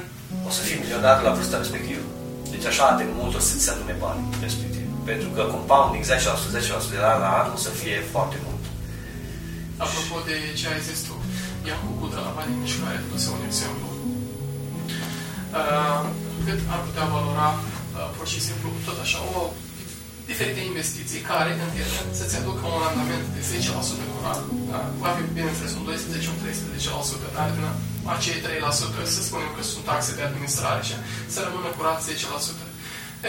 o 0.46 0.50
să 0.56 0.60
fii 0.66 0.80
milionar 0.82 1.16
la 1.22 1.34
vârsta 1.36 1.56
respectivă. 1.62 2.04
Deci 2.52 2.66
așa 2.70 2.86
de 3.00 3.06
mult 3.18 3.32
o 3.38 3.42
să-ți 3.48 3.70
adune 3.70 3.94
bani 4.04 4.22
respectiv. 4.46 4.86
Pentru 5.10 5.28
că 5.34 5.42
compounding 5.54 6.04
10%, 6.04 6.08
10% 6.08 6.94
de 6.94 6.98
la 7.04 7.10
an 7.14 7.20
la 7.24 7.30
an 7.40 7.46
o 7.56 7.58
să 7.66 7.70
fie 7.80 7.98
foarte 8.14 8.36
mult. 8.44 8.62
Apropo 9.84 10.16
de 10.28 10.36
ce 10.58 10.66
ai 10.72 10.80
zis 10.88 10.98
tu, 11.08 11.14
ia-mi 11.68 11.96
cu 11.98 12.06
de 12.14 12.18
la 12.26 12.30
banii 12.36 12.60
mici 12.62 12.78
care 12.82 12.98
duse 13.10 13.28
un 13.36 13.42
exemplu. 13.50 13.86
Uh, 15.58 16.00
cât 16.44 16.60
ar 16.74 16.80
putea 16.86 17.06
valora 17.14 17.48
uh, 17.58 18.08
pur 18.16 18.26
și 18.32 18.40
simplu 18.46 18.68
tot 18.86 18.98
așa 19.04 19.20
o 19.36 19.38
diferite 20.30 20.60
investiții 20.72 21.20
care, 21.30 21.50
în 21.54 21.72
ele, 21.82 22.00
să-ți 22.18 22.36
aducă 22.40 22.62
un 22.72 22.78
randament 22.86 23.26
de 23.36 23.42
10% 24.02 24.04
cu 24.12 24.18
an. 24.32 24.40
Da? 24.72 24.80
Va 25.02 25.10
fi, 25.16 25.22
bineînțeles, 25.38 25.72
un 25.80 25.84
12, 25.84 26.32
un 26.32 26.38
13%, 26.42 27.36
dar 27.36 27.48
din 27.54 27.66
acei 28.14 28.38
3%, 28.44 29.14
să 29.14 29.20
spunem 29.28 29.50
că 29.56 29.62
sunt 29.70 29.84
taxe 29.90 30.10
de 30.18 30.22
administrare 30.28 30.80
și 30.88 30.94
să 31.32 31.38
rămână 31.46 31.68
curat 31.76 31.98
10%. 32.04 32.68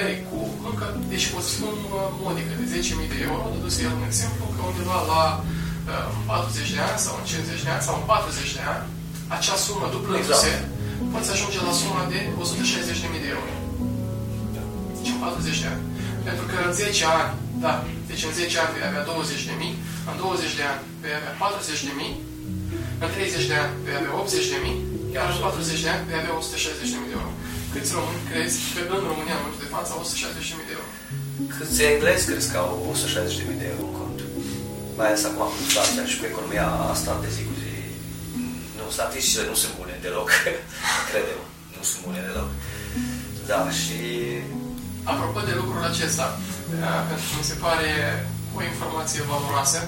Ei, 0.04 0.16
cu 0.28 0.39
încă, 0.70 0.86
deci 1.12 1.26
cu 1.30 1.36
o 1.41 1.43
sumă 1.54 2.02
modică 2.24 2.54
de 2.60 2.66
10.000 2.74 3.12
de 3.14 3.20
euro, 3.28 3.43
dăduse 3.54 3.80
el 3.88 3.93
un 4.00 4.06
exemplu 4.12 4.43
că 4.56 4.62
undeva 4.70 4.97
la 5.14 5.24
uh, 5.38 6.08
40 6.26 6.76
de 6.76 6.82
ani 6.89 7.00
sau 7.06 7.14
în 7.20 7.26
50 7.32 7.66
de 7.66 7.72
ani 7.76 7.84
sau 7.88 7.93
în 8.00 8.06
40 8.12 8.58
de 8.58 8.64
ani, 8.74 8.86
acea 9.36 9.58
sumă 9.66 9.86
dublându-se, 9.95 10.52
exact. 10.54 11.12
poți 11.14 11.32
ajunge 11.36 11.60
la 11.68 11.74
suma 11.80 12.04
de 12.14 12.20
160.000 12.41 13.24
de 13.26 13.30
euro. 13.38 13.54
Deci 14.95 15.12
în 15.14 15.20
40 15.26 15.64
de 15.64 15.70
ani. 15.74 15.84
Pentru 16.28 16.46
că 16.52 16.58
în 16.68 16.74
10 16.74 17.06
ani, 17.18 17.32
da, 17.66 17.74
deci 18.10 18.24
în 18.28 18.34
10 18.34 18.60
ani 18.64 18.74
vei 18.76 18.90
avea 18.90 19.04
20 19.04 19.50
de 19.50 19.56
mii, 19.62 19.76
în 20.10 20.16
20 20.18 20.60
de 20.60 20.66
ani 20.72 20.82
vei 21.04 21.16
avea 21.20 21.34
40 21.44 21.88
de 21.88 21.94
mii, 22.02 22.14
în 23.04 23.10
30 23.16 23.50
de 23.52 23.58
ani 23.64 23.74
vei 23.86 23.98
avea 24.00 24.14
80 24.22 24.54
de 24.54 24.60
mii, 24.66 24.78
iar 25.16 25.28
în 25.34 25.40
40 25.48 25.86
de 25.86 25.90
ani 25.94 26.04
vei 26.08 26.20
avea 26.22 26.34
160 26.38 26.94
de 26.94 26.98
mii 27.02 27.12
de 27.12 27.18
euro. 27.20 27.32
Câți 27.74 27.92
români 27.98 28.24
crezi 28.32 28.58
că 28.74 28.80
în 28.98 29.04
România 29.12 29.36
în 29.38 29.42
momentul 29.42 29.64
de 29.66 29.74
față 29.76 29.90
au 29.92 30.02
160 30.04 30.50
de 30.50 30.56
mii 30.60 30.70
de 30.70 30.76
euro? 30.80 30.92
Câți 31.54 31.78
englezi 31.92 32.28
crezi 32.30 32.50
că 32.52 32.58
au 32.66 32.72
160 32.92 33.40
de 33.40 33.46
mii 33.50 33.62
de 33.64 33.68
euro 33.74 33.86
în 33.90 33.96
cont? 34.00 34.18
Mai 34.98 35.08
ales 35.10 35.24
acum 35.26 35.44
cu 35.52 35.58
inflația 35.66 36.04
și 36.12 36.20
cu 36.20 36.26
economia 36.32 36.68
asta 36.94 37.12
de 37.24 37.30
zi 37.36 37.42
cu 37.50 37.56
zi. 37.62 37.74
Nu, 38.78 38.86
statisticile 38.98 39.46
nu 39.52 39.58
sunt 39.62 39.74
bune 39.80 39.96
deloc, 40.06 40.30
credem. 41.10 41.42
Nu 41.76 41.84
sunt 41.90 42.02
bune 42.06 42.22
deloc. 42.28 42.50
Da, 43.50 43.60
și 43.82 44.00
Apropo 45.04 45.39
de 45.50 45.54
lucrul 45.62 45.84
acesta, 45.91 46.26
uh, 46.36 47.00
pentru 47.10 47.26
că 47.30 47.36
mi 47.41 47.50
se 47.52 47.58
pare 47.66 47.89
o 48.58 48.60
informație 48.72 49.22
valoroasă, 49.34 49.80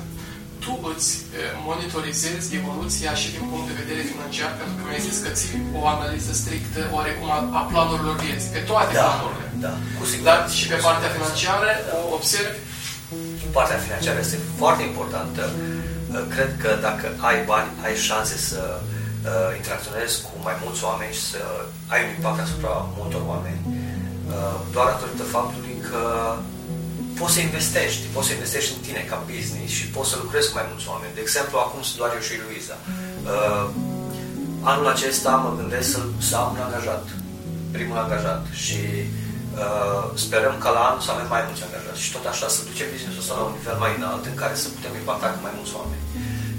tu 0.64 0.74
îți 0.92 1.12
uh, 1.20 1.52
monitorizezi 1.70 2.48
evoluția 2.60 3.12
și 3.22 3.28
din 3.36 3.44
punct 3.50 3.68
de 3.70 3.80
vedere 3.82 4.02
financiar, 4.12 4.52
pentru 4.60 4.74
că 4.78 4.84
mi-ai 4.86 5.08
zis 5.10 5.18
că 5.24 5.30
ții 5.40 5.58
o 5.80 5.82
analiză 5.96 6.32
strictă, 6.42 6.80
oarecum, 6.98 7.30
a 7.60 7.62
planurilor 7.72 8.16
vieții, 8.26 8.54
pe 8.56 8.62
toate 8.72 8.94
da, 9.00 9.02
planurile. 9.08 9.48
Da, 9.66 9.74
cu 9.98 10.04
siguranță. 10.12 10.42
Dar 10.42 10.58
și 10.60 10.66
pe 10.74 10.80
partea 10.88 11.12
financiară 11.18 11.70
observi? 12.18 12.60
Partea 13.58 13.80
financiară 13.86 14.20
este 14.20 14.38
foarte 14.62 14.84
importantă. 14.92 15.44
Uh, 15.52 16.24
cred 16.34 16.52
că 16.64 16.70
dacă 16.88 17.06
ai 17.30 17.38
bani, 17.52 17.70
ai 17.86 17.96
șanse 18.08 18.38
să 18.50 18.62
interacționezi 19.60 20.16
cu 20.28 20.34
mai 20.48 20.56
mulți 20.64 20.84
oameni 20.90 21.14
și 21.18 21.24
să 21.34 21.42
ai 21.94 22.00
un 22.06 22.12
impact 22.18 22.40
asupra 22.46 22.74
multor 22.98 23.22
oameni 23.34 23.60
Uh, 23.68 23.81
doar 24.74 24.86
datorită 24.92 25.24
faptului 25.36 25.76
că 25.90 26.02
poți 27.20 27.34
să 27.36 27.40
investești, 27.40 28.04
poți 28.16 28.28
să 28.28 28.34
investești 28.34 28.74
în 28.76 28.82
tine 28.88 29.02
ca 29.10 29.18
business 29.32 29.72
și 29.78 29.86
poți 29.96 30.10
să 30.12 30.16
lucrezi 30.24 30.48
cu 30.50 30.56
mai 30.60 30.70
mulți 30.72 30.88
oameni. 30.94 31.18
De 31.18 31.24
exemplu, 31.28 31.56
acum 31.58 31.82
sunt 31.88 31.98
doar 32.02 32.12
eu 32.18 32.24
și 32.28 32.42
Luiza. 32.44 32.78
Uh, 33.34 33.66
anul 34.72 34.88
acesta 34.96 35.32
mă 35.46 35.52
gândesc 35.60 35.88
să, 35.96 36.00
să 36.28 36.34
am 36.42 36.50
un 36.56 36.62
angajat, 36.68 37.04
primul 37.76 37.98
angajat 38.04 38.42
și 38.66 38.82
uh, 39.64 40.04
sperăm 40.24 40.56
ca 40.64 40.70
la 40.78 40.84
anul 40.88 41.02
să 41.06 41.12
avem 41.12 41.30
mai 41.36 41.44
mulți 41.48 41.66
angajați 41.68 42.04
și 42.06 42.14
tot 42.16 42.26
așa 42.34 42.48
să 42.56 42.68
ducem 42.70 42.88
businessul 42.94 43.24
ăsta 43.24 43.40
la 43.40 43.48
un 43.48 43.56
nivel 43.58 43.78
mai 43.84 43.94
înalt 44.00 44.24
în 44.32 44.38
care 44.42 44.56
să 44.62 44.68
putem 44.76 44.94
impacta 44.96 45.28
cu 45.34 45.42
mai 45.46 45.56
mulți 45.58 45.76
oameni. 45.80 46.06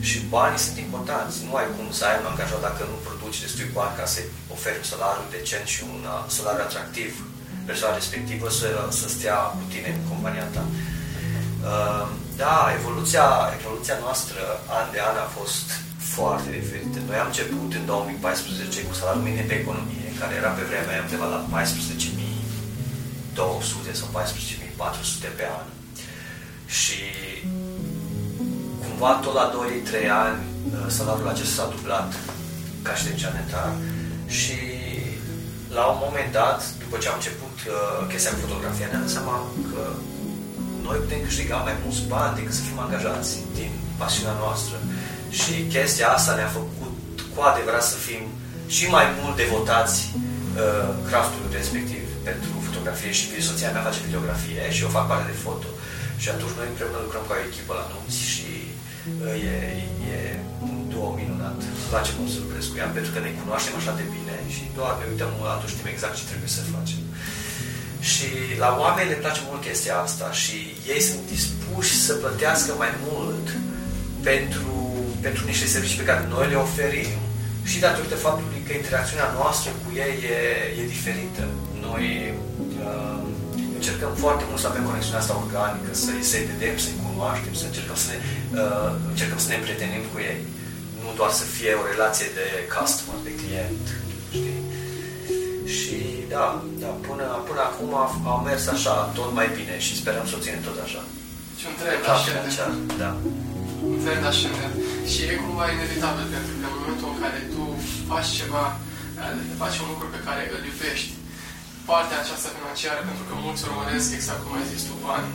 Și 0.09 0.17
banii 0.35 0.65
sunt 0.67 0.79
importanți. 0.87 1.35
Nu 1.47 1.53
ai 1.61 1.69
cum 1.77 1.87
să 1.99 2.03
ai 2.05 2.17
un 2.21 2.31
angajat 2.33 2.61
dacă 2.69 2.83
nu 2.91 2.97
produci 3.07 3.43
destui 3.45 3.69
bani 3.77 3.99
ca 3.99 4.07
să-i 4.13 4.31
oferi 4.55 4.81
un 4.83 4.89
salariu 4.93 5.33
decent 5.37 5.67
și 5.75 5.81
un 5.93 6.01
uh, 6.15 6.21
salariu 6.37 6.65
atractiv 6.67 7.11
persoana 7.71 8.01
respectivă 8.01 8.47
să, 8.51 8.69
să 9.01 9.07
stea 9.09 9.39
cu 9.59 9.65
tine 9.73 9.89
în 9.95 10.03
compania 10.11 10.47
ta. 10.55 10.65
Uh, 11.71 12.07
da, 12.37 12.57
evoluția, 12.79 13.27
evoluția 13.59 13.97
noastră 14.05 14.41
an 14.79 14.87
de 14.95 15.01
an 15.09 15.17
a 15.25 15.29
fost 15.39 15.67
foarte 16.17 16.49
diferită. 16.59 16.99
Noi 17.09 17.19
am 17.23 17.31
început 17.33 17.71
în 17.79 17.85
2014 17.87 18.89
cu 18.89 18.95
salariul 18.95 19.27
minim 19.29 19.47
pe 19.49 19.57
economie, 19.63 20.09
care 20.21 20.33
era 20.41 20.51
pe 20.55 20.69
vremea 20.71 20.93
aia 20.93 21.07
undeva 21.07 21.27
la 21.35 21.41
14.200 21.53 23.93
sau 24.01 24.09
14.400 24.17 24.19
pe 25.39 25.45
an. 25.59 25.67
Și 26.79 27.01
cumva 28.83 29.13
tot 29.25 29.35
la 29.41 29.47
2-3 29.51 29.55
ani 30.25 30.41
uh, 30.45 30.51
salariul 30.97 31.29
acesta 31.29 31.63
s-a 31.63 31.73
dublat 31.75 32.09
ca 32.83 32.95
și 32.95 33.05
de 33.05 33.15
și 34.27 34.55
la 35.79 35.85
un 35.93 35.99
moment 36.07 36.31
dat, 36.41 36.61
după 36.83 36.97
ce 36.99 37.09
am 37.09 37.19
început 37.21 37.55
uh, 37.63 37.73
chestia 38.11 38.33
cu 38.33 38.45
fotografia, 38.47 38.87
ne-am 38.89 39.05
dat 39.05 39.15
seama 39.17 39.37
că 39.71 39.83
noi 40.87 40.99
putem 41.03 41.21
câștiga 41.29 41.57
mai 41.69 41.77
mulți 41.83 42.03
bani 42.15 42.37
decât 42.39 42.55
să 42.59 42.67
fim 42.69 42.79
angajați 42.87 43.31
din 43.59 43.73
pasiunea 44.01 44.37
noastră. 44.43 44.77
Și 45.39 45.53
chestia 45.75 46.09
asta 46.17 46.33
ne-a 46.35 46.57
făcut 46.61 46.95
cu 47.33 47.41
adevărat 47.51 47.85
să 47.93 47.97
fim 48.07 48.23
și 48.77 48.85
mai 48.97 49.07
mult 49.19 49.35
devotați 49.43 49.99
uh, 50.15 50.89
craftului 51.09 51.57
respectiv 51.59 52.05
pentru 52.29 52.53
fotografie 52.67 53.13
și 53.19 53.49
soția 53.49 53.71
mea 53.73 53.87
face 53.89 54.07
videografie 54.07 54.63
și 54.75 54.83
eu 54.85 54.97
fac 54.99 55.07
parte 55.09 55.31
de 55.33 55.41
foto. 55.45 55.69
Și 56.23 56.29
atunci 56.35 56.57
noi 56.59 56.69
împreună 56.71 56.99
lucrăm 57.01 57.25
ca 57.27 57.35
o 57.37 57.45
echipă 57.49 57.73
la 57.81 57.89
nunți 57.93 58.21
și 58.33 58.51
uh, 59.25 59.51
e, 59.55 59.57
e 60.15 60.19
un 60.93 60.99
duo 60.99 61.11
minunat. 61.21 61.59
Îmi 61.81 61.89
place 61.93 62.11
cum 62.17 62.27
să 62.33 62.39
lucrez 62.45 62.65
cu 62.71 62.77
ea 62.81 62.89
pentru 62.97 63.11
că 63.13 63.19
ne 63.21 63.33
cunoaștem 63.41 63.75
așa 63.81 63.93
de 64.01 64.07
bine 64.17 64.37
și 64.55 64.63
doar 64.79 64.93
ne 65.01 65.07
uităm 65.13 65.31
atunci 65.55 65.75
știm 65.75 65.89
exact 65.93 66.15
ce 66.19 66.31
trebuie 66.31 66.53
să 66.57 66.73
facem. 66.77 67.03
Și 68.11 68.29
la 68.63 68.71
oameni 68.83 69.13
le 69.13 69.23
place 69.23 69.41
mult 69.49 69.63
chestia 69.69 69.97
asta 70.07 70.27
și 70.43 70.57
ei 70.93 71.03
sunt 71.09 71.23
dispuși 71.35 71.95
să 72.07 72.13
plătească 72.23 72.71
mai 72.83 72.93
mult 73.09 73.47
pentru, 74.29 74.75
pentru 75.27 75.43
niște 75.51 75.67
servicii 75.75 76.01
pe 76.03 76.09
care 76.11 76.23
noi 76.35 76.47
le 76.53 76.59
oferim 76.67 77.13
și 77.71 77.85
datorită 77.87 78.17
faptului 78.27 78.61
că 78.67 78.73
interacțiunea 78.73 79.29
noastră 79.39 79.71
cu 79.83 79.89
ei 80.05 80.15
e, 80.35 80.39
e 80.81 80.93
diferită. 80.95 81.45
Noi 81.87 82.05
uh, 82.87 83.21
încercăm 83.79 84.13
foarte 84.25 84.45
mult 84.49 84.61
să 84.63 84.69
avem 84.69 84.85
conexiunea 84.91 85.23
asta 85.23 85.41
organică, 85.45 85.91
să-i, 86.05 86.25
să 86.31 86.37
vedem, 86.51 86.77
să-i 86.85 87.01
cunoaștem, 87.07 87.55
să 87.61 87.65
încercăm 87.67 87.99
să 88.05 88.09
ne, 88.11 88.19
uh, 88.61 88.91
încercăm 89.13 89.39
să 89.45 89.49
ne 89.49 89.57
împrietenim 89.59 90.05
cu 90.13 90.19
ei. 90.31 90.41
Nu 91.13 91.19
doar 91.23 91.35
să 91.43 91.47
fie 91.57 91.73
o 91.81 91.85
relație 91.93 92.29
de 92.39 92.47
customer, 92.75 93.19
de 93.29 93.33
client, 93.41 93.85
știi? 94.37 94.61
Și 95.77 95.99
da, 96.35 96.47
da 96.83 96.91
până, 97.09 97.27
până 97.49 97.63
acum 97.71 97.91
au 98.33 98.39
mers 98.49 98.65
așa, 98.75 98.95
tot 99.19 99.31
mai 99.39 99.49
bine 99.59 99.75
și 99.85 99.99
sperăm 100.01 100.27
să 100.29 100.35
o 100.37 100.43
ținem 100.45 100.63
tot 100.69 100.79
așa. 100.87 101.03
Și 101.59 101.65
un 101.71 101.77
trend 101.81 102.05
așa. 102.17 102.67
Da. 103.03 103.11
Un 103.93 103.99
trend 104.05 104.25
așa. 104.33 104.51
Și 105.11 105.21
e 105.31 105.43
cumva 105.45 105.67
inevitabil, 105.77 106.27
pentru 106.35 106.53
că 106.59 106.65
în 106.69 106.77
momentul 106.79 107.09
în 107.13 107.19
care 107.25 107.39
tu 107.55 107.63
faci 108.11 108.31
ceva, 108.41 108.65
eh, 109.23 109.35
faci 109.63 109.77
un 109.83 109.89
lucru 109.93 110.07
pe 110.15 110.25
care 110.27 110.43
îl 110.55 110.63
iubești, 110.71 111.11
partea 111.91 112.19
aceasta 112.21 112.49
financiară, 112.57 113.01
pentru 113.09 113.25
că 113.29 113.33
mulți 113.45 113.65
urmăresc, 113.69 114.09
exact 114.13 114.41
cum 114.43 114.53
ai 114.59 114.71
zis 114.73 114.83
tu, 114.89 114.95
bani, 115.09 115.29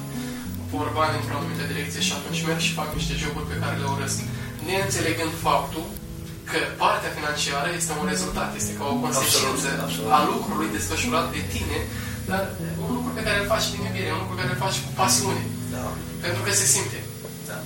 vor 0.73 0.88
bani 0.99 1.17
într-o 1.19 1.38
anumită 1.38 1.65
direcție 1.71 2.01
și 2.07 2.13
atunci 2.17 2.45
merg 2.47 2.61
și 2.67 2.78
fac 2.80 2.89
niște 2.99 3.13
joburi 3.21 3.49
pe 3.51 3.59
care 3.61 3.75
le 3.82 3.88
urăsc, 3.95 4.19
neînțelegând 4.68 5.34
faptul 5.47 5.86
că 6.51 6.59
partea 6.84 7.11
financiară 7.18 7.70
este 7.80 7.91
un 8.01 8.05
rezultat, 8.13 8.49
este 8.61 8.74
ca 8.80 8.86
o 8.93 8.95
consecință 9.03 9.70
absolut, 9.70 9.86
absolut. 9.86 10.11
a 10.18 10.20
lucrului 10.32 10.70
desfășurat 10.76 11.26
de 11.36 11.41
tine, 11.53 11.78
dar 12.30 12.41
un 12.84 12.89
lucru 12.97 13.11
pe 13.18 13.26
care 13.26 13.38
îl 13.39 13.47
faci 13.53 13.68
din 13.74 13.82
iubire, 13.88 14.09
un 14.15 14.22
lucru 14.24 14.34
pe 14.36 14.41
care 14.41 14.53
îl 14.53 14.63
faci 14.65 14.78
cu 14.86 14.91
pasiune. 15.01 15.43
Da. 15.76 15.84
Pentru 16.26 16.41
că 16.45 16.51
se 16.61 16.65
simte. 16.74 16.99
Da. 17.49 17.57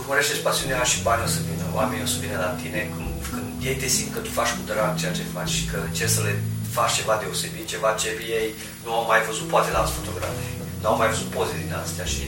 Urmărește 0.00 0.34
pasiunea 0.48 0.82
și 0.92 0.98
banii 1.06 1.28
o 1.28 1.30
să 1.36 1.40
vină, 1.48 1.64
oamenii 1.78 2.06
o 2.08 2.12
să 2.14 2.18
vină 2.24 2.36
la 2.46 2.50
tine 2.60 2.80
când, 2.94 3.12
când 3.32 3.48
ei 3.68 3.76
te 3.80 3.88
simt 3.96 4.10
că 4.14 4.20
tu 4.24 4.30
faci 4.38 4.52
cu 4.56 4.62
drag 4.70 4.92
ceea 5.00 5.16
ce 5.18 5.34
faci 5.36 5.52
și 5.58 5.64
că 5.70 5.76
încerci 5.88 6.16
să 6.16 6.22
le 6.26 6.34
faci 6.76 6.96
ceva 6.98 7.14
deosebit, 7.22 7.66
ceva 7.74 7.90
ce 8.00 8.08
ei 8.40 8.48
nu 8.84 8.90
au 8.98 9.04
mai 9.10 9.20
văzut 9.28 9.46
poate 9.52 9.70
la 9.74 9.80
alți 9.80 9.96
fotografi, 9.98 10.46
nu 10.80 10.88
au 10.90 10.96
mai 11.00 11.10
văzut 11.12 11.28
poze 11.36 11.54
din 11.62 11.72
astea 11.82 12.06
și 12.12 12.22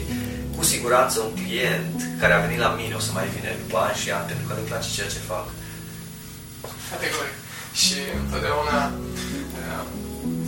cu 0.57 0.63
siguranță 0.73 1.15
un 1.27 1.33
client 1.41 1.97
care 2.21 2.33
a 2.33 2.43
venit 2.45 2.61
la 2.65 2.71
mine 2.79 2.93
o 2.99 3.05
să 3.07 3.11
mai 3.11 3.27
vină 3.35 3.49
după 3.63 3.77
ani 3.85 4.01
și 4.01 4.09
ani 4.17 4.29
pentru 4.29 4.45
că 4.47 4.53
le 4.53 4.69
place 4.69 4.89
ceea 4.95 5.13
ce 5.13 5.29
fac 5.31 5.45
categoric. 6.91 7.37
Și 7.81 7.97
întotdeauna 8.23 8.79
uh, 9.59 9.83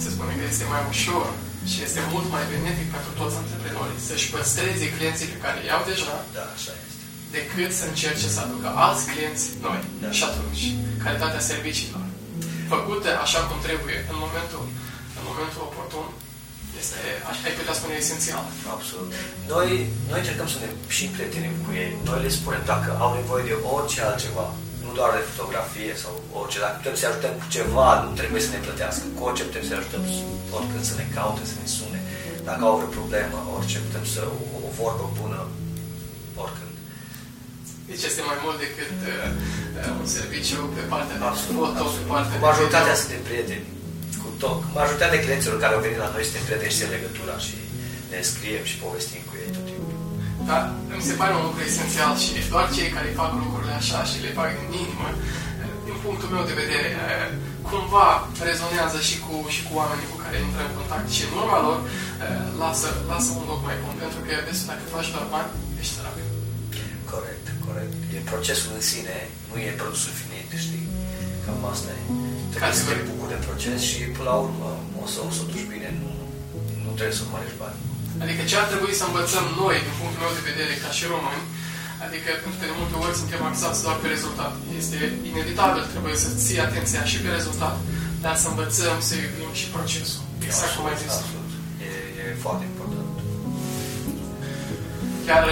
se 0.01 0.09
spune 0.15 0.33
că 0.37 0.43
este 0.47 0.65
mai 0.73 0.83
ușor 0.93 1.27
și 1.71 1.77
este 1.87 2.01
mult 2.13 2.27
mai 2.35 2.43
benefic 2.53 2.87
pentru 2.95 3.11
toți 3.19 3.35
antreprenorii 3.41 4.05
să-și 4.07 4.29
păstreze 4.33 4.93
clienții 4.95 5.31
pe 5.33 5.41
care 5.43 5.57
i-au 5.59 5.83
deja 5.91 6.15
da, 6.35 6.45
așa 6.55 6.73
este. 6.83 7.03
decât 7.37 7.71
să 7.79 7.83
încerce 7.87 8.27
să 8.35 8.39
aducă 8.41 8.67
alți 8.85 9.03
clienți 9.11 9.45
noi. 9.65 9.79
Da. 10.01 10.09
Și 10.17 10.23
atunci, 10.29 10.63
calitatea 11.03 11.47
serviciilor 11.51 12.05
făcute 12.73 13.09
așa 13.25 13.39
cum 13.47 13.57
trebuie 13.67 13.97
în 14.11 14.17
momentul, 14.25 14.63
în 15.19 15.23
momentul 15.31 15.61
oportun 15.69 16.05
este, 16.85 17.01
ai 17.45 17.53
putea 17.59 17.75
spune, 17.79 17.95
esențial. 18.03 18.45
Absolut. 18.75 19.09
Noi, 19.53 19.69
noi 20.09 20.19
încercăm 20.21 20.47
să 20.53 20.57
ne 20.59 20.69
și 20.95 21.05
prietenim 21.13 21.55
cu 21.63 21.69
ei. 21.83 21.91
Noi 22.09 22.19
le 22.25 22.31
spunem 22.37 22.63
dacă 22.73 22.89
au 23.03 23.11
nevoie 23.19 23.43
de 23.49 23.55
orice 23.75 23.99
altceva, 24.09 24.47
doar 24.97 25.11
de 25.17 25.29
fotografie 25.31 25.93
sau 26.03 26.13
orice, 26.39 26.57
dacă 26.63 26.75
putem 26.79 26.95
să 26.99 27.05
ajutăm 27.07 27.33
cu 27.41 27.47
ceva, 27.57 27.87
nu 28.03 28.09
trebuie 28.19 28.41
să 28.45 28.51
ne 28.53 28.63
plătească. 28.65 29.03
Cu 29.15 29.21
orice 29.27 29.43
putem 29.49 29.65
să 29.67 29.73
ajutăm 29.75 30.03
oricând 30.57 30.85
să 30.89 30.95
ne 30.97 31.05
caute, 31.15 31.43
să 31.51 31.55
ne 31.61 31.67
sune. 31.77 31.99
Dacă 32.49 32.61
au 32.67 32.75
vreo 32.79 32.95
problemă, 32.99 33.37
orice, 33.55 33.77
putem 33.87 34.05
să 34.15 34.21
o, 34.35 34.37
o 34.67 34.69
vorbă 34.79 35.05
bună 35.21 35.39
oricând. 36.43 36.75
Deci 37.89 38.03
este 38.09 38.21
mai 38.29 38.37
mult 38.45 38.57
decât 38.65 38.93
uh, 39.11 39.29
un 40.01 40.07
serviciu 40.17 40.59
pe 40.75 40.83
partea 40.91 41.17
de 41.19 41.23
Absolut, 41.31 41.65
foto, 41.65 41.83
absolut. 41.83 42.05
pe 42.07 42.11
partea 42.13 42.37
Cu 42.39 42.45
majoritatea 42.49 42.95
de 42.95 43.01
suntem 43.01 43.21
prieteni. 43.29 43.65
Cu 44.35 44.41
tot. 44.47 44.61
Majoritatea 44.79 45.23
clienților 45.25 45.57
care 45.63 45.73
au 45.75 45.85
venit 45.85 45.99
la 46.03 46.13
noi 46.13 46.27
suntem 46.27 46.45
prieteni 46.47 46.73
și 46.73 46.79
țin 46.79 46.89
legătura 46.95 47.35
și 47.45 47.55
ne 48.11 48.19
scriem 48.29 48.65
și 48.69 48.81
povestim 48.85 49.23
cu 49.27 49.33
ei 49.41 49.53
tot 49.55 49.65
timpul. 49.69 49.97
Dar 50.49 50.61
mi 50.97 51.07
se 51.09 51.19
pare 51.19 51.33
un 51.39 51.43
lucru 51.47 51.61
esențial 51.63 52.11
și 52.23 52.51
doar 52.53 52.65
cei 52.75 52.95
care 52.95 53.19
fac 53.21 53.31
lucrurile 53.43 53.75
așa 53.81 53.99
și 54.09 54.23
le 54.25 54.31
fac 54.39 54.49
din 54.59 54.71
inimă, 54.83 55.07
din 55.87 55.97
punctul 56.03 56.29
meu 56.35 56.43
de 56.49 56.59
vedere, 56.63 56.89
cumva 57.69 58.09
rezonează 58.49 58.99
și 59.07 59.15
cu, 59.25 59.33
și 59.55 59.61
cu 59.67 59.71
oamenii 59.81 60.11
cu 60.11 60.17
care 60.23 60.35
intră 60.37 60.61
în 60.65 60.73
contact 60.77 61.07
și 61.15 61.23
în 61.25 61.33
urma 61.41 61.59
lor 61.67 61.77
lasă, 62.61 62.87
lasă 63.11 63.29
un 63.39 63.45
loc 63.51 63.59
mai 63.67 63.77
bun, 63.83 63.95
pentru 64.03 64.19
că 64.25 64.31
vezi, 64.47 64.67
dacă 64.71 64.83
faci 64.95 65.13
doar 65.13 65.25
bani, 65.33 65.51
ești 65.79 65.93
sărac. 65.95 66.17
Corect, 67.13 67.45
corect. 67.67 67.93
E 68.15 68.29
procesul 68.31 68.71
în 68.77 68.83
sine, 68.91 69.15
nu 69.49 69.55
e 69.67 69.79
produsul 69.81 70.13
finit, 70.21 70.49
știi? 70.65 70.85
Cam 71.45 71.63
asta 71.73 71.89
e. 71.97 71.99
Trebuie 72.53 72.79
să 72.79 72.85
te 72.89 72.95
bucuri 73.09 73.33
de 73.33 73.39
proces 73.47 73.79
și 73.89 74.01
până 74.15 74.27
la 74.31 74.37
urmă 74.45 74.67
o 75.01 75.03
să 75.13 75.19
o 75.27 75.29
să 75.35 75.41
o 75.43 75.45
duci 75.51 75.67
bine, 75.73 75.89
nu, 76.01 76.09
nu 76.83 76.89
trebuie 76.97 77.19
să 77.19 77.23
mărești 77.25 77.59
bani. 77.63 77.79
Adică 78.23 78.41
ce 78.49 78.55
ar 78.61 78.67
trebui 78.71 78.93
să 78.99 79.03
învățăm 79.05 79.45
noi, 79.61 79.75
din 79.85 79.95
punctul 79.99 80.21
meu 80.23 80.33
de 80.37 80.47
vedere, 80.51 80.73
ca 80.83 80.89
și 80.97 81.03
români, 81.13 81.45
adică 82.05 82.29
pentru 82.43 82.57
că 82.59 82.65
de 82.69 82.77
multe 82.79 82.95
ori 83.05 83.19
suntem 83.21 83.41
axați 83.49 83.83
doar 83.85 83.97
pe 84.01 84.07
rezultat. 84.15 84.53
Este 84.81 84.97
inevitabil, 85.31 85.83
trebuie 85.93 86.15
să 86.23 86.29
ții 86.43 86.65
atenția 86.67 87.03
și 87.11 87.17
pe 87.23 87.29
rezultat, 87.37 87.75
dar 88.23 88.35
să 88.41 88.47
învățăm 88.49 88.95
să 89.07 89.13
iubim 89.15 89.51
și 89.59 89.65
procesul. 89.75 90.23
Exact 90.47 90.71
cum 90.75 90.85
ai 90.91 90.97
zis. 91.03 91.13
Absolut. 91.17 91.51
E, 91.87 91.89
e 92.21 92.23
foarte 92.45 92.63
important. 92.71 93.07
Chiar, 95.27 95.45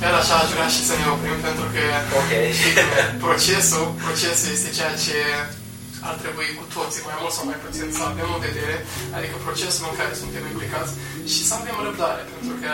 chiar 0.00 0.14
așa 0.20 0.34
aș 0.38 0.50
vrea 0.54 0.68
și 0.76 0.82
să 0.88 0.94
ne 1.00 1.06
oprim, 1.14 1.38
pentru 1.48 1.66
că 1.74 1.82
Ok. 2.20 2.32
procesul, 3.24 3.86
procesul 4.04 4.48
este 4.56 4.70
ceea 4.78 4.94
ce 5.04 5.18
ar 6.08 6.14
trebui 6.22 6.48
cu 6.58 6.64
toții, 6.76 7.06
mai 7.08 7.18
mult 7.20 7.34
sau 7.36 7.44
mai 7.50 7.58
puțin, 7.64 7.86
să 7.96 8.02
avem 8.04 8.28
în 8.36 8.40
vedere, 8.48 8.76
adică 9.16 9.34
procesul 9.46 9.84
în 9.90 9.96
care 10.00 10.12
suntem 10.22 10.42
implicați 10.52 10.92
și 11.32 11.40
să 11.48 11.52
avem 11.54 11.76
răbdare, 11.86 12.22
pentru 12.32 12.54
că 12.62 12.72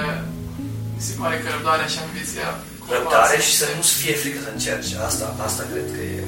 mi 0.96 1.02
se 1.08 1.12
pare 1.20 1.36
că 1.38 1.46
răbdarea 1.54 1.88
și 1.92 1.98
ambiția 2.04 2.50
Răbdare 2.94 3.38
și 3.46 3.54
să 3.60 3.66
nu-ți 3.76 3.94
fie 4.00 4.14
frică 4.22 4.38
să 4.44 4.50
încerci. 4.52 4.90
Asta, 5.08 5.26
asta 5.48 5.62
cred 5.72 5.86
că 5.96 6.02
e, 6.16 6.22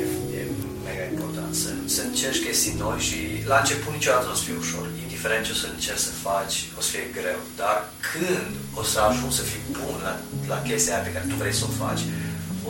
e, 0.00 0.02
e 0.38 0.40
mega 0.86 1.04
important. 1.12 1.52
Să, 1.62 1.68
să 1.94 2.00
încerci 2.08 2.44
chestii 2.46 2.74
noi 2.84 2.98
și 3.08 3.18
la 3.50 3.56
început 3.58 3.92
niciodată 3.92 4.24
nu 4.26 4.34
o 4.34 4.38
să 4.40 4.44
fie 4.46 4.62
ușor. 4.64 4.84
Indiferent 5.24 5.48
ce 5.50 5.58
o 5.58 5.62
să 5.64 5.68
încerci 5.74 6.06
să 6.08 6.22
faci, 6.28 6.56
o 6.78 6.80
să 6.84 6.88
fie 6.94 7.06
greu. 7.18 7.40
Dar 7.60 7.78
când 8.08 8.52
o 8.80 8.82
să 8.92 8.98
ajungi 9.00 9.38
să 9.40 9.44
fii 9.50 9.64
bun 9.78 9.96
la, 10.06 10.14
la 10.52 10.58
chestia 10.68 10.92
aia 10.94 11.06
pe 11.06 11.12
care 11.14 11.24
tu 11.30 11.36
vrei 11.42 11.58
să 11.60 11.64
o 11.68 11.72
faci, 11.82 12.02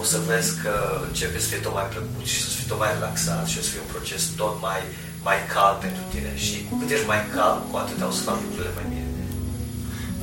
o 0.00 0.02
să 0.10 0.18
vezi 0.30 0.50
că 0.62 0.74
începe 1.08 1.38
să 1.42 1.48
fie 1.50 1.64
tot 1.66 1.74
mai 1.78 1.88
plăcut 1.92 2.26
și 2.32 2.38
să 2.44 2.48
fii 2.58 2.70
tot 2.70 2.80
mai 2.82 2.92
relaxat 2.96 3.44
și 3.50 3.58
o 3.58 3.62
să 3.64 3.70
fie 3.72 3.84
un 3.84 3.92
proces 3.94 4.22
tot 4.40 4.54
mai, 4.66 4.80
mai 5.28 5.38
calm 5.54 5.76
pentru 5.84 6.02
tine. 6.12 6.30
Și 6.44 6.54
cu 6.68 6.74
cât 6.78 6.88
ești 6.94 7.10
mai 7.12 7.22
calm, 7.36 7.58
cu 7.70 7.74
atât 7.82 7.98
o 8.10 8.12
să 8.18 8.22
faci 8.28 8.44
lucrurile 8.44 8.76
mai 8.78 8.86
bine. 8.92 9.08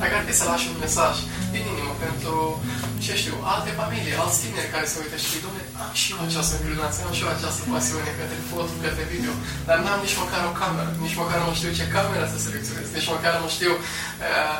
Dacă 0.00 0.14
ar 0.18 0.24
fi 0.28 0.34
să 0.40 0.44
lași 0.50 0.68
un 0.72 0.78
mesaj 0.84 1.14
din 1.54 1.64
inimă 1.72 1.94
pentru, 2.06 2.34
ce 3.06 3.12
știu, 3.22 3.36
alte 3.54 3.70
familii, 3.80 4.20
alți 4.22 4.38
tineri 4.42 4.72
care 4.74 4.86
se 4.90 4.96
uită 5.02 5.16
și 5.26 5.42
domne, 5.44 5.62
am 5.82 5.92
și 6.00 6.08
eu 6.12 6.20
această 6.28 6.52
inclinație, 6.56 7.00
am 7.08 7.14
și 7.18 7.24
eu 7.24 7.30
această 7.36 7.62
pasiune 7.72 8.10
către 8.18 8.38
foto, 8.50 8.72
către 8.84 9.04
video, 9.12 9.34
dar 9.68 9.76
n-am 9.84 10.00
nici 10.04 10.20
măcar 10.22 10.42
o 10.50 10.52
cameră, 10.60 10.90
nici 11.04 11.18
măcar 11.22 11.38
nu 11.46 11.52
știu 11.58 11.70
ce 11.78 11.92
cameră 11.96 12.24
să 12.32 12.38
selecționez, 12.46 12.86
nici 12.96 13.10
măcar 13.14 13.32
nu 13.42 13.48
știu, 13.56 13.72
uh, 14.26 14.56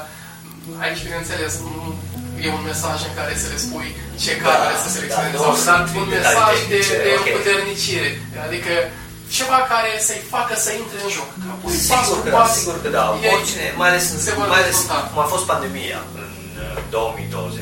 aici, 0.82 1.04
bineînțeles, 1.06 1.52
nu 1.66 1.74
e 2.44 2.48
un 2.58 2.64
mesaj 2.70 2.98
în 3.08 3.14
care 3.18 3.32
să 3.42 3.46
le 3.52 3.58
spui 3.64 3.88
ce 4.22 4.32
cameră 4.44 4.74
să 4.84 4.88
selecționezi, 4.96 5.34
da, 5.36 5.40
sau 5.42 5.52
nu 5.54 5.58
dar 5.58 5.64
sunt 5.68 5.86
un 6.00 6.06
detalii 6.14 6.38
mesaj 6.38 6.56
de, 6.72 6.78
tehnice, 6.80 6.96
de 7.06 7.10
ok. 7.18 7.26
împuternicire, 7.28 8.08
adică 8.46 8.72
ceva 9.36 9.58
care 9.72 9.90
să-i 10.06 10.22
facă 10.34 10.54
să 10.64 10.70
intre 10.82 10.98
în 11.06 11.10
joc. 11.16 11.30
Că 11.42 11.48
apoi, 11.54 11.72
pas 11.90 12.04
Sigur 12.04 12.18
cu 12.18 12.24
că, 12.24 12.30
pas, 12.36 12.50
sigur 12.58 12.76
că 12.82 12.88
da. 12.98 13.04
ei 13.26 13.32
Oricine, 13.36 13.66
mai 13.80 13.88
ales, 13.90 14.04
în, 14.12 14.18
se 14.26 14.32
vor 14.38 14.46
mai 14.54 14.60
ales 14.62 14.76
dezvolta. 14.78 15.08
cum 15.10 15.18
a 15.24 15.28
fost 15.34 15.44
pandemia 15.52 16.00
în 16.22 16.30
uh, 16.64 16.82
2020, 16.90 16.90
2019, 16.90 17.30
2020. 17.30 17.61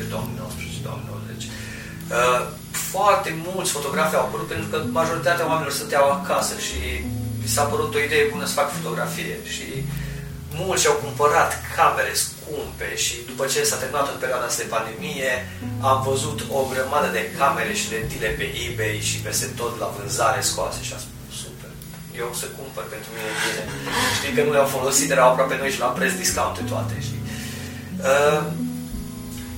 foarte 2.93 3.31
mulți 3.47 3.71
fotografi 3.71 4.15
au 4.15 4.23
apărut 4.25 4.47
pentru 4.47 4.67
că 4.71 4.77
majoritatea 4.99 5.47
oamenilor 5.47 5.73
stăteau 5.73 6.05
acasă 6.11 6.53
și 6.67 6.79
mi 7.41 7.53
s-a 7.53 7.63
părut 7.71 7.91
o 7.95 8.03
idee 8.07 8.31
bună 8.31 8.45
să 8.45 8.59
fac 8.61 8.69
fotografie 8.77 9.35
și 9.55 9.67
mulți 10.61 10.87
au 10.87 10.95
cumpărat 11.03 11.51
camere 11.75 12.13
scumpe 12.23 12.89
și 13.03 13.15
după 13.29 13.43
ce 13.51 13.59
s-a 13.69 13.81
terminat 13.81 14.07
în 14.11 14.19
perioada 14.23 14.45
asta 14.47 14.63
de 14.63 14.73
pandemie 14.75 15.31
am 15.89 15.97
văzut 16.09 16.39
o 16.57 16.59
grămadă 16.71 17.09
de 17.17 17.23
camere 17.39 17.73
și 17.79 17.91
lentile 17.93 18.29
pe 18.39 18.45
eBay 18.65 18.97
și 19.09 19.17
peste 19.25 19.47
tot 19.59 19.73
la 19.81 19.93
vânzare 19.95 20.41
scoase 20.49 20.79
și 20.87 20.93
am 20.95 21.01
spus 21.05 21.33
super, 21.43 21.71
eu 22.19 22.27
o 22.31 22.39
să 22.41 22.47
cumpăr 22.57 22.85
pentru 22.93 23.09
mine 23.13 23.29
e 23.33 23.39
bine. 23.45 23.63
Știi 24.17 24.35
că 24.35 24.41
nu 24.43 24.51
le-au 24.55 24.69
folosit, 24.77 25.07
erau 25.09 25.27
aproape 25.29 25.55
noi 25.61 25.71
și 25.75 25.83
la 25.85 25.95
preț 25.97 26.13
discounte 26.23 26.61
toate, 26.71 26.95
știi? 27.07 27.23
Uh, 28.09 28.41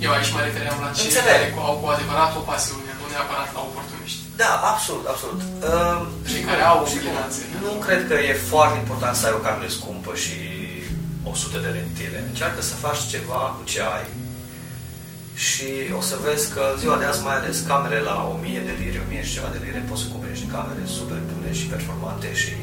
Eu 0.06 0.12
aici 0.16 0.32
mă 0.36 0.42
refeream 0.48 0.78
la 0.86 0.90
cei 0.96 1.06
Înțeleg. 1.08 1.42
care 1.56 1.66
au 1.70 1.76
cu 1.82 1.88
adevărat 1.96 2.32
o 2.40 2.42
pasiune, 2.52 2.92
nu 3.00 3.06
neapărat 3.14 3.50
la 3.58 3.62
oportuniști. 3.70 4.20
da, 4.42 4.52
absolut, 4.72 5.06
absolut. 5.14 5.42
Uh, 5.70 6.00
Cei 6.32 6.44
care 6.50 6.64
au 6.72 6.78
o 6.84 6.86
și 6.90 6.96
inclinație. 7.00 7.44
Nu 7.66 7.72
cred 7.86 8.02
că 8.10 8.16
e 8.30 8.34
foarte 8.54 8.78
important 8.84 9.14
să 9.18 9.24
ai 9.28 9.38
o 9.40 9.46
cameră 9.48 9.70
scumpă 9.80 10.12
și 10.24 10.36
100 11.32 11.58
de 11.66 11.70
lentile. 11.78 12.20
Încearcă 12.30 12.62
să 12.70 12.74
faci 12.86 13.02
ceva 13.14 13.42
cu 13.56 13.62
ce 13.72 13.80
ai 13.98 14.06
și 15.48 15.70
o 16.00 16.02
să 16.10 16.16
vezi 16.28 16.46
că 16.56 16.64
ziua 16.82 16.98
de 17.02 17.06
azi, 17.12 17.22
mai 17.28 17.36
ales 17.40 17.58
camere 17.72 18.00
la 18.10 18.16
1000 18.34 18.62
de 18.70 18.74
lire, 18.82 19.00
1000 19.06 19.24
și 19.28 19.34
ceva 19.38 19.50
de 19.56 19.60
lire, 19.66 19.80
poți 19.90 20.02
să 20.04 20.08
cumperi 20.12 20.36
niște 20.36 20.50
camere 20.56 20.84
super 20.98 21.20
bune 21.30 21.50
și 21.60 21.66
performante 21.74 22.30
și 22.42 22.54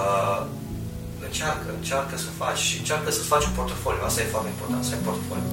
uh, 0.00 0.40
încearcă, 1.26 1.68
încearcă 1.80 2.14
să 2.24 2.30
faci 2.42 2.60
și 2.68 2.74
încearcă 2.82 3.08
să 3.18 3.22
faci 3.32 3.44
un 3.50 3.54
portofoliu. 3.58 4.02
Asta 4.04 4.20
e 4.22 4.34
foarte 4.34 4.50
important, 4.54 4.82
să 4.84 4.92
ai 4.94 5.02
portofoliu. 5.08 5.50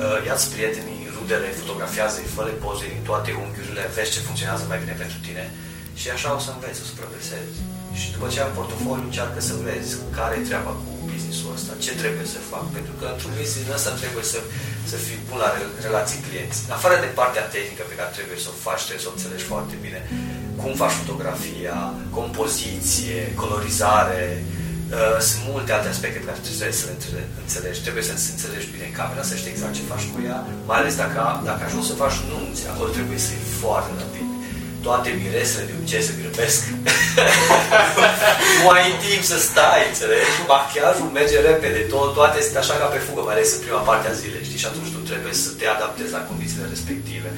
Uh, 0.00 0.18
ia-ți 0.28 0.50
prietenii, 0.54 1.02
rudele, 1.16 1.48
fotografiază-i, 1.60 2.32
fă 2.34 2.42
poze 2.64 2.86
din 2.94 3.02
toate 3.10 3.30
unghiurile, 3.42 3.82
vezi 3.96 4.12
ce 4.14 4.26
funcționează 4.28 4.64
mai 4.66 4.78
bine 4.82 4.94
pentru 5.02 5.18
tine 5.26 5.44
și 6.00 6.08
așa 6.14 6.28
o 6.36 6.40
să 6.44 6.50
înveți, 6.52 6.82
o 6.82 6.86
să 6.88 6.94
progresezi. 7.00 7.56
Și 8.00 8.06
după 8.14 8.26
ce 8.32 8.38
ai 8.38 8.48
un 8.50 8.58
portofoliu, 8.60 9.06
încearcă 9.08 9.40
să 9.48 9.54
vezi 9.68 9.90
care 10.18 10.34
e 10.36 10.48
treaba 10.50 10.72
cu 10.82 10.90
business-ul 11.10 11.54
ăsta, 11.56 11.72
ce 11.84 11.92
trebuie 12.02 12.26
să 12.34 12.48
fac, 12.52 12.64
pentru 12.76 12.94
că 12.98 13.04
într-un 13.10 13.34
business 13.40 13.76
ăsta 13.78 13.90
trebuie 14.02 14.26
să, 14.32 14.38
să 14.90 14.96
fii 15.06 15.18
bun 15.28 15.38
la 15.44 15.50
re- 15.56 15.74
relații 15.86 16.24
clienți. 16.26 16.58
În 16.68 16.72
afară 16.78 16.96
de 17.04 17.10
partea 17.20 17.44
tehnică 17.54 17.82
pe 17.86 17.98
care 17.98 18.10
trebuie 18.18 18.38
să 18.44 18.48
o 18.50 18.60
faci, 18.66 18.84
trebuie 18.86 19.06
să 19.06 19.10
o 19.10 19.16
înțelegi 19.16 19.48
foarte 19.52 19.76
bine, 19.84 20.00
cum 20.60 20.72
faci 20.82 21.00
fotografia, 21.02 21.76
compoziție, 22.18 23.18
colorizare, 23.42 24.24
Uh, 24.92 25.18
sunt 25.28 25.42
multe 25.52 25.70
alte 25.72 25.88
aspecte 25.94 26.18
pe 26.22 26.26
care 26.28 26.38
trebuie 26.46 26.80
să 26.80 26.84
le 26.88 26.94
înțele- 26.98 27.28
înțelegi. 27.44 27.84
Trebuie 27.86 28.04
să 28.08 28.12
înțelegi 28.34 28.72
bine 28.74 28.88
camera, 28.98 29.22
să 29.30 29.34
știi 29.40 29.52
exact 29.54 29.74
ce 29.78 29.90
faci 29.92 30.06
cu 30.12 30.18
ea, 30.28 30.38
mai 30.70 30.78
ales 30.80 30.94
dacă, 31.02 31.20
dacă 31.50 31.62
ajungi 31.64 31.90
să 31.90 32.00
faci 32.02 32.18
nunți, 32.30 32.62
acolo 32.72 32.88
trebuie 32.98 33.20
să 33.26 33.30
fii 33.34 33.52
foarte 33.62 33.92
rapid. 34.02 34.26
Toate 34.86 35.08
miresele 35.22 35.64
de 35.68 35.74
obicei 35.76 36.06
se 36.08 36.14
grăbesc. 36.20 36.60
nu 38.58 38.66
ai 38.76 38.88
timp 39.04 39.22
să 39.32 39.36
stai, 39.48 39.80
înțelegi? 39.90 40.32
Machiajul 40.52 41.08
merge 41.18 41.38
repede, 41.50 41.80
tot, 41.92 42.08
toate 42.18 42.38
sunt 42.46 42.56
așa 42.62 42.74
ca 42.80 42.86
pe 42.92 43.00
fugă, 43.06 43.20
mai 43.24 43.34
ales 43.36 43.50
în 43.56 43.62
prima 43.64 43.82
parte 43.88 44.06
a 44.08 44.18
zilei, 44.20 44.46
știi? 44.48 44.62
Și 44.62 44.68
atunci 44.70 44.90
tu 44.94 45.00
trebuie 45.10 45.34
să 45.44 45.50
te 45.58 45.66
adaptezi 45.76 46.12
la 46.16 46.22
condițiile 46.30 46.66
respective. 46.74 47.28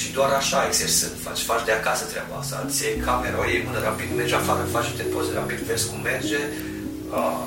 Și 0.00 0.08
doar 0.16 0.30
așa, 0.40 0.58
exersând, 0.70 1.14
faci, 1.26 1.42
faci 1.50 1.66
de 1.68 1.74
acasă 1.80 2.04
treaba 2.12 2.34
asta, 2.42 2.56
îți 2.66 2.78
iei 2.84 3.02
camera, 3.06 3.36
o 3.42 3.44
iei 3.50 3.66
mână 3.68 3.80
rapid, 3.88 4.08
mergi 4.20 4.38
afară, 4.40 4.62
faci 4.76 4.90
te 4.98 5.06
poze 5.14 5.30
rapid, 5.40 5.58
vezi 5.68 5.88
cum 5.88 6.00
merge, 6.12 6.40
ah, 7.20 7.40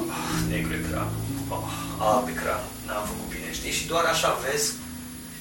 negru 0.49 0.73
ecran, 0.81 1.09
ah, 1.55 1.69
alb 2.07 2.27
ecran, 2.33 2.63
n-am 2.85 3.05
făcut 3.11 3.27
bine, 3.33 3.49
știi? 3.57 3.77
Și 3.77 3.87
doar 3.91 4.05
așa 4.13 4.29
vezi 4.43 4.67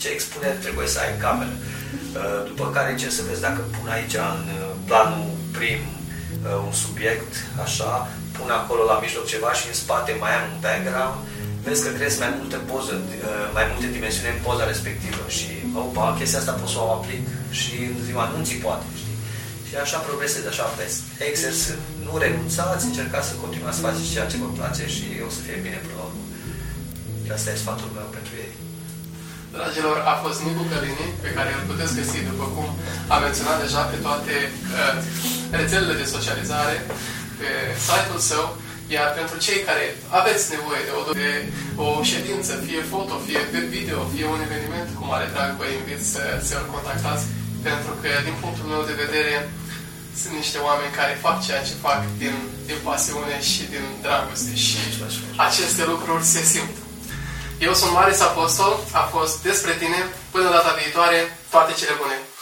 ce 0.00 0.08
expunere 0.08 0.56
trebuie 0.64 0.86
să 0.92 0.98
ai 1.00 1.12
în 1.14 1.20
cameră. 1.26 1.54
Uh, 1.58 2.40
După 2.50 2.64
care 2.76 2.88
încerci 2.90 3.18
să 3.18 3.28
vezi 3.28 3.46
dacă 3.48 3.60
pun 3.76 3.86
aici 3.96 4.16
în 4.34 4.42
uh, 4.58 4.70
planul 4.88 5.26
prim 5.56 5.80
uh, 5.88 6.66
un 6.66 6.74
subiect, 6.84 7.32
așa, 7.64 7.90
pun 8.36 8.50
acolo 8.60 8.82
la 8.84 9.00
mijloc 9.04 9.26
ceva 9.34 9.50
și 9.58 9.68
în 9.70 9.76
spate 9.82 10.12
mai 10.22 10.32
am 10.38 10.46
un 10.52 10.58
background, 10.66 11.16
vezi 11.66 11.84
că 11.84 11.90
crezi 11.98 12.18
mai 12.22 12.32
multe 12.38 12.58
poză, 12.70 12.94
uh, 12.94 13.46
mai 13.56 13.64
multe 13.70 13.86
dimensiuni 13.96 14.34
în 14.34 14.42
poza 14.46 14.64
respectivă 14.72 15.24
și, 15.36 15.50
opa, 15.82 16.16
chestia 16.18 16.38
asta 16.38 16.58
pot 16.60 16.70
să 16.74 16.78
o 16.80 16.90
aplic 16.96 17.24
și 17.60 17.74
în 17.92 17.96
ziua 18.06 18.22
anunții 18.28 18.62
poate, 18.64 18.86
știi? 19.00 19.03
Și 19.74 19.80
așa 19.86 20.06
progresezi, 20.08 20.50
așa 20.52 20.66
vezi. 20.78 20.98
Exersând. 21.30 21.82
Nu 22.06 22.12
renunțați, 22.24 22.86
încercați 22.90 23.28
să 23.30 23.34
continuați 23.44 23.76
să 23.76 23.84
faceți 23.86 24.12
ceea 24.14 24.30
ce 24.30 24.42
vă 24.42 24.48
place 24.58 24.84
și 24.96 25.04
o 25.26 25.30
să 25.36 25.40
fie 25.46 25.58
bine 25.66 25.78
până 25.84 25.96
la 25.98 26.04
urmă. 26.08 26.22
Și 27.24 27.30
asta 27.36 27.48
e 27.50 27.62
sfatul 27.62 27.90
meu 27.98 28.08
pentru 28.16 28.32
ei. 28.44 28.52
Dragilor, 29.54 29.96
a 30.12 30.14
fost 30.24 30.38
Nicu 30.46 30.64
Călini, 30.70 31.08
pe 31.24 31.30
care 31.36 31.50
îl 31.52 31.62
puteți 31.70 31.96
găsi, 31.98 32.28
după 32.30 32.46
cum 32.54 32.68
am 33.12 33.20
menționat 33.26 33.58
deja, 33.64 33.82
pe 33.90 33.98
toate 34.06 34.34
uh, 34.50 34.94
rețelele 35.58 35.94
de 36.00 36.12
socializare, 36.14 36.76
pe 37.40 37.50
site-ul 37.86 38.22
său. 38.32 38.46
Iar 38.96 39.08
pentru 39.18 39.36
cei 39.46 39.60
care 39.68 39.84
aveți 40.18 40.44
nevoie 40.54 40.82
de 40.88 40.92
o, 40.98 41.00
de 41.20 41.30
o 41.86 41.88
ședință, 42.12 42.52
fie 42.66 42.82
foto, 42.92 43.14
fie 43.26 43.40
video, 43.76 44.00
fie 44.12 44.26
un 44.34 44.40
eveniment, 44.46 44.88
cu 44.98 45.02
mare 45.10 45.26
drag 45.34 45.50
vă 45.60 45.66
invit 45.68 46.02
să, 46.12 46.22
să-l 46.48 46.66
contactați, 46.74 47.24
pentru 47.68 47.92
că, 48.00 48.10
din 48.26 48.36
punctul 48.42 48.66
meu 48.72 48.82
de 48.90 49.00
vedere, 49.04 49.34
sunt 50.22 50.34
niște 50.34 50.58
oameni 50.58 50.92
care 50.98 51.18
fac 51.24 51.36
ceea 51.46 51.62
ce 51.62 51.82
fac 51.86 52.00
din, 52.16 52.34
din 52.66 52.78
pasiune 52.82 53.36
și 53.40 53.62
din 53.72 53.84
dragoste 54.02 54.54
și 54.54 54.76
aceste 55.36 55.84
lucruri 55.84 56.24
se 56.24 56.42
simt. 56.42 56.76
Eu 57.58 57.74
sunt 57.74 57.92
Maris 57.92 58.20
Apostol, 58.20 58.72
a 58.92 59.02
fost 59.14 59.42
despre 59.42 59.72
tine, 59.72 60.00
până 60.30 60.50
data 60.50 60.76
viitoare, 60.82 61.38
toate 61.50 61.72
cele 61.72 61.94
bune! 62.00 62.33